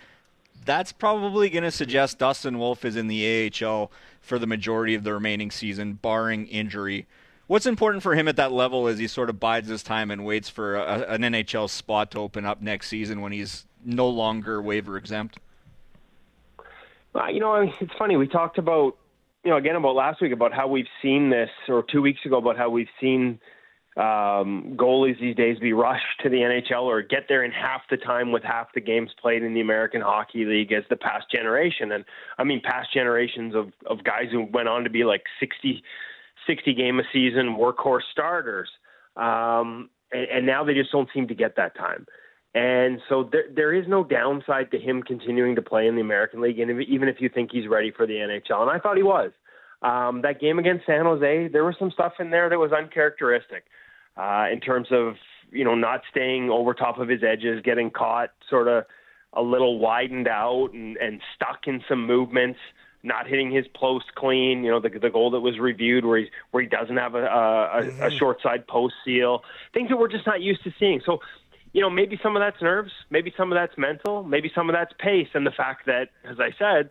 That's 0.65 0.91
probably 0.91 1.49
going 1.49 1.63
to 1.63 1.71
suggest 1.71 2.19
Dustin 2.19 2.59
Wolf 2.59 2.83
is 2.83 2.97
in 2.97 3.07
the 3.07 3.51
AHL 3.63 3.91
for 4.19 4.37
the 4.37 4.47
majority 4.47 4.93
of 4.93 5.03
the 5.03 5.13
remaining 5.13 5.51
season, 5.51 5.93
barring 5.93 6.47
injury. 6.47 7.07
What's 7.47 7.65
important 7.65 8.03
for 8.03 8.15
him 8.15 8.27
at 8.27 8.35
that 8.35 8.51
level 8.51 8.87
is 8.87 8.97
he 8.97 9.07
sort 9.07 9.29
of 9.29 9.39
bides 9.39 9.69
his 9.69 9.83
time 9.83 10.11
and 10.11 10.25
waits 10.25 10.49
for 10.49 10.75
a, 10.75 11.05
an 11.07 11.21
NHL 11.21 11.69
spot 11.69 12.11
to 12.11 12.19
open 12.19 12.45
up 12.45 12.61
next 12.61 12.87
season 12.87 13.21
when 13.21 13.31
he's 13.31 13.65
no 13.85 14.09
longer 14.09 14.61
waiver 14.61 14.97
exempt? 14.97 15.37
Uh, 17.13 17.27
you 17.27 17.39
know, 17.39 17.55
it's 17.55 17.93
funny. 17.97 18.17
We 18.17 18.27
talked 18.27 18.57
about, 18.57 18.97
you 19.43 19.51
know, 19.51 19.57
again 19.57 19.75
about 19.75 19.95
last 19.95 20.21
week 20.21 20.33
about 20.33 20.51
how 20.51 20.67
we've 20.67 20.87
seen 21.01 21.29
this, 21.29 21.51
or 21.69 21.83
two 21.83 22.01
weeks 22.01 22.19
ago 22.25 22.37
about 22.37 22.57
how 22.57 22.69
we've 22.69 22.89
seen 22.99 23.39
um, 23.97 24.73
goalies 24.75 25.19
these 25.21 25.37
days 25.37 25.57
be 25.57 25.71
rushed 25.71 26.19
to 26.21 26.29
the 26.29 26.37
NHL 26.37 26.83
or 26.83 27.01
get 27.01 27.27
there 27.29 27.45
in 27.45 27.51
half 27.51 27.81
the 27.89 27.95
time 27.95 28.33
with 28.33 28.43
half 28.43 28.67
the 28.73 28.81
games 28.81 29.11
played 29.21 29.41
in 29.41 29.53
the 29.53 29.61
American 29.61 30.01
Hockey 30.01 30.43
League 30.43 30.73
as 30.73 30.83
the 30.89 30.97
past 30.97 31.31
generation. 31.31 31.93
And 31.93 32.03
I 32.37 32.43
mean, 32.43 32.61
past 32.61 32.93
generations 32.93 33.55
of, 33.55 33.71
of 33.85 34.03
guys 34.03 34.27
who 34.31 34.47
went 34.51 34.67
on 34.67 34.83
to 34.83 34.89
be 34.89 35.05
like 35.05 35.23
60, 35.39 35.81
60 36.45 36.73
game 36.73 36.99
a 36.99 37.03
season 37.13 37.55
workhorse 37.57 38.01
starters. 38.11 38.67
Um, 39.15 39.89
and, 40.11 40.27
and 40.29 40.45
now 40.45 40.65
they 40.65 40.73
just 40.73 40.91
don't 40.91 41.09
seem 41.13 41.29
to 41.29 41.35
get 41.35 41.55
that 41.55 41.77
time. 41.77 42.05
And 42.53 42.99
so 43.07 43.29
there, 43.31 43.45
there 43.53 43.73
is 43.73 43.87
no 43.87 44.03
downside 44.03 44.71
to 44.71 44.79
him 44.79 45.03
continuing 45.03 45.55
to 45.55 45.61
play 45.61 45.87
in 45.87 45.95
the 45.95 46.01
American 46.01 46.41
League, 46.41 46.59
and 46.59 46.71
if, 46.71 46.87
even 46.87 47.07
if 47.07 47.17
you 47.19 47.29
think 47.29 47.51
he's 47.51 47.67
ready 47.67 47.91
for 47.91 48.05
the 48.05 48.13
NHL. 48.13 48.61
And 48.61 48.71
I 48.71 48.79
thought 48.79 48.97
he 48.97 49.03
was. 49.03 49.31
Um, 49.81 50.21
that 50.23 50.39
game 50.39 50.57
against 50.57 50.85
San 50.85 51.03
Jose, 51.03 51.49
there 51.49 51.63
was 51.63 51.75
some 51.77 51.91
stuff 51.91 52.13
in 52.19 52.29
there 52.29 52.49
that 52.49 52.57
was 52.57 52.71
uncharacteristic 52.71 53.65
uh, 54.17 54.47
in 54.51 54.59
terms 54.59 54.87
of 54.91 55.15
you 55.51 55.63
know 55.63 55.75
not 55.75 56.01
staying 56.09 56.49
over 56.49 56.73
top 56.73 56.99
of 56.99 57.07
his 57.07 57.23
edges, 57.23 57.61
getting 57.63 57.91
caught 57.91 58.31
sort 58.49 58.67
of 58.67 58.85
a 59.33 59.41
little 59.41 59.79
widened 59.79 60.27
out 60.27 60.69
and, 60.73 60.97
and 60.97 61.21
stuck 61.35 61.67
in 61.67 61.83
some 61.89 62.07
movements, 62.07 62.59
not 63.03 63.27
hitting 63.27 63.51
his 63.51 63.67
post 63.73 64.15
clean. 64.15 64.63
You 64.63 64.71
know 64.71 64.79
the 64.79 64.89
the 64.89 65.09
goal 65.09 65.31
that 65.31 65.41
was 65.41 65.59
reviewed 65.59 66.05
where 66.05 66.19
he 66.19 66.29
where 66.51 66.63
he 66.63 66.69
doesn't 66.69 66.97
have 66.97 67.15
a, 67.15 67.25
a, 67.25 68.03
a, 68.03 68.07
a 68.07 68.11
short 68.11 68.41
side 68.41 68.67
post 68.67 68.95
seal, 69.03 69.43
things 69.73 69.89
that 69.89 69.97
we're 69.97 70.07
just 70.07 70.25
not 70.25 70.41
used 70.41 70.63
to 70.63 70.73
seeing. 70.79 71.01
So 71.05 71.19
you 71.75 71.81
know, 71.81 71.89
maybe 71.89 72.17
some 72.23 72.37
of 72.37 72.39
that's 72.39 72.61
nerves, 72.61 72.93
maybe 73.09 73.33
some 73.35 73.51
of 73.51 73.57
that's 73.57 73.77
mental, 73.77 74.23
maybe 74.23 74.49
some 74.55 74.69
of 74.69 74.73
that's 74.73 74.93
pace, 74.97 75.27
and 75.33 75.45
the 75.45 75.51
fact 75.51 75.87
that, 75.87 76.07
as 76.23 76.39
I 76.39 76.51
said, 76.57 76.89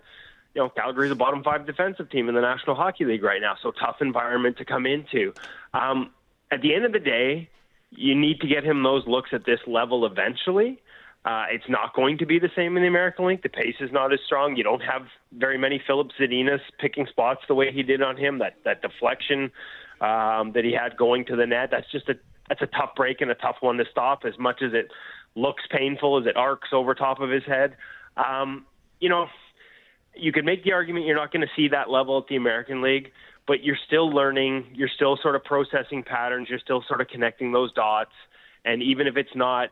you 0.55 0.61
know, 0.61 0.69
Calgary's 0.69 1.11
a 1.11 1.15
bottom 1.15 1.43
five 1.43 1.65
defensive 1.65 2.11
team 2.11 2.29
in 2.29 2.35
the 2.35 2.43
National 2.43 2.77
Hockey 2.77 3.07
League 3.07 3.23
right 3.23 3.41
now, 3.41 3.57
so 3.63 3.71
tough 3.71 4.03
environment 4.03 4.59
to 4.59 4.67
come 4.67 4.85
into. 4.85 5.33
Um, 5.73 6.11
at 6.55 6.63
the 6.63 6.75
end 6.75 6.85
of 6.85 6.93
the 6.93 7.01
day, 7.01 7.51
you 7.91 8.15
need 8.15 8.41
to 8.41 8.47
get 8.47 8.65
him 8.65 8.83
those 8.83 9.07
looks 9.07 9.31
at 9.33 9.45
this 9.45 9.61
level 9.67 10.07
eventually. 10.07 10.81
Uh, 11.25 11.47
it's 11.51 11.69
not 11.69 11.95
going 11.95 12.19
to 12.19 12.27
be 12.27 12.39
the 12.39 12.51
same 12.55 12.77
in 12.77 12.83
the 12.83 12.89
American 12.89 13.27
League. 13.27 13.43
The 13.43 13.49
pace 13.49 13.77
is 13.81 13.91
not 13.91 14.13
as 14.13 14.21
strong. 14.27 14.57
You 14.57 14.63
don't 14.63 14.83
have 14.83 15.07
very 15.33 15.57
many 15.57 15.83
Filip 15.87 16.09
Zadina 16.21 16.59
picking 16.79 17.07
spots 17.07 17.41
the 17.49 17.55
way 17.55 17.73
he 17.73 17.83
did 17.83 18.03
on 18.03 18.17
him. 18.17 18.39
That 18.39 18.57
that 18.65 18.83
deflection 18.83 19.51
um, 20.01 20.53
that 20.53 20.65
he 20.65 20.73
had 20.73 20.97
going 20.97 21.25
to 21.27 21.37
the 21.37 21.47
net. 21.47 21.71
That's 21.71 21.91
just 21.91 22.09
a 22.11 22.15
that's 22.49 22.61
a 22.61 22.67
tough 22.67 22.95
break 22.95 23.23
and 23.23 23.31
a 23.31 23.35
tough 23.35 23.57
one 23.61 23.79
to 23.79 23.85
stop. 23.91 24.25
As 24.27 24.39
much 24.39 24.61
as 24.61 24.75
it 24.75 24.91
looks 25.35 25.65
painful 25.71 26.21
as 26.21 26.27
it 26.27 26.37
arcs 26.37 26.69
over 26.73 26.95
top 26.95 27.21
of 27.21 27.31
his 27.31 27.45
head, 27.45 27.77
um, 28.19 28.67
you 29.01 29.09
know, 29.09 29.27
you 30.15 30.31
could 30.31 30.45
make 30.45 30.63
the 30.63 30.73
argument 30.73 31.07
you're 31.07 31.17
not 31.17 31.33
going 31.33 31.47
to 31.47 31.53
see 31.57 31.69
that 31.69 31.89
level 31.89 32.19
at 32.19 32.27
the 32.29 32.37
American 32.37 32.83
League, 32.83 33.13
but 33.47 33.63
you're 33.63 33.79
still 33.87 34.11
learning. 34.11 34.67
You're 34.75 34.89
still 34.89 35.19
sort 35.23 35.37
of 35.37 35.45
processing 35.45 36.03
patterns. 36.03 36.49
You're 36.49 36.59
still 36.59 36.83
sort 36.89 37.01
of 37.01 37.09
connecting 37.09 37.53
those 37.53 37.73
dots. 37.73 38.13
And 38.65 38.83
even 38.83 39.07
if 39.07 39.17
it's 39.17 39.35
not 39.35 39.71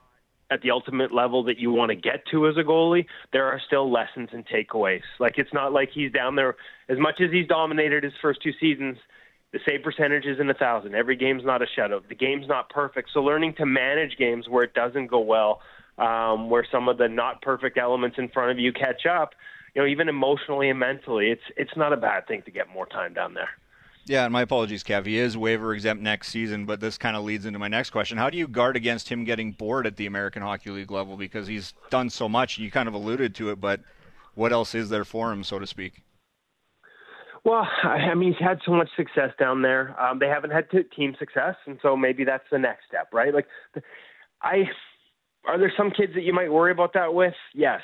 at 0.51 0.61
the 0.61 0.71
ultimate 0.71 1.15
level 1.15 1.45
that 1.45 1.59
you 1.59 1.73
want 1.73 1.91
to 1.91 1.97
get 1.97 2.27
to 2.31 2.47
as 2.47 2.57
a 2.59 2.63
goalie, 2.63 3.07
there 3.33 3.47
are 3.47 3.61
still 3.67 3.91
lessons 3.91 4.29
and 4.33 4.47
takeaways. 4.47 5.03
Like 5.19 5.39
it's 5.39 5.53
not 5.53 5.73
like 5.73 5.91
he's 5.95 6.13
down 6.13 6.37
there 6.37 6.57
as 6.89 6.99
much 6.99 7.21
as 7.21 7.31
he's 7.31 7.47
dominated 7.47 8.05
his 8.05 8.13
first 8.21 8.43
two 8.43 8.53
seasons 8.61 8.99
the 9.53 9.61
save 9.67 9.83
percentage 9.83 10.25
is 10.25 10.41
in 10.41 10.49
a 10.49 10.55
thousand. 10.55 10.95
Every 10.95 11.15
game's 11.15 11.45
not 11.45 11.61
a 11.63 11.67
shutout. 11.67 12.09
The 12.09 12.15
game's 12.15 12.49
not 12.49 12.71
perfect. 12.71 13.11
So 13.13 13.21
learning 13.21 13.55
to 13.59 13.67
manage 13.67 14.17
games 14.17 14.49
where 14.49 14.65
it 14.65 14.73
doesn't 14.73 15.09
go 15.09 15.21
well, 15.21 15.61
um, 15.99 16.49
where 16.49 16.67
some 16.73 16.89
of 16.89 16.97
the 16.97 17.09
not 17.09 17.43
perfect 17.43 17.77
elements 17.77 18.17
in 18.19 18.29
front 18.31 18.51
of 18.51 18.59
you 18.59 18.73
catch 18.73 19.05
up, 19.05 19.35
you 19.75 19.83
know, 19.83 19.89
even 19.89 20.09
emotionally 20.09 20.71
and 20.71 20.79
mentally, 20.79 21.31
it's 21.31 21.43
it's 21.57 21.77
not 21.77 21.93
a 21.93 21.97
bad 21.97 22.27
thing 22.27 22.43
to 22.43 22.51
get 22.51 22.69
more 22.69 22.87
time 22.87 23.13
down 23.13 23.35
there. 23.35 23.51
Yeah, 24.05 24.25
and 24.25 24.33
my 24.33 24.43
apologies, 24.43 24.83
Kev. 24.83 25.07
He 25.07 25.17
is 25.17 25.37
waiver 25.37 25.75
exempt 25.75 26.03
next 26.03 26.29
season, 26.29 26.67
but 26.67 26.81
this 26.81 26.99
kind 26.99 27.17
of 27.17 27.23
leads 27.23 27.47
into 27.47 27.59
my 27.59 27.69
next 27.69 27.91
question. 27.91 28.19
How 28.19 28.31
do 28.31 28.37
you 28.37 28.49
guard 28.49 28.77
against 28.77 29.09
him 29.09 29.25
getting 29.25 29.53
bored 29.53 29.87
at 29.87 29.97
the 29.97 30.07
American 30.07 30.43
Hockey 30.43 30.71
League 30.71 30.91
level 30.91 31.17
because 31.17 31.47
he's 31.47 31.73
done 31.91 32.11
so 32.11 32.29
much? 32.29 32.59
You 32.59 32.71
kind 32.71 32.89
of 32.89 32.95
alluded 32.95 33.35
to 33.37 33.51
it, 33.51 33.61
but 33.61 33.81
what 34.35 34.53
else 34.53 34.75
is 34.75 34.89
there 34.89 35.05
for 35.05 35.31
him, 35.31 35.45
so 35.45 35.59
to 35.61 35.67
speak? 35.67 36.03
Well, 37.45 37.67
I 37.85 38.15
mean, 38.15 38.33
he's 38.33 38.45
had 38.45 38.59
so 38.65 38.73
much 38.73 38.89
success 38.97 39.31
down 39.39 39.63
there. 39.63 40.01
Um, 40.01 40.19
they 40.19 40.29
haven't 40.29 40.51
had 40.51 40.67
team 40.95 41.15
success, 41.19 41.57
and 41.67 41.79
so 41.83 41.97
maybe 41.97 42.25
that's 42.25 42.45
the 42.51 42.59
next 42.59 42.87
step, 42.89 43.09
right? 43.13 43.33
Like, 43.33 43.47
I 44.43 44.65
are 45.45 45.59
there 45.59 45.73
some 45.77 45.91
kids 45.91 46.15
that 46.15 46.23
you 46.23 46.33
might 46.33 46.53
worry 46.53 46.71
about 46.71 46.95
that 46.95 47.15
with? 47.15 47.35
Yes. 47.55 47.81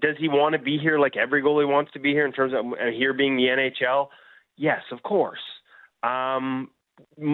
Does 0.00 0.16
he 0.18 0.28
want 0.28 0.54
to 0.54 0.58
be 0.58 0.78
here 0.78 0.98
like 0.98 1.16
every 1.16 1.42
goalie 1.42 1.68
wants 1.68 1.92
to 1.92 2.00
be 2.00 2.10
here 2.10 2.26
in 2.26 2.32
terms 2.32 2.52
of 2.52 2.64
uh, 2.72 2.90
here 2.96 3.12
being 3.12 3.36
the 3.36 3.44
NHL? 3.44 4.08
Yes, 4.56 4.80
of 4.90 5.02
course. 5.02 5.38
Um, 6.04 6.70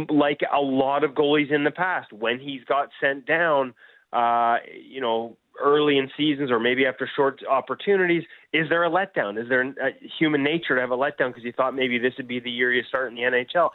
like 0.09 0.41
a 0.53 0.61
lot 0.61 1.05
of 1.05 1.13
goalies 1.13 1.53
in 1.53 1.65
the 1.65 1.71
past, 1.71 2.13
when 2.13 2.39
he's 2.39 2.63
got 2.65 2.89
sent 3.01 3.27
down, 3.27 3.75
uh, 4.13 4.57
you 4.89 5.01
know, 5.01 5.37
early 5.61 5.99
in 5.99 6.11
seasons 6.17 6.51
or 6.51 6.59
maybe 6.59 6.87
after 6.87 7.09
short 7.15 7.41
opportunities, 7.49 8.23
is 8.53 8.69
there 8.69 8.85
a 8.85 8.91
letdown? 8.91 9.41
Is 9.41 9.49
there 9.49 9.63
a 9.63 9.91
human 10.19 10.43
nature 10.43 10.75
to 10.75 10.81
have 10.81 10.91
a 10.91 10.97
letdown 10.97 11.29
because 11.29 11.45
you 11.45 11.53
thought 11.53 11.75
maybe 11.75 11.99
this 11.99 12.15
would 12.17 12.29
be 12.29 12.41
the 12.41 12.51
year 12.51 12.73
you 12.73 12.83
start 12.89 13.09
in 13.09 13.15
the 13.15 13.23
NHL? 13.23 13.71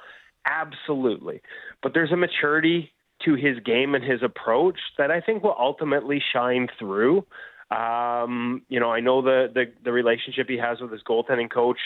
Absolutely. 0.46 1.42
But 1.82 1.94
there's 1.94 2.12
a 2.12 2.18
maturity 2.18 2.92
to 3.24 3.36
his 3.36 3.60
game 3.66 3.96
and 3.96 4.04
his 4.04 4.22
approach 4.24 4.78
that 4.98 5.12
I 5.12 5.22
think 5.22 5.44
will 5.44 5.56
ultimately 5.58 6.22
shine 6.34 6.68
through. 6.78 7.26
Um, 7.72 8.62
you 8.70 8.80
know, 8.80 8.92
I 8.92 9.00
know 9.00 9.22
the, 9.22 9.48
the 9.54 9.66
the 9.84 9.92
relationship 9.92 10.48
he 10.48 10.58
has 10.58 10.80
with 10.80 10.92
his 10.92 11.02
goaltending 11.02 11.52
coach 11.52 11.80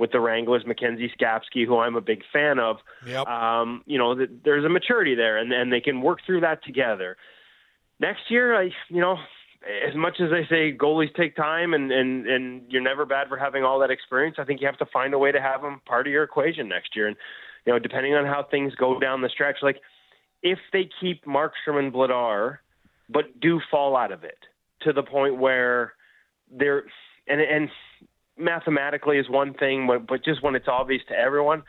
with 0.00 0.12
the 0.12 0.18
Wranglers, 0.18 0.64
Mackenzie 0.66 1.12
Skapski, 1.20 1.66
who 1.66 1.78
I'm 1.78 1.94
a 1.94 2.00
big 2.00 2.22
fan 2.32 2.58
of. 2.58 2.78
Yep. 3.06 3.26
Um, 3.26 3.82
you 3.84 3.98
know, 3.98 4.14
the, 4.14 4.28
there's 4.42 4.64
a 4.64 4.68
maturity 4.70 5.14
there, 5.14 5.36
and 5.36 5.52
and 5.52 5.70
they 5.70 5.80
can 5.80 6.00
work 6.00 6.20
through 6.24 6.40
that 6.40 6.64
together. 6.64 7.18
Next 8.00 8.22
year, 8.30 8.58
I 8.58 8.70
you 8.88 9.02
know 9.02 9.18
as 9.62 9.94
much 9.94 10.20
as 10.20 10.30
they 10.30 10.46
say 10.48 10.74
goalies 10.74 11.14
take 11.14 11.36
time 11.36 11.74
and, 11.74 11.92
and, 11.92 12.26
and 12.26 12.62
you're 12.70 12.80
never 12.80 13.04
bad 13.04 13.28
for 13.28 13.36
having 13.36 13.62
all 13.62 13.78
that 13.80 13.90
experience, 13.90 14.36
I 14.38 14.44
think 14.44 14.62
you 14.62 14.66
have 14.66 14.78
to 14.78 14.86
find 14.86 15.12
a 15.12 15.18
way 15.18 15.32
to 15.32 15.40
have 15.40 15.60
them 15.60 15.82
part 15.84 16.06
of 16.06 16.12
your 16.14 16.22
equation 16.22 16.66
next 16.66 16.96
year. 16.96 17.08
And, 17.08 17.16
you 17.66 17.72
know, 17.74 17.78
depending 17.78 18.14
on 18.14 18.24
how 18.24 18.42
things 18.50 18.74
go 18.74 18.98
down 18.98 19.20
the 19.20 19.28
stretch, 19.28 19.56
like 19.60 19.76
if 20.42 20.58
they 20.72 20.88
keep 20.98 21.26
Markstrom 21.26 21.78
and 21.78 21.92
Vladar, 21.92 22.58
but 23.10 23.38
do 23.38 23.60
fall 23.70 23.98
out 23.98 24.12
of 24.12 24.24
it 24.24 24.38
to 24.80 24.94
the 24.94 25.02
point 25.02 25.36
where 25.36 25.92
they're, 26.50 26.84
and, 27.28 27.42
and 27.42 27.68
mathematically 28.40 29.18
is 29.18 29.28
one 29.28 29.54
thing, 29.54 29.88
but 30.08 30.24
just 30.24 30.42
when 30.42 30.54
it's 30.54 30.68
obvious 30.68 31.02
to 31.08 31.14
everyone, 31.14 31.62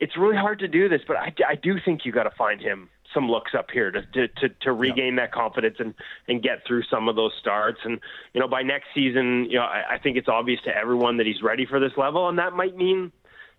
it's 0.00 0.16
really 0.16 0.36
hard 0.36 0.58
to 0.60 0.68
do 0.68 0.88
this, 0.88 1.00
but 1.06 1.16
I, 1.16 1.32
I 1.48 1.54
do 1.54 1.76
think 1.84 2.04
you 2.04 2.12
got 2.12 2.24
to 2.24 2.32
find 2.36 2.60
him 2.60 2.88
some 3.14 3.30
looks 3.30 3.52
up 3.56 3.70
here 3.72 3.90
to 3.90 4.02
to 4.02 4.28
to, 4.28 4.48
to 4.62 4.72
regain 4.72 5.16
that 5.16 5.32
confidence 5.32 5.76
and 5.78 5.94
and 6.28 6.42
get 6.42 6.66
through 6.66 6.82
some 6.90 7.08
of 7.08 7.16
those 7.16 7.32
starts. 7.40 7.78
And 7.84 8.00
you 8.34 8.40
know, 8.40 8.48
by 8.48 8.62
next 8.62 8.86
season, 8.94 9.46
you 9.48 9.56
know, 9.56 9.62
I, 9.62 9.94
I 9.94 9.98
think 9.98 10.16
it's 10.16 10.28
obvious 10.28 10.60
to 10.64 10.76
everyone 10.76 11.18
that 11.18 11.26
he's 11.26 11.42
ready 11.42 11.64
for 11.64 11.78
this 11.78 11.92
level, 11.96 12.28
and 12.28 12.38
that 12.38 12.52
might 12.52 12.76
mean 12.76 13.12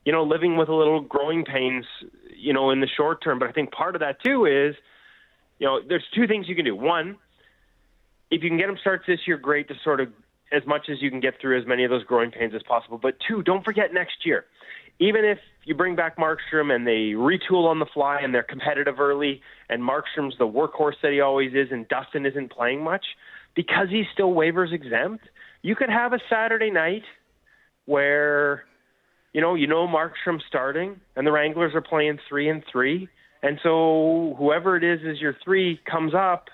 you 0.03 0.11
know 0.11 0.23
living 0.23 0.57
with 0.57 0.69
a 0.69 0.75
little 0.75 1.01
growing 1.01 1.45
pains, 1.45 1.85
you 2.35 2.53
know, 2.53 2.69
in 2.69 2.81
the 2.81 2.89
short 2.97 3.23
term. 3.23 3.39
But 3.39 3.49
I 3.49 3.53
think 3.53 3.71
part 3.71 3.95
of 3.95 4.01
that 4.01 4.21
too 4.23 4.45
is, 4.45 4.75
you 5.57 5.67
know, 5.67 5.79
there's 5.87 6.05
two 6.13 6.27
things 6.27 6.47
you 6.49 6.55
can 6.55 6.65
do. 6.65 6.75
One, 6.75 7.17
if 8.29 8.43
you 8.43 8.49
can 8.49 8.57
get 8.57 8.69
him 8.69 8.77
starts 8.81 9.05
this 9.07 9.19
year, 9.25 9.37
great 9.37 9.69
to 9.69 9.75
sort 9.83 10.01
of 10.01 10.09
as 10.51 10.61
much 10.67 10.87
as 10.89 11.01
you 11.01 11.09
can 11.09 11.19
get 11.19 11.35
through 11.41 11.59
as 11.59 11.67
many 11.67 11.83
of 11.83 11.89
those 11.89 12.03
growing 12.03 12.31
pains 12.31 12.53
as 12.55 12.61
possible. 12.63 12.99
But 13.01 13.15
two, 13.27 13.43
don't 13.43 13.63
forget 13.63 13.93
next 13.93 14.25
year 14.25 14.45
even 14.99 15.25
if 15.25 15.39
you 15.65 15.75
bring 15.75 15.95
back 15.95 16.17
Markstrom 16.17 16.73
and 16.73 16.87
they 16.87 17.13
retool 17.15 17.67
on 17.67 17.79
the 17.79 17.85
fly 17.93 18.19
and 18.21 18.33
they're 18.33 18.43
competitive 18.43 18.99
early, 18.99 19.41
and 19.69 19.81
Markstrom's 19.81 20.37
the 20.37 20.47
workhorse 20.47 20.93
that 21.01 21.11
he 21.11 21.19
always 21.19 21.51
is, 21.53 21.67
and 21.71 21.87
Dustin 21.87 22.25
isn't 22.25 22.51
playing 22.51 22.83
much, 22.83 23.05
because 23.55 23.87
he's 23.89 24.05
still 24.13 24.33
waivers 24.33 24.73
exempt, 24.73 25.25
you 25.61 25.75
could 25.75 25.89
have 25.89 26.13
a 26.13 26.19
Saturday 26.29 26.71
night 26.71 27.03
where, 27.85 28.63
you 29.33 29.41
know, 29.41 29.55
you 29.55 29.67
know 29.67 29.87
Markstrom 29.87 30.39
starting, 30.47 30.99
and 31.15 31.27
the 31.27 31.31
Wranglers 31.31 31.73
are 31.75 31.81
playing 31.81 32.19
three 32.29 32.49
and 32.49 32.63
three, 32.71 33.09
and 33.43 33.59
so 33.63 34.35
whoever 34.37 34.77
it 34.77 34.83
is 34.83 35.01
is 35.01 35.19
your 35.19 35.35
three 35.43 35.79
comes 35.89 36.13
up 36.15 36.45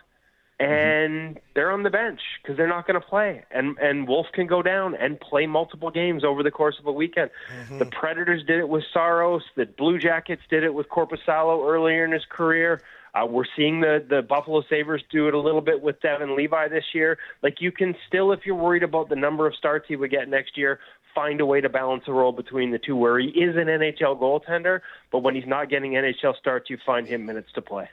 and 0.61 1.39
they're 1.55 1.71
on 1.71 1.81
the 1.81 1.89
bench 1.89 2.19
because 2.41 2.55
they're 2.55 2.67
not 2.67 2.85
going 2.85 2.99
to 2.99 3.05
play. 3.05 3.43
And 3.49 3.77
and 3.79 4.07
Wolf 4.07 4.27
can 4.33 4.45
go 4.45 4.61
down 4.61 4.95
and 4.95 5.19
play 5.19 5.47
multiple 5.47 5.89
games 5.89 6.23
over 6.23 6.43
the 6.43 6.51
course 6.51 6.77
of 6.79 6.85
a 6.85 6.91
weekend. 6.91 7.31
Mm-hmm. 7.51 7.79
The 7.79 7.85
Predators 7.87 8.43
did 8.45 8.59
it 8.59 8.69
with 8.69 8.83
Saros. 8.93 9.41
The 9.55 9.65
Blue 9.65 9.97
Jackets 9.97 10.43
did 10.49 10.63
it 10.63 10.73
with 10.73 10.87
Korpisalo 10.87 11.67
earlier 11.67 12.05
in 12.05 12.11
his 12.11 12.25
career. 12.29 12.81
Uh, 13.13 13.25
we're 13.25 13.45
seeing 13.57 13.81
the 13.81 14.05
the 14.07 14.21
Buffalo 14.21 14.63
Sabres 14.69 15.01
do 15.11 15.27
it 15.27 15.33
a 15.33 15.39
little 15.39 15.61
bit 15.61 15.81
with 15.81 15.99
Devon 15.99 16.35
Levi 16.35 16.67
this 16.67 16.85
year. 16.93 17.17
Like 17.41 17.59
you 17.59 17.71
can 17.71 17.95
still, 18.07 18.31
if 18.31 18.41
you're 18.45 18.55
worried 18.55 18.83
about 18.83 19.09
the 19.09 19.15
number 19.15 19.47
of 19.47 19.55
starts 19.55 19.85
he 19.87 19.95
would 19.95 20.11
get 20.11 20.29
next 20.29 20.57
year, 20.57 20.79
find 21.15 21.41
a 21.41 21.45
way 21.45 21.59
to 21.59 21.69
balance 21.69 22.03
a 22.07 22.13
role 22.13 22.31
between 22.31 22.71
the 22.71 22.79
two 22.79 22.95
where 22.95 23.17
he 23.19 23.29
is 23.29 23.55
an 23.55 23.65
NHL 23.65 24.19
goaltender, 24.19 24.81
but 25.11 25.19
when 25.19 25.33
he's 25.33 25.47
not 25.47 25.69
getting 25.69 25.93
NHL 25.93 26.37
starts, 26.37 26.69
you 26.69 26.77
find 26.85 27.07
him 27.07 27.25
minutes 27.25 27.49
to 27.55 27.61
play. 27.61 27.89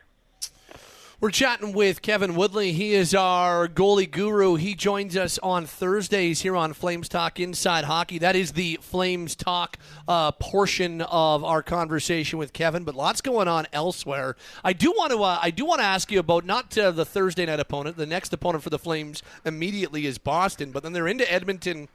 We're 1.21 1.33
chatting 1.33 1.73
with 1.73 2.01
Kevin 2.01 2.37
Woodley. 2.37 2.71
He 2.71 2.93
is 2.95 3.13
our 3.13 3.67
goalie 3.67 4.09
guru. 4.09 4.55
He 4.55 4.77
joins 4.77 5.17
us 5.17 5.37
on 5.41 5.67
Thursdays 5.67 6.43
here 6.43 6.55
on 6.55 6.75
Flames 6.75 7.09
Talk 7.09 7.41
Inside 7.41 7.87
Hockey. 7.87 8.19
That 8.19 8.37
is 8.37 8.53
the 8.53 8.79
Flames 8.81 9.35
Talk 9.35 9.79
uh, 10.07 10.31
portion 10.31 11.01
of 11.01 11.43
our 11.43 11.61
conversation 11.61 12.39
with 12.39 12.53
Kevin, 12.53 12.85
but 12.85 12.95
lots 12.95 13.21
going 13.21 13.49
on 13.49 13.67
elsewhere. 13.73 14.37
I 14.63 14.73
do 14.73 14.93
want 14.93 15.11
to 15.11 15.21
uh, 15.25 15.41
I 15.43 15.51
do 15.51 15.65
want 15.65 15.81
to 15.81 15.87
ask 15.87 16.13
you 16.13 16.21
about 16.21 16.45
not 16.45 16.79
uh, 16.79 16.93
the 16.93 17.05
Thursday 17.05 17.47
night 17.47 17.59
opponent. 17.59 17.97
The 17.97 18.07
next 18.07 18.33
opponent 18.33 18.63
for 18.63 18.71
the 18.71 18.79
Flames 18.79 19.25
immediately 19.45 20.07
is 20.07 20.19
Boston, 20.19 20.71
but 20.71 20.85
then 20.85 20.93
they're 20.93 21.09
into 21.09 21.29
Edmonton 21.33 21.89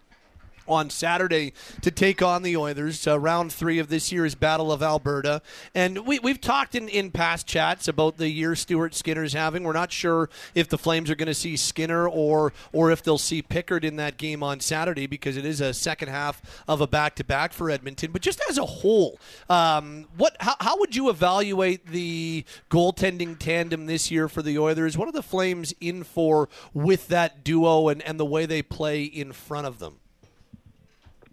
on 0.68 0.90
Saturday 0.90 1.54
to 1.82 1.92
take 1.92 2.22
on 2.22 2.44
the 2.44 2.56
Oilers. 2.58 3.08
Uh, 3.08 3.20
round 3.20 3.52
three 3.52 3.80
of 3.80 3.90
this 3.90 4.12
year's 4.12 4.36
Battle 4.36 4.72
of 4.72 4.82
Alberta. 4.82 5.42
And 5.74 6.06
we, 6.06 6.20
we've 6.20 6.42
talked 6.42 6.76
in, 6.76 6.90
in 6.90 7.12
past 7.12 7.48
chats 7.48 7.88
about 7.88 8.18
the 8.18 8.30
year 8.30 8.56
Stuart 8.56 8.96
Skinner's 8.96 9.34
having. 9.34 9.64
We're 9.64 9.74
not 9.74 9.92
sure 9.92 10.30
if 10.56 10.68
the 10.68 10.78
Flames 10.78 11.10
are 11.10 11.16
going 11.16 11.28
to 11.28 11.34
see 11.34 11.58
Skinner 11.58 12.08
or, 12.08 12.54
or 12.72 12.92
if 12.92 13.04
they'll 13.04 13.18
see 13.18 13.42
Pickard 13.42 13.86
in 13.86 13.96
that 13.98 14.18
game 14.18 14.44
on 14.44 14.60
Saturday 14.60 15.08
because 15.08 15.38
it 15.38 15.46
is 15.46 15.62
a 15.62 15.74
second 15.74 16.10
half 16.10 16.42
of 16.68 16.82
a 16.82 16.88
back 16.88 17.16
to 17.16 17.24
back 17.24 17.54
for 17.54 17.70
Edmonton. 17.70 18.12
But 18.12 18.22
just 18.22 18.42
as 18.50 18.58
a 18.58 18.66
whole, 18.66 19.20
um, 19.50 20.08
what 20.18 20.36
how, 20.40 20.56
how 20.60 20.80
would 20.80 20.96
you 20.96 21.10
evaluate 21.10 21.88
the 21.88 22.46
goaltending 22.70 23.38
tandem 23.38 23.86
this 23.86 24.12
year 24.12 24.28
for 24.28 24.42
the 24.42 24.58
Oilers? 24.58 24.98
What 24.98 25.08
are 25.08 25.14
the 25.14 25.24
Flames 25.24 25.74
in 25.80 26.04
for 26.04 26.50
with 26.74 27.08
that 27.08 27.44
duo 27.44 27.88
and, 27.88 28.02
and 28.04 28.20
the 28.20 28.26
way 28.26 28.46
they 28.46 28.62
play 28.62 29.04
in 29.04 29.32
front 29.32 29.68
of 29.68 29.80
them? 29.80 30.00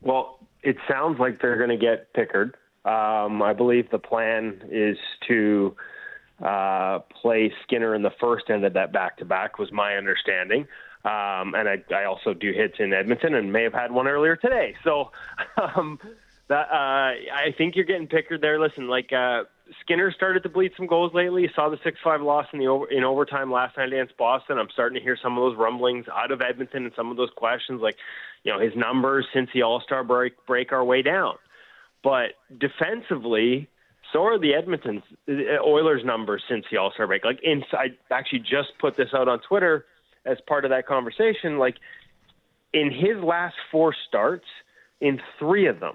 Well, 0.02 0.38
it 0.62 0.76
sounds 0.88 1.18
like 1.18 1.40
they're 1.40 1.56
going 1.56 1.70
to 1.70 1.76
get 1.76 2.12
Pickard. 2.12 2.56
Um, 2.84 3.42
I 3.42 3.52
believe 3.52 3.90
the 3.90 3.98
plan 3.98 4.62
is 4.70 4.96
to 5.28 5.76
uh, 6.42 7.00
play 7.20 7.52
Skinner 7.64 7.94
in 7.94 8.02
the 8.02 8.12
first 8.20 8.48
end 8.48 8.64
of 8.64 8.72
that 8.74 8.92
back 8.92 9.18
to 9.18 9.24
back, 9.24 9.58
was 9.58 9.70
my 9.72 9.96
understanding. 9.96 10.66
Um, 11.04 11.54
and 11.54 11.68
I, 11.68 11.82
I 11.94 12.04
also 12.04 12.34
do 12.34 12.52
hits 12.52 12.74
in 12.78 12.92
Edmonton 12.92 13.34
and 13.34 13.52
may 13.52 13.62
have 13.62 13.72
had 13.72 13.90
one 13.90 14.06
earlier 14.06 14.36
today. 14.36 14.74
So 14.84 15.12
um, 15.56 15.98
that 16.48 16.68
uh, 16.70 17.14
I 17.34 17.54
think 17.56 17.76
you're 17.76 17.84
getting 17.84 18.06
Pickard 18.06 18.40
there. 18.40 18.60
Listen, 18.60 18.88
like 18.88 19.12
uh, 19.12 19.44
Skinner 19.80 20.12
started 20.12 20.42
to 20.42 20.48
bleed 20.48 20.72
some 20.76 20.86
goals 20.86 21.14
lately. 21.14 21.48
Saw 21.54 21.70
the 21.70 21.78
six-five 21.84 22.20
loss 22.20 22.46
in 22.52 22.58
the 22.58 22.66
over, 22.66 22.90
in 22.90 23.04
overtime 23.04 23.50
last 23.50 23.76
night 23.76 23.92
against 23.92 24.16
Boston. 24.16 24.58
I'm 24.58 24.68
starting 24.72 24.98
to 24.98 25.02
hear 25.02 25.16
some 25.22 25.38
of 25.38 25.42
those 25.42 25.56
rumblings 25.56 26.06
out 26.12 26.32
of 26.32 26.42
Edmonton 26.42 26.84
and 26.84 26.92
some 26.94 27.10
of 27.10 27.16
those 27.16 27.30
questions, 27.36 27.80
like 27.80 27.96
you 28.44 28.52
know 28.52 28.60
his 28.60 28.74
numbers 28.76 29.26
since 29.32 29.50
the 29.54 29.62
All 29.62 29.80
Star 29.80 30.04
break 30.04 30.34
break 30.46 30.72
our 30.72 30.84
way 30.84 31.02
down. 31.02 31.36
But 32.02 32.30
defensively, 32.58 33.68
so 34.12 34.24
are 34.24 34.38
the 34.38 34.54
Edmonton 34.54 35.02
uh, 35.28 35.62
Oilers 35.64 36.02
numbers 36.04 36.42
since 36.48 36.64
the 36.70 36.78
All 36.78 36.92
Star 36.92 37.06
break. 37.06 37.24
Like 37.24 37.40
inside, 37.42 37.96
actually 38.10 38.40
just 38.40 38.72
put 38.80 38.96
this 38.96 39.08
out 39.14 39.28
on 39.28 39.40
Twitter 39.40 39.84
as 40.24 40.38
part 40.46 40.64
of 40.64 40.70
that 40.70 40.86
conversation. 40.86 41.58
Like 41.58 41.76
in 42.72 42.90
his 42.90 43.22
last 43.22 43.56
four 43.70 43.94
starts, 44.08 44.46
in 45.00 45.20
three 45.38 45.66
of 45.66 45.80
them, 45.80 45.94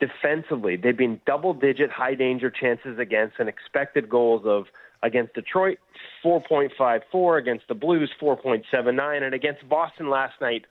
defensively, 0.00 0.76
they've 0.76 0.96
been 0.96 1.20
double 1.26 1.54
digit 1.54 1.90
high 1.90 2.14
danger 2.14 2.50
chances 2.50 2.98
against 2.98 3.36
and 3.38 3.48
expected 3.48 4.08
goals 4.08 4.42
of 4.44 4.66
against 5.02 5.34
Detroit 5.34 5.78
4.54 6.24 7.38
against 7.38 7.68
the 7.68 7.74
Blues 7.74 8.10
4.79 8.20 9.22
and 9.22 9.34
against 9.34 9.68
Boston 9.68 10.08
last 10.08 10.40
night 10.40 10.64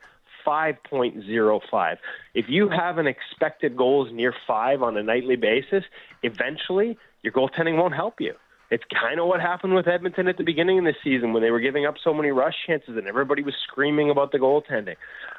5.05. 0.46 1.98
If 2.34 2.46
you 2.50 2.70
have 2.70 2.98
an 2.98 3.08
expected 3.08 3.76
goals 3.78 4.10
near 4.12 4.34
5 4.48 4.84
on 4.84 4.98
a 4.98 5.04
nightly 5.04 5.36
basis, 5.36 5.84
eventually 6.22 6.98
your 7.22 7.34
goaltending 7.34 7.78
won't 7.78 7.96
help 7.96 8.20
you. 8.20 8.34
It's 8.70 8.84
kind 8.92 9.20
of 9.20 9.28
what 9.28 9.40
happened 9.40 9.76
with 9.76 9.88
Edmonton 9.88 10.28
at 10.28 10.38
the 10.38 10.44
beginning 10.44 10.80
of 10.80 10.86
the 10.86 10.96
season 11.04 11.32
when 11.32 11.44
they 11.44 11.52
were 11.52 11.60
giving 11.60 11.86
up 11.86 11.96
so 12.04 12.12
many 12.12 12.32
rush 12.32 12.56
chances 12.66 12.98
and 12.98 13.08
everybody 13.08 13.44
was 13.44 13.54
screaming 13.68 14.10
about 14.10 14.32
the 14.32 14.40
goaltending. 14.40 14.96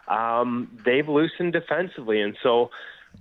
Um, 0.07 0.71
they've 0.85 1.09
loosened 1.09 1.53
defensively, 1.53 2.21
and 2.21 2.37
so 2.43 2.71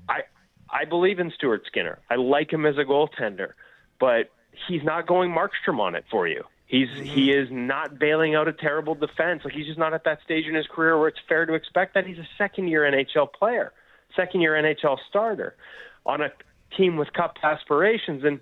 I 0.07 0.21
I 0.69 0.86
believe 0.86 1.19
in 1.19 1.31
Stuart 1.31 1.63
Skinner. 1.65 1.97
I 2.11 2.15
like 2.15 2.53
him 2.53 2.65
as 2.65 2.77
a 2.77 2.84
goaltender, 2.84 3.53
but 3.99 4.29
he's 4.67 4.84
not 4.84 5.07
going 5.07 5.31
Markstrom 5.31 5.79
on 5.79 5.95
it 5.95 6.05
for 6.11 6.27
you. 6.27 6.43
He's 6.74 6.89
mm-hmm. 6.89 7.03
he 7.03 7.32
is 7.32 7.49
not 7.51 7.99
bailing 7.99 8.34
out 8.34 8.47
a 8.47 8.51
terrible 8.51 8.95
defense. 8.95 9.43
Like 9.45 9.53
he's 9.53 9.67
just 9.67 9.78
not 9.78 9.93
at 9.93 10.05
that 10.05 10.24
stage 10.24 10.47
in 10.47 10.55
his 10.55 10.65
career 10.65 10.97
where 10.97 11.07
it's 11.07 11.19
fair 11.30 11.45
to 11.45 11.53
expect 11.53 11.93
that 11.93 12.07
he's 12.07 12.17
a 12.17 12.28
second 12.36 12.67
year 12.67 12.82
NHL 12.82 13.32
player, 13.32 13.71
second 14.15 14.41
year 14.41 14.53
NHL 14.53 14.97
starter 15.07 15.55
on 16.03 16.21
a 16.21 16.32
team 16.76 16.97
with 16.97 17.13
cup 17.13 17.38
aspirations 17.43 18.24
and 18.24 18.39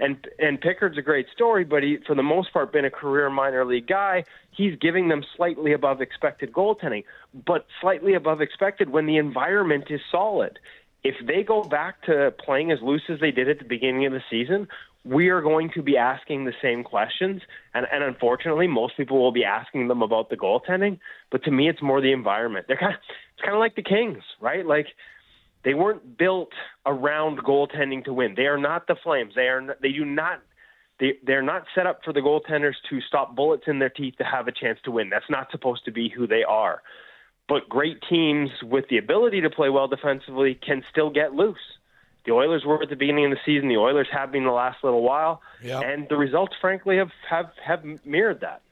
and 0.00 0.26
and 0.38 0.62
Pickard's 0.62 0.96
a 0.96 1.02
great 1.02 1.26
story, 1.34 1.64
but 1.64 1.82
he 1.82 1.98
for 2.06 2.14
the 2.14 2.22
most 2.22 2.54
part 2.54 2.72
been 2.72 2.86
a 2.86 2.90
career 2.90 3.28
minor 3.28 3.66
league 3.66 3.86
guy. 3.86 4.24
He's 4.50 4.78
giving 4.78 5.08
them 5.08 5.22
slightly 5.36 5.74
above 5.74 6.00
expected 6.00 6.54
goaltending, 6.54 7.04
but 7.34 7.66
slightly 7.82 8.14
above 8.14 8.40
expected 8.40 8.88
when 8.88 9.04
the 9.04 9.18
environment 9.18 9.88
is 9.90 10.00
solid 10.10 10.58
if 11.04 11.14
they 11.26 11.42
go 11.42 11.62
back 11.62 12.02
to 12.04 12.32
playing 12.42 12.72
as 12.72 12.80
loose 12.80 13.02
as 13.10 13.20
they 13.20 13.30
did 13.30 13.48
at 13.50 13.58
the 13.58 13.64
beginning 13.66 14.06
of 14.06 14.12
the 14.14 14.22
season, 14.30 14.66
we 15.04 15.28
are 15.28 15.42
going 15.42 15.70
to 15.74 15.82
be 15.82 15.96
asking 15.96 16.44
the 16.44 16.54
same 16.62 16.82
questions. 16.82 17.42
And, 17.74 17.86
and 17.92 18.02
unfortunately, 18.02 18.66
most 18.66 18.96
people 18.96 19.20
will 19.20 19.32
be 19.32 19.44
asking 19.44 19.88
them 19.88 20.02
about 20.02 20.30
the 20.30 20.36
goaltending. 20.36 20.98
But 21.30 21.44
to 21.44 21.50
me, 21.50 21.68
it's 21.68 21.82
more 21.82 22.00
the 22.00 22.12
environment. 22.12 22.66
They're 22.68 22.78
kind 22.78 22.94
of, 22.94 23.00
it's 23.34 23.42
kind 23.42 23.54
of 23.54 23.60
like 23.60 23.76
the 23.76 23.82
Kings, 23.82 24.22
right? 24.40 24.64
Like 24.64 24.86
they 25.64 25.74
weren't 25.74 26.16
built 26.16 26.52
around 26.86 27.38
goaltending 27.38 28.04
to 28.04 28.12
win. 28.12 28.34
They 28.36 28.46
are 28.46 28.58
not 28.58 28.86
the 28.86 28.96
Flames. 29.02 29.34
They 29.34 29.48
are. 29.48 29.60
Not, 29.60 29.82
they 29.82 29.92
do 29.92 30.04
not. 30.04 30.40
They 31.00 31.14
they're 31.26 31.42
not 31.42 31.64
set 31.74 31.86
up 31.86 32.00
for 32.04 32.12
the 32.12 32.20
goaltenders 32.20 32.74
to 32.88 33.00
stop 33.00 33.34
bullets 33.34 33.64
in 33.66 33.80
their 33.80 33.90
teeth 33.90 34.14
to 34.18 34.24
have 34.24 34.48
a 34.48 34.52
chance 34.52 34.78
to 34.84 34.90
win. 34.90 35.10
That's 35.10 35.28
not 35.28 35.50
supposed 35.50 35.84
to 35.86 35.90
be 35.90 36.08
who 36.08 36.26
they 36.26 36.44
are 36.44 36.82
but 37.48 37.68
great 37.68 38.02
teams 38.08 38.50
with 38.62 38.86
the 38.88 38.98
ability 38.98 39.40
to 39.42 39.50
play 39.50 39.68
well 39.68 39.88
defensively 39.88 40.54
can 40.54 40.82
still 40.90 41.10
get 41.10 41.34
loose. 41.34 41.58
The 42.26 42.32
Oilers 42.32 42.64
were 42.64 42.82
at 42.82 42.88
the 42.88 42.96
beginning 42.96 43.26
of 43.26 43.30
the 43.30 43.38
season. 43.44 43.68
The 43.68 43.76
Oilers 43.76 44.08
have 44.12 44.32
been 44.32 44.44
the 44.44 44.50
last 44.50 44.82
little 44.82 45.02
while, 45.02 45.42
yep. 45.62 45.82
and 45.84 46.08
the 46.08 46.16
results, 46.16 46.54
frankly, 46.60 46.96
have, 46.96 47.10
have 47.28 47.50
have 47.62 47.84
mirrored 48.04 48.40
that. 48.40 48.62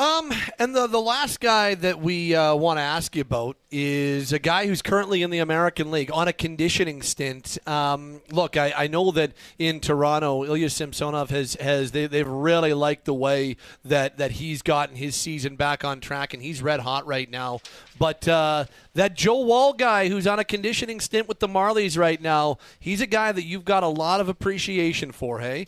Um, 0.00 0.32
and 0.58 0.74
the 0.74 0.86
the 0.86 0.98
last 0.98 1.40
guy 1.40 1.74
that 1.74 2.00
we 2.00 2.34
uh, 2.34 2.54
want 2.54 2.78
to 2.78 2.82
ask 2.82 3.14
you 3.14 3.20
about 3.20 3.58
is 3.70 4.32
a 4.32 4.38
guy 4.38 4.66
who's 4.66 4.80
currently 4.80 5.20
in 5.20 5.28
the 5.28 5.40
American 5.40 5.90
League 5.90 6.10
on 6.10 6.26
a 6.26 6.32
conditioning 6.32 7.02
stint. 7.02 7.58
Um, 7.68 8.22
look, 8.30 8.56
I, 8.56 8.72
I 8.74 8.86
know 8.86 9.10
that 9.10 9.32
in 9.58 9.78
Toronto, 9.78 10.42
Ilya 10.46 10.70
Samsonov 10.70 11.28
has 11.28 11.52
has 11.56 11.90
they, 11.90 12.06
they've 12.06 12.26
really 12.26 12.72
liked 12.72 13.04
the 13.04 13.12
way 13.12 13.58
that 13.84 14.16
that 14.16 14.30
he's 14.30 14.62
gotten 14.62 14.96
his 14.96 15.14
season 15.14 15.56
back 15.56 15.84
on 15.84 16.00
track, 16.00 16.32
and 16.32 16.42
he's 16.42 16.62
red 16.62 16.80
hot 16.80 17.06
right 17.06 17.28
now. 17.28 17.60
But 17.98 18.26
uh, 18.26 18.64
that 18.94 19.12
Joe 19.12 19.44
Woll 19.44 19.74
guy 19.74 20.08
who's 20.08 20.26
on 20.26 20.38
a 20.38 20.44
conditioning 20.44 21.00
stint 21.00 21.28
with 21.28 21.40
the 21.40 21.48
Marlies 21.48 21.98
right 21.98 22.22
now, 22.22 22.56
he's 22.78 23.02
a 23.02 23.06
guy 23.06 23.32
that 23.32 23.44
you've 23.44 23.66
got 23.66 23.82
a 23.82 23.88
lot 23.88 24.22
of 24.22 24.30
appreciation 24.30 25.12
for. 25.12 25.40
Hey. 25.40 25.66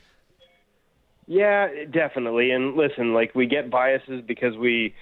Yeah, 1.27 1.68
definitely. 1.91 2.51
And 2.51 2.75
listen, 2.77 3.14
like 3.14 3.35
we 3.35 3.47
get 3.47 3.70
biases 3.70 4.23
because 4.27 4.57
we, 4.57 4.95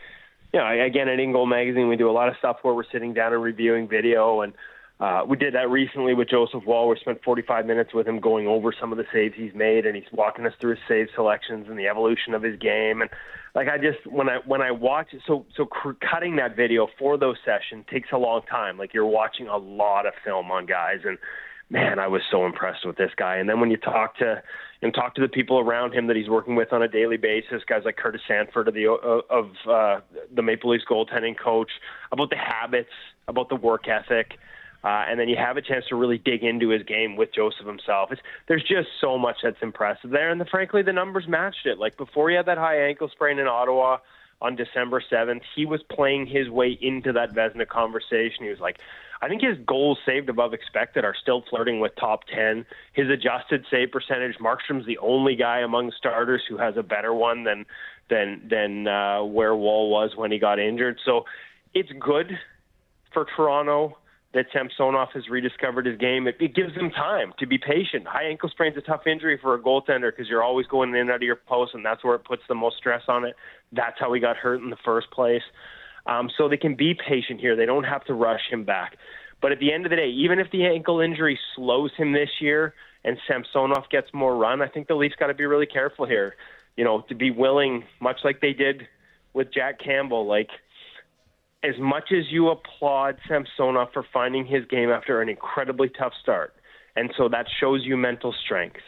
you 0.53 0.61
know, 0.61 0.69
again 0.69 1.09
at 1.09 1.19
InGoal 1.19 1.49
Magazine, 1.49 1.89
we 1.89 1.97
do 1.97 2.11
a 2.11 2.13
lot 2.13 2.29
of 2.29 2.35
stuff 2.39 2.59
where 2.63 2.75
we're 2.75 2.91
sitting 2.93 3.15
down 3.15 3.33
and 3.33 3.43
reviewing 3.43 3.89
video, 3.89 4.43
and 4.43 4.53
uh, 5.01 5.23
we 5.27 5.37
did 5.37 5.55
that 5.55 5.71
recently 5.71 6.13
with 6.13 6.29
Joseph 6.29 6.63
Woll. 6.67 6.89
We 6.89 6.97
spent 7.01 7.23
45 7.25 7.65
minutes 7.65 7.95
with 7.95 8.07
him 8.07 8.21
going 8.21 8.47
over 8.47 8.71
some 8.79 8.93
of 8.93 8.99
the 8.99 9.07
saves 9.13 9.35
he's 9.35 9.55
made, 9.55 9.87
and 9.87 9.97
he's 9.97 10.05
walking 10.13 10.45
us 10.45 10.53
through 10.61 10.73
his 10.73 10.81
save 10.87 11.07
selections 11.15 11.67
and 11.71 11.79
the 11.79 11.87
evolution 11.87 12.35
of 12.35 12.43
his 12.43 12.59
game. 12.59 13.01
And 13.01 13.09
like 13.55 13.69
I 13.69 13.79
just 13.79 14.07
when 14.07 14.29
I 14.29 14.39
when 14.45 14.61
I 14.61 14.73
watch 14.73 15.09
it, 15.13 15.23
so 15.27 15.47
so 15.57 15.65
cr- 15.65 15.93
cutting 15.93 16.37
that 16.37 16.55
video 16.55 16.87
for 16.99 17.17
those 17.17 17.37
sessions 17.47 17.87
takes 17.91 18.11
a 18.13 18.19
long 18.19 18.43
time. 18.43 18.77
Like 18.77 18.93
you're 18.93 19.07
watching 19.07 19.49
a 19.49 19.57
lot 19.57 20.05
of 20.07 20.13
film 20.23 20.51
on 20.51 20.67
guys, 20.67 21.01
and 21.05 21.17
man, 21.71 21.99
I 21.99 22.09
was 22.09 22.23
so 22.31 22.45
impressed 22.45 22.85
with 22.85 22.97
this 22.97 23.13
guy. 23.17 23.37
And 23.37 23.49
then 23.49 23.61
when 23.61 23.71
you 23.71 23.77
talk 23.77 24.17
to 24.19 24.43
and 24.83 24.93
talk 24.93 25.15
to 25.15 25.21
the 25.21 25.29
people 25.29 25.59
around 25.59 25.93
him 25.93 26.07
that 26.09 26.17
he's 26.17 26.29
working 26.29 26.57
with 26.57 26.73
on 26.73 26.83
a 26.83 26.89
daily 26.89 27.17
basis, 27.17 27.63
guys 27.67 27.83
like 27.85 27.97
Curtis 27.97 28.23
Sanford 28.27 28.69
of 28.69 28.75
the 28.75 28.87
of 28.87 29.51
uh, 29.69 30.01
the 30.35 30.43
Maple 30.43 30.71
Leafs 30.71 30.85
goaltending 30.91 31.39
coach, 31.39 31.71
about 32.13 32.31
the 32.31 32.37
habits, 32.37 32.91
about 33.29 33.49
the 33.49 33.57
work 33.57 33.89
ethic. 33.89 34.33
Uh, 34.83 35.05
and 35.07 35.21
then 35.21 35.29
you 35.29 35.37
have 35.37 35.59
a 35.59 35.63
chance 35.63 35.85
to 35.91 35.95
really 35.95 36.17
dig 36.17 36.43
into 36.43 36.71
his 36.71 36.83
game 36.85 37.15
with 37.15 37.29
Joseph 37.35 37.67
himself. 37.67 38.11
It's, 38.11 38.23
there's 38.49 38.63
just 38.63 38.89
so 38.99 39.19
much 39.19 39.37
that's 39.43 39.59
impressive 39.61 40.09
there, 40.09 40.31
and 40.31 40.41
the, 40.41 40.47
frankly, 40.47 40.81
the 40.83 40.93
numbers 40.93 41.29
matched 41.29 41.67
it. 41.67 41.79
Like 41.79 41.99
before, 41.99 42.31
he 42.31 42.37
had 42.37 42.47
that 42.47 42.57
high 42.57 42.81
ankle 42.89 43.11
sprain 43.11 43.39
in 43.39 43.47
Ottawa 43.47 43.99
on 44.41 44.57
December 44.57 45.03
7th, 45.11 45.43
he 45.55 45.67
was 45.67 45.83
playing 45.83 46.27
his 46.27 46.49
way 46.49 46.79
into 46.81 47.13
that 47.13 47.35
Vezina 47.35 47.67
conversation. 47.67 48.45
He 48.45 48.51
was 48.51 48.61
like, 48.61 48.79
I 49.23 49.29
think 49.29 49.43
his 49.43 49.59
goals 49.67 49.99
saved 50.07 50.31
above 50.31 50.55
expected 50.55 51.05
are 51.05 51.15
still 51.15 51.43
flirting 51.51 51.81
with 51.81 51.95
top 51.97 52.25
10. 52.25 52.65
His 52.95 53.11
adjusted 53.11 53.67
save 53.71 53.91
percentage, 53.93 54.39
Markstrom's 54.39 54.87
the 54.87 54.99
only 54.99 55.37
guy 55.37 55.59
among 55.59 55.93
starters 55.93 56.43
who 56.49 56.57
has 56.57 56.77
a 56.77 56.83
better 56.83 57.13
one 57.13 57.45
than 57.45 57.67
than 58.09 58.43
than 58.49 58.89
uh, 58.89 59.23
where 59.23 59.55
Woll 59.55 59.91
was 59.91 60.17
when 60.17 60.33
he 60.33 60.39
got 60.39 60.59
injured. 60.59 60.99
So 61.05 61.27
it's 61.75 61.93
good 61.93 62.39
for 63.13 63.27
Toronto 63.37 63.99
that 64.33 64.47
Samsonov 64.53 65.09
has 65.15 65.29
rediscovered 65.29 65.87
his 65.87 65.99
game. 65.99 66.29
It, 66.29 66.37
it 66.41 66.55
gives 66.55 66.75
them 66.75 66.91
time 66.91 67.33
to 67.39 67.47
be 67.47 67.59
patient. 67.59 68.07
High 68.07 68.25
ankle 68.25 68.49
sprain's 68.49 68.77
a 68.77 68.81
tough 68.81 69.07
injury 69.07 69.39
for 69.43 69.55
a 69.55 69.61
goaltender 69.61 70.13
because 70.13 70.29
you're 70.29 70.43
always 70.43 70.67
going 70.67 70.91
in 70.91 70.97
and 70.97 71.11
out 71.11 71.17
of 71.17 71.23
your 71.23 71.37
post, 71.37 71.75
and 71.75 71.85
that's 71.85 72.05
where 72.05 72.15
it 72.15 72.25
puts 72.25 72.43
the 72.49 72.55
most 72.55 72.77
stress 72.77 73.03
on 73.09 73.25
it. 73.25 73.35
That's 73.73 73.99
how 73.99 74.13
he 74.13 74.21
got 74.21 74.37
hurt 74.37 74.61
in 74.61 74.71
the 74.71 74.79
first 74.85 75.11
place. 75.11 75.43
Um, 76.07 76.31
so 76.37 76.49
they 76.49 76.57
can 76.57 76.77
be 76.77 76.95
patient 76.95 77.41
here. 77.41 77.57
They 77.57 77.67
don't 77.67 77.85
have 77.85 78.05
to 78.05 78.15
rush 78.15 78.43
him 78.51 78.65
back. 78.65 78.97
But 79.43 79.53
at 79.53 79.59
the 79.59 79.73
end 79.73 79.87
of 79.87 79.91
the 79.91 79.97
day, 79.97 80.09
even 80.09 80.39
if 80.39 80.51
the 80.51 80.67
ankle 80.67 81.01
injury 81.01 81.39
slows 81.57 81.91
him 81.97 82.13
this 82.13 82.31
year 82.41 82.75
and 83.05 83.17
Samsonov 83.27 83.89
gets 83.91 84.13
more 84.13 84.37
run, 84.37 84.63
I 84.63 84.69
think 84.69 84.87
the 84.87 84.95
Leafs 84.95 85.15
got 85.19 85.29
to 85.29 85.35
be 85.35 85.47
really 85.47 85.67
careful 85.67 86.07
here. 86.07 86.37
You 86.77 86.85
know, 86.85 87.05
to 87.09 87.15
be 87.15 87.31
willing, 87.31 87.85
much 88.01 88.21
like 88.23 88.41
they 88.41 88.53
did 88.53 88.87
with 89.33 89.53
Jack 89.53 89.81
Campbell, 89.81 90.27
like 90.27 90.49
as 91.63 91.75
much 91.79 92.13
as 92.13 92.31
you 92.31 92.49
applaud 92.49 93.19
Samsonov 93.29 93.93
for 93.93 94.05
finding 94.13 94.47
his 94.47 94.65
game 94.67 94.91
after 94.91 95.21
an 95.21 95.29
incredibly 95.29 95.89
tough 95.89 96.13
start, 96.23 96.55
and 96.97 97.13
so 97.17 97.29
that 97.29 97.47
shows 97.61 97.83
you 97.85 97.97
mental 97.97 98.35
strength. 98.45 98.81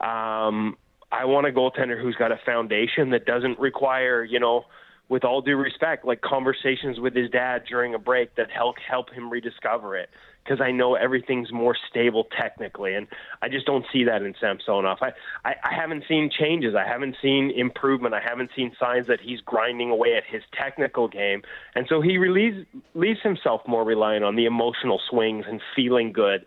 Um, 0.00 0.76
I 1.10 1.24
want 1.26 1.46
a 1.46 1.50
goaltender 1.50 2.00
who's 2.00 2.16
got 2.16 2.32
a 2.32 2.40
foundation 2.44 3.10
that 3.10 3.26
doesn't 3.26 3.58
require, 3.58 4.24
you 4.24 4.40
know, 4.40 4.64
with 5.12 5.24
all 5.24 5.42
due 5.42 5.58
respect, 5.58 6.06
like 6.06 6.22
conversations 6.22 6.98
with 6.98 7.14
his 7.14 7.28
dad 7.28 7.64
during 7.68 7.94
a 7.94 7.98
break 7.98 8.34
that 8.36 8.50
help 8.50 8.76
help 8.78 9.10
him 9.10 9.28
rediscover 9.28 9.94
it. 9.94 10.08
Because 10.42 10.58
I 10.62 10.70
know 10.70 10.94
everything's 10.94 11.52
more 11.52 11.76
stable 11.90 12.28
technically, 12.34 12.94
and 12.94 13.06
I 13.42 13.50
just 13.50 13.66
don't 13.66 13.84
see 13.92 14.04
that 14.04 14.22
in 14.22 14.34
Samsonov. 14.40 15.02
I, 15.02 15.12
I 15.44 15.54
I 15.62 15.74
haven't 15.74 16.04
seen 16.08 16.30
changes. 16.30 16.74
I 16.74 16.88
haven't 16.88 17.16
seen 17.20 17.50
improvement. 17.54 18.14
I 18.14 18.22
haven't 18.26 18.52
seen 18.56 18.72
signs 18.80 19.06
that 19.08 19.20
he's 19.20 19.42
grinding 19.42 19.90
away 19.90 20.16
at 20.16 20.24
his 20.24 20.42
technical 20.54 21.08
game, 21.08 21.42
and 21.74 21.86
so 21.90 22.00
he 22.00 22.16
relieves, 22.16 22.66
leaves 22.94 23.20
himself 23.22 23.60
more 23.68 23.84
reliant 23.84 24.24
on 24.24 24.34
the 24.34 24.46
emotional 24.46 24.98
swings 25.10 25.44
and 25.46 25.60
feeling 25.76 26.12
good. 26.12 26.46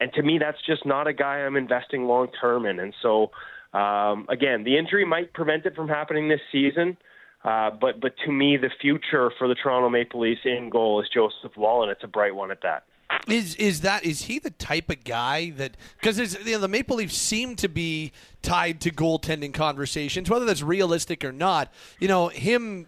And 0.00 0.12
to 0.12 0.22
me, 0.22 0.38
that's 0.38 0.62
just 0.64 0.86
not 0.86 1.08
a 1.08 1.12
guy 1.12 1.38
I'm 1.38 1.56
investing 1.56 2.04
long 2.04 2.28
term 2.40 2.64
in. 2.64 2.78
And 2.78 2.94
so, 3.02 3.32
um, 3.72 4.26
again, 4.28 4.62
the 4.62 4.78
injury 4.78 5.04
might 5.04 5.32
prevent 5.32 5.66
it 5.66 5.74
from 5.74 5.88
happening 5.88 6.28
this 6.28 6.44
season. 6.52 6.96
Uh, 7.44 7.70
but 7.70 8.00
but 8.00 8.14
to 8.24 8.32
me, 8.32 8.56
the 8.56 8.70
future 8.80 9.30
for 9.38 9.48
the 9.48 9.54
Toronto 9.54 9.90
Maple 9.90 10.20
Leafs 10.20 10.40
in 10.44 10.70
goal 10.70 11.00
is 11.02 11.08
Joseph 11.12 11.56
Woll, 11.56 11.82
and 11.82 11.92
it's 11.92 12.02
a 12.02 12.08
bright 12.08 12.34
one 12.34 12.50
at 12.50 12.62
that. 12.62 12.84
Is 13.28 13.54
is 13.56 13.82
that 13.82 14.04
is 14.04 14.22
he 14.22 14.38
the 14.38 14.50
type 14.50 14.88
of 14.88 15.04
guy 15.04 15.50
that 15.50 15.76
because 16.00 16.18
you 16.46 16.52
know, 16.52 16.58
the 16.58 16.68
Maple 16.68 16.96
Leafs 16.96 17.16
seem 17.16 17.54
to 17.56 17.68
be 17.68 18.12
tied 18.40 18.80
to 18.80 18.90
goaltending 18.90 19.52
conversations, 19.52 20.30
whether 20.30 20.46
that's 20.46 20.62
realistic 20.62 21.22
or 21.22 21.32
not. 21.32 21.72
You 22.00 22.08
know 22.08 22.28
him 22.28 22.86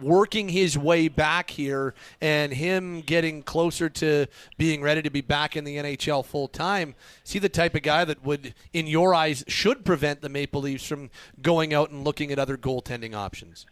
working 0.00 0.48
his 0.48 0.78
way 0.78 1.08
back 1.08 1.50
here 1.50 1.94
and 2.20 2.52
him 2.52 3.00
getting 3.00 3.42
closer 3.42 3.88
to 3.88 4.26
being 4.56 4.80
ready 4.80 5.02
to 5.02 5.10
be 5.10 5.20
back 5.20 5.56
in 5.56 5.64
the 5.64 5.76
NHL 5.76 6.24
full 6.24 6.48
time. 6.48 6.94
Is 7.24 7.32
he 7.32 7.38
the 7.38 7.48
type 7.48 7.74
of 7.74 7.82
guy 7.82 8.04
that 8.04 8.24
would, 8.24 8.54
in 8.72 8.86
your 8.86 9.14
eyes, 9.14 9.44
should 9.48 9.84
prevent 9.84 10.20
the 10.20 10.28
Maple 10.28 10.62
Leafs 10.62 10.86
from 10.86 11.10
going 11.42 11.74
out 11.74 11.90
and 11.90 12.04
looking 12.04 12.30
at 12.30 12.38
other 12.38 12.56
goaltending 12.56 13.14
options? 13.14 13.66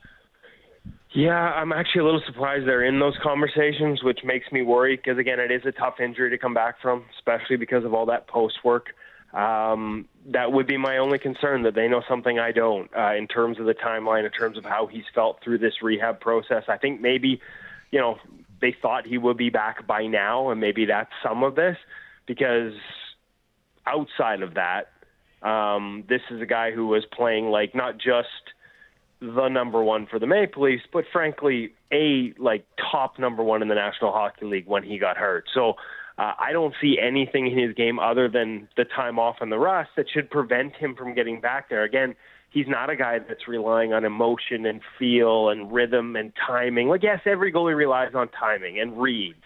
Yeah, 1.16 1.32
I'm 1.32 1.72
actually 1.72 2.02
a 2.02 2.04
little 2.04 2.20
surprised 2.26 2.66
they're 2.68 2.84
in 2.84 3.00
those 3.00 3.16
conversations, 3.22 4.02
which 4.02 4.18
makes 4.22 4.52
me 4.52 4.60
worry 4.60 4.96
because 4.96 5.16
again, 5.16 5.40
it 5.40 5.50
is 5.50 5.62
a 5.64 5.72
tough 5.72 5.94
injury 5.98 6.28
to 6.28 6.36
come 6.36 6.52
back 6.52 6.74
from, 6.82 7.06
especially 7.16 7.56
because 7.56 7.86
of 7.86 7.94
all 7.94 8.04
that 8.04 8.28
post 8.28 8.58
work. 8.62 8.88
Um, 9.32 10.10
that 10.26 10.52
would 10.52 10.66
be 10.66 10.76
my 10.76 10.98
only 10.98 11.18
concern 11.18 11.62
that 11.62 11.74
they 11.74 11.88
know 11.88 12.02
something 12.06 12.38
I 12.38 12.52
don't 12.52 12.94
uh, 12.94 13.14
in 13.14 13.28
terms 13.28 13.58
of 13.58 13.64
the 13.64 13.72
timeline, 13.72 14.26
in 14.26 14.30
terms 14.30 14.58
of 14.58 14.66
how 14.66 14.88
he's 14.88 15.04
felt 15.14 15.42
through 15.42 15.56
this 15.56 15.80
rehab 15.80 16.20
process. 16.20 16.64
I 16.68 16.76
think 16.76 17.00
maybe, 17.00 17.40
you 17.90 17.98
know, 17.98 18.18
they 18.60 18.76
thought 18.82 19.06
he 19.06 19.16
would 19.16 19.38
be 19.38 19.48
back 19.48 19.86
by 19.86 20.06
now, 20.06 20.50
and 20.50 20.60
maybe 20.60 20.84
that's 20.84 21.12
some 21.22 21.42
of 21.42 21.54
this 21.54 21.78
because 22.26 22.74
outside 23.86 24.42
of 24.42 24.52
that, 24.52 24.88
um, 25.40 26.04
this 26.10 26.20
is 26.30 26.42
a 26.42 26.46
guy 26.46 26.72
who 26.72 26.86
was 26.88 27.06
playing 27.10 27.46
like 27.46 27.74
not 27.74 27.96
just 27.96 28.52
the 29.20 29.48
number 29.48 29.82
one 29.82 30.06
for 30.06 30.18
the 30.18 30.26
Maple 30.26 30.64
Leafs, 30.64 30.84
but 30.92 31.04
frankly, 31.12 31.72
a 31.92 32.34
like 32.38 32.66
top 32.90 33.18
number 33.18 33.42
one 33.42 33.62
in 33.62 33.68
the 33.68 33.74
National 33.74 34.12
Hockey 34.12 34.44
League 34.44 34.66
when 34.66 34.82
he 34.82 34.98
got 34.98 35.16
hurt. 35.16 35.44
So 35.54 35.74
uh, 36.18 36.32
I 36.38 36.52
don't 36.52 36.74
see 36.80 36.98
anything 37.00 37.46
in 37.46 37.58
his 37.58 37.74
game 37.74 37.98
other 37.98 38.28
than 38.28 38.68
the 38.76 38.84
time 38.84 39.18
off 39.18 39.36
and 39.40 39.50
the 39.50 39.58
rust 39.58 39.90
that 39.96 40.06
should 40.12 40.30
prevent 40.30 40.74
him 40.76 40.94
from 40.94 41.14
getting 41.14 41.40
back 41.40 41.68
there. 41.68 41.82
Again, 41.82 42.14
he's 42.50 42.66
not 42.68 42.90
a 42.90 42.96
guy 42.96 43.18
that's 43.18 43.48
relying 43.48 43.92
on 43.92 44.04
emotion 44.04 44.66
and 44.66 44.80
feel 44.98 45.48
and 45.48 45.72
rhythm 45.72 46.16
and 46.16 46.32
timing. 46.46 46.88
Like 46.88 47.02
yes, 47.02 47.20
every 47.24 47.52
goalie 47.52 47.76
relies 47.76 48.14
on 48.14 48.28
timing 48.28 48.78
and 48.80 49.00
reads 49.00 49.42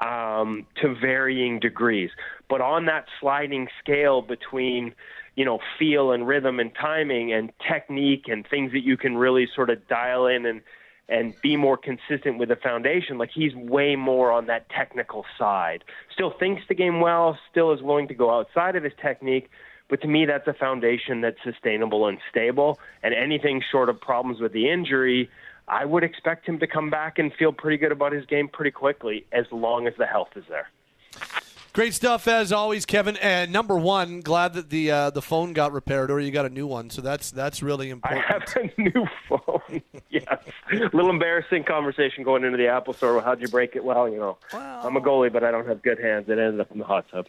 um, 0.00 0.66
to 0.80 0.94
varying 0.94 1.60
degrees, 1.60 2.10
but 2.48 2.60
on 2.60 2.86
that 2.86 3.04
sliding 3.20 3.68
scale 3.82 4.22
between 4.22 4.94
you 5.40 5.46
know, 5.46 5.58
feel 5.78 6.12
and 6.12 6.28
rhythm 6.28 6.60
and 6.60 6.70
timing 6.74 7.32
and 7.32 7.50
technique 7.66 8.24
and 8.28 8.46
things 8.46 8.72
that 8.72 8.84
you 8.84 8.98
can 8.98 9.16
really 9.16 9.48
sort 9.56 9.70
of 9.70 9.88
dial 9.88 10.26
in 10.26 10.44
and 10.44 10.60
and 11.08 11.32
be 11.42 11.56
more 11.56 11.78
consistent 11.78 12.36
with 12.36 12.50
the 12.50 12.56
foundation. 12.56 13.16
Like 13.16 13.30
he's 13.34 13.54
way 13.54 13.96
more 13.96 14.30
on 14.30 14.48
that 14.48 14.68
technical 14.68 15.24
side. 15.38 15.82
Still 16.12 16.34
thinks 16.38 16.60
the 16.68 16.74
game 16.74 17.00
well, 17.00 17.38
still 17.50 17.72
is 17.72 17.80
willing 17.80 18.06
to 18.08 18.14
go 18.14 18.30
outside 18.38 18.76
of 18.76 18.84
his 18.84 18.92
technique, 19.00 19.48
but 19.88 20.02
to 20.02 20.08
me 20.08 20.26
that's 20.26 20.46
a 20.46 20.52
foundation 20.52 21.22
that's 21.22 21.38
sustainable 21.42 22.06
and 22.06 22.18
stable. 22.30 22.78
And 23.02 23.14
anything 23.14 23.62
short 23.72 23.88
of 23.88 23.98
problems 23.98 24.42
with 24.42 24.52
the 24.52 24.68
injury, 24.68 25.30
I 25.66 25.86
would 25.86 26.04
expect 26.04 26.44
him 26.44 26.58
to 26.58 26.66
come 26.66 26.90
back 26.90 27.18
and 27.18 27.32
feel 27.32 27.54
pretty 27.54 27.78
good 27.78 27.92
about 27.92 28.12
his 28.12 28.26
game 28.26 28.46
pretty 28.46 28.72
quickly 28.72 29.24
as 29.32 29.46
long 29.50 29.86
as 29.86 29.94
the 29.96 30.06
health 30.06 30.36
is 30.36 30.44
there. 30.50 30.68
Great 31.72 31.94
stuff 31.94 32.26
as 32.26 32.50
always, 32.50 32.84
Kevin. 32.84 33.16
And 33.18 33.52
number 33.52 33.76
one, 33.76 34.22
glad 34.22 34.54
that 34.54 34.70
the 34.70 34.90
uh, 34.90 35.10
the 35.10 35.22
phone 35.22 35.52
got 35.52 35.72
repaired, 35.72 36.10
or 36.10 36.18
you 36.18 36.32
got 36.32 36.44
a 36.44 36.50
new 36.50 36.66
one. 36.66 36.90
So 36.90 37.00
that's 37.00 37.30
that's 37.30 37.62
really 37.62 37.90
important. 37.90 38.24
I 38.24 38.32
have 38.32 38.42
a 38.56 38.80
new 38.80 39.06
phone. 39.28 39.80
yes, 40.10 40.26
a 40.72 40.76
little 40.76 41.10
embarrassing 41.10 41.62
conversation 41.62 42.24
going 42.24 42.42
into 42.42 42.56
the 42.56 42.66
Apple 42.66 42.92
store. 42.92 43.14
Well, 43.14 43.24
how'd 43.24 43.40
you 43.40 43.46
break 43.46 43.76
it? 43.76 43.84
Well, 43.84 44.08
you 44.08 44.16
know, 44.16 44.36
well, 44.52 44.80
I'm 44.84 44.96
a 44.96 45.00
goalie, 45.00 45.32
but 45.32 45.44
I 45.44 45.52
don't 45.52 45.66
have 45.68 45.80
good 45.80 46.00
hands. 46.00 46.28
It 46.28 46.38
ended 46.40 46.60
up 46.60 46.72
in 46.72 46.78
the 46.78 46.84
hot 46.84 47.06
tub. 47.08 47.26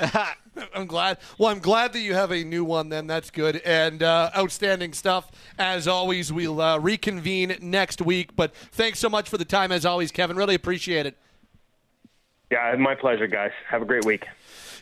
I'm 0.74 0.86
glad. 0.86 1.16
Well, 1.38 1.48
I'm 1.48 1.60
glad 1.60 1.94
that 1.94 2.00
you 2.00 2.12
have 2.12 2.32
a 2.32 2.44
new 2.44 2.64
one. 2.64 2.90
Then 2.90 3.06
that's 3.06 3.30
good 3.30 3.62
and 3.64 4.02
uh, 4.02 4.30
outstanding 4.36 4.92
stuff. 4.92 5.30
As 5.58 5.88
always, 5.88 6.30
we'll 6.30 6.60
uh, 6.60 6.78
reconvene 6.78 7.56
next 7.62 8.02
week. 8.02 8.36
But 8.36 8.54
thanks 8.54 8.98
so 8.98 9.08
much 9.08 9.30
for 9.30 9.38
the 9.38 9.44
time, 9.46 9.72
as 9.72 9.86
always, 9.86 10.10
Kevin. 10.12 10.36
Really 10.36 10.54
appreciate 10.54 11.06
it. 11.06 11.16
Yeah, 12.50 12.74
my 12.76 12.94
pleasure, 12.94 13.26
guys. 13.26 13.52
Have 13.68 13.82
a 13.82 13.84
great 13.84 14.04
week. 14.04 14.26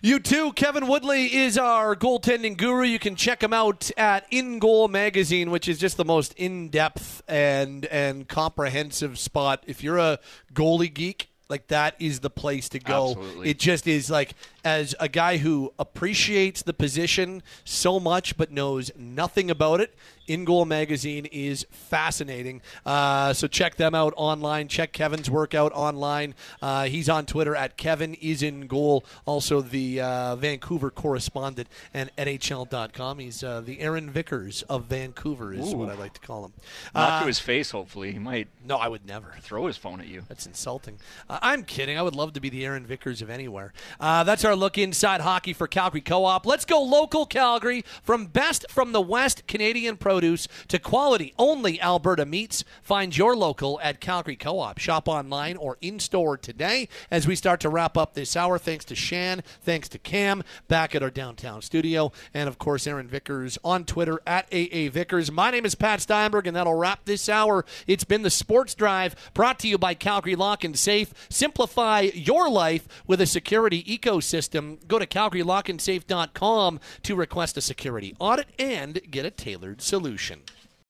You 0.01 0.21
too. 0.21 0.53
Kevin 0.53 0.87
Woodley 0.87 1.27
is 1.27 1.59
our 1.59 1.97
goaltending 1.97 2.57
guru. 2.57 2.85
You 2.85 2.99
can 3.01 3.17
check 3.17 3.43
him 3.43 3.53
out 3.53 3.91
at 3.97 4.31
InGoal 4.31 4.89
Magazine, 4.89 5.51
which 5.51 5.69
is 5.69 5.79
just 5.79 5.97
the 5.97 6.05
most 6.05 6.33
in-depth 6.35 7.23
and 7.27 7.85
and 7.87 8.29
comprehensive 8.29 9.19
spot. 9.19 9.65
If 9.67 9.83
you're 9.83 9.99
a 9.99 10.19
goalie 10.55 10.93
geek, 10.93 11.31
like 11.49 11.67
that 11.69 11.97
is 11.99 12.21
the 12.21 12.31
place 12.31 12.69
to 12.71 12.79
go. 12.79 13.11
Absolutely. 13.11 13.51
It 13.51 13.59
just 13.59 13.87
is 13.87 14.09
like 14.09 14.35
as 14.65 14.95
a 15.01 15.09
guy 15.09 15.39
who 15.39 15.73
appreciates 15.79 16.63
the 16.63 16.75
position 16.75 17.43
so 17.65 17.99
much 17.99 18.37
but 18.37 18.53
knows 18.53 18.91
nothing 18.97 19.51
about 19.51 19.81
it. 19.81 19.95
InGoal 20.29 20.67
Magazine 20.67 21.27
is 21.27 21.67
fascinating. 21.71 22.61
Uh, 22.87 23.33
so 23.33 23.47
check 23.47 23.77
them 23.77 23.95
out 23.95 24.13
online. 24.17 24.69
Check 24.69 24.93
Kevin's 24.93 25.31
workout 25.31 25.73
online. 25.73 26.35
Uh, 26.63 26.85
he's 26.85 27.09
on 27.09 27.27
Twitter 27.27 27.57
at 27.57 27.77
Kevin 27.77 28.15
is 28.15 28.43
in 28.43 28.67
goal. 28.67 29.05
Also 29.27 29.61
the 29.61 30.01
uh, 30.01 30.37
Vancouver 30.37 30.91
correspondent 30.91 31.69
and 31.93 32.11
NHL.com. 32.17 33.19
He's 33.19 33.43
uh, 33.43 33.61
the 33.61 33.81
Aaron 33.81 34.11
Vickers 34.11 34.63
of 34.63 34.85
Vancouver 34.85 35.53
is 35.53 35.73
Ooh. 35.73 35.77
what 35.79 35.89
I 35.89 35.95
like 35.95 36.15
to 36.15 36.21
call 36.21 36.45
him. 36.45 36.53
Not 36.95 37.11
Uh, 37.13 37.21
to 37.23 37.27
his 37.27 37.39
face, 37.39 37.71
hopefully. 37.71 38.13
He 38.13 38.19
might 38.19 38.49
no, 38.65 38.77
I 38.77 38.89
would 38.89 39.07
never. 39.07 39.35
throw 39.41 39.67
his 39.67 39.77
phone 39.77 40.01
at 40.01 40.07
you. 40.09 40.23
That's 40.29 40.47
insulting. 40.47 40.99
Uh, 41.29 41.39
I'm 41.41 41.65
kidding. 41.65 41.99
I 41.99 42.03
would 42.03 42.15
love 42.15 42.35
to 42.35 42.41
be 42.41 42.51
the 42.51 42.65
Aaron 42.67 42.87
Vickers 42.87 43.23
of 43.23 43.31
anywhere. 43.31 43.73
Uh, 43.99 44.25
that's 44.25 44.45
our 44.45 44.55
look 44.55 44.77
inside 44.79 45.21
hockey 45.23 45.53
for 45.53 45.67
Calgary 45.67 46.01
Co 46.03 46.25
op. 46.25 46.45
Let's 46.47 46.65
go 46.65 46.83
local 46.83 47.25
Calgary 47.27 47.85
from 48.03 48.27
Best 48.27 48.67
from 48.71 48.93
the 48.93 49.01
West 49.01 49.47
Canadian 49.47 49.97
Pro 49.97 50.18
produce 50.19 50.49
to 50.67 50.81
quality 50.81 51.33
only 51.39 51.81
Alberta 51.81 52.27
meats. 52.27 52.65
Find 52.83 53.17
your 53.17 53.37
local 53.37 53.79
at 53.81 54.01
Calgary 54.01 54.35
Co 54.35 54.59
op. 54.59 54.79
Shop 54.79 55.07
online 55.07 55.57
or 55.57 55.79
in 55.81 56.01
store 56.01 56.37
today 56.37 56.89
as 57.09 57.27
we 57.27 57.37
start 57.37 57.61
to 57.61 57.69
wrap 57.69 57.97
up 57.97 58.15
this 58.15 58.37
hour. 58.37 58.59
Thanks 58.59 58.85
to 58.87 58.97
Shan, 58.97 59.45
thanks 59.63 59.89
to 59.91 59.99
Cam 59.99 60.43
back 60.67 60.97
at 60.97 61.05
our 61.05 61.11
downtown 61.11 61.63
studio, 61.63 62.11
and 62.35 62.49
of 62.49 62.59
course, 62.59 62.87
Aaron 62.89 63.07
Vickers 63.07 63.59
on 63.63 63.85
Twitter 63.85 64.21
at 64.27 64.47
AA 64.53 64.91
Vickers. 64.91 65.31
My 65.31 65.53
name 65.53 65.65
is 65.65 65.77
Pat 65.77 66.01
Steinberg, 66.01 66.49
and 66.49 66.57
that'll 66.57 66.75
wrap 66.75 67.05
this 67.05 67.29
hour. 67.29 67.65
It's 67.87 68.05
been 68.05 68.23
the 68.23 68.31
Sports 68.31 68.75
Drive 68.75 69.15
brought 69.35 69.61
to 69.61 69.69
you 69.69 69.79
by 69.79 69.95
Calgary 69.95 70.35
Lock 70.35 70.65
and 70.65 70.77
Safe. 70.77 71.15
Simplify 71.31 72.01
your 72.01 72.51
life 72.51 72.89
with 73.07 73.21
a 73.21 73.27
security 73.27 73.85
ecosystem. 73.85 74.85
Go 74.89 74.99
to 74.99 75.07
calgarylockandsafe.com 75.07 76.81
to 77.05 77.15
request 77.15 77.57
a 77.57 77.61
security 77.61 78.17
audit 78.19 78.49
and 78.59 79.01
get 79.11 79.25
a 79.25 79.31
tailored 79.31 79.81
solution. 80.09 80.41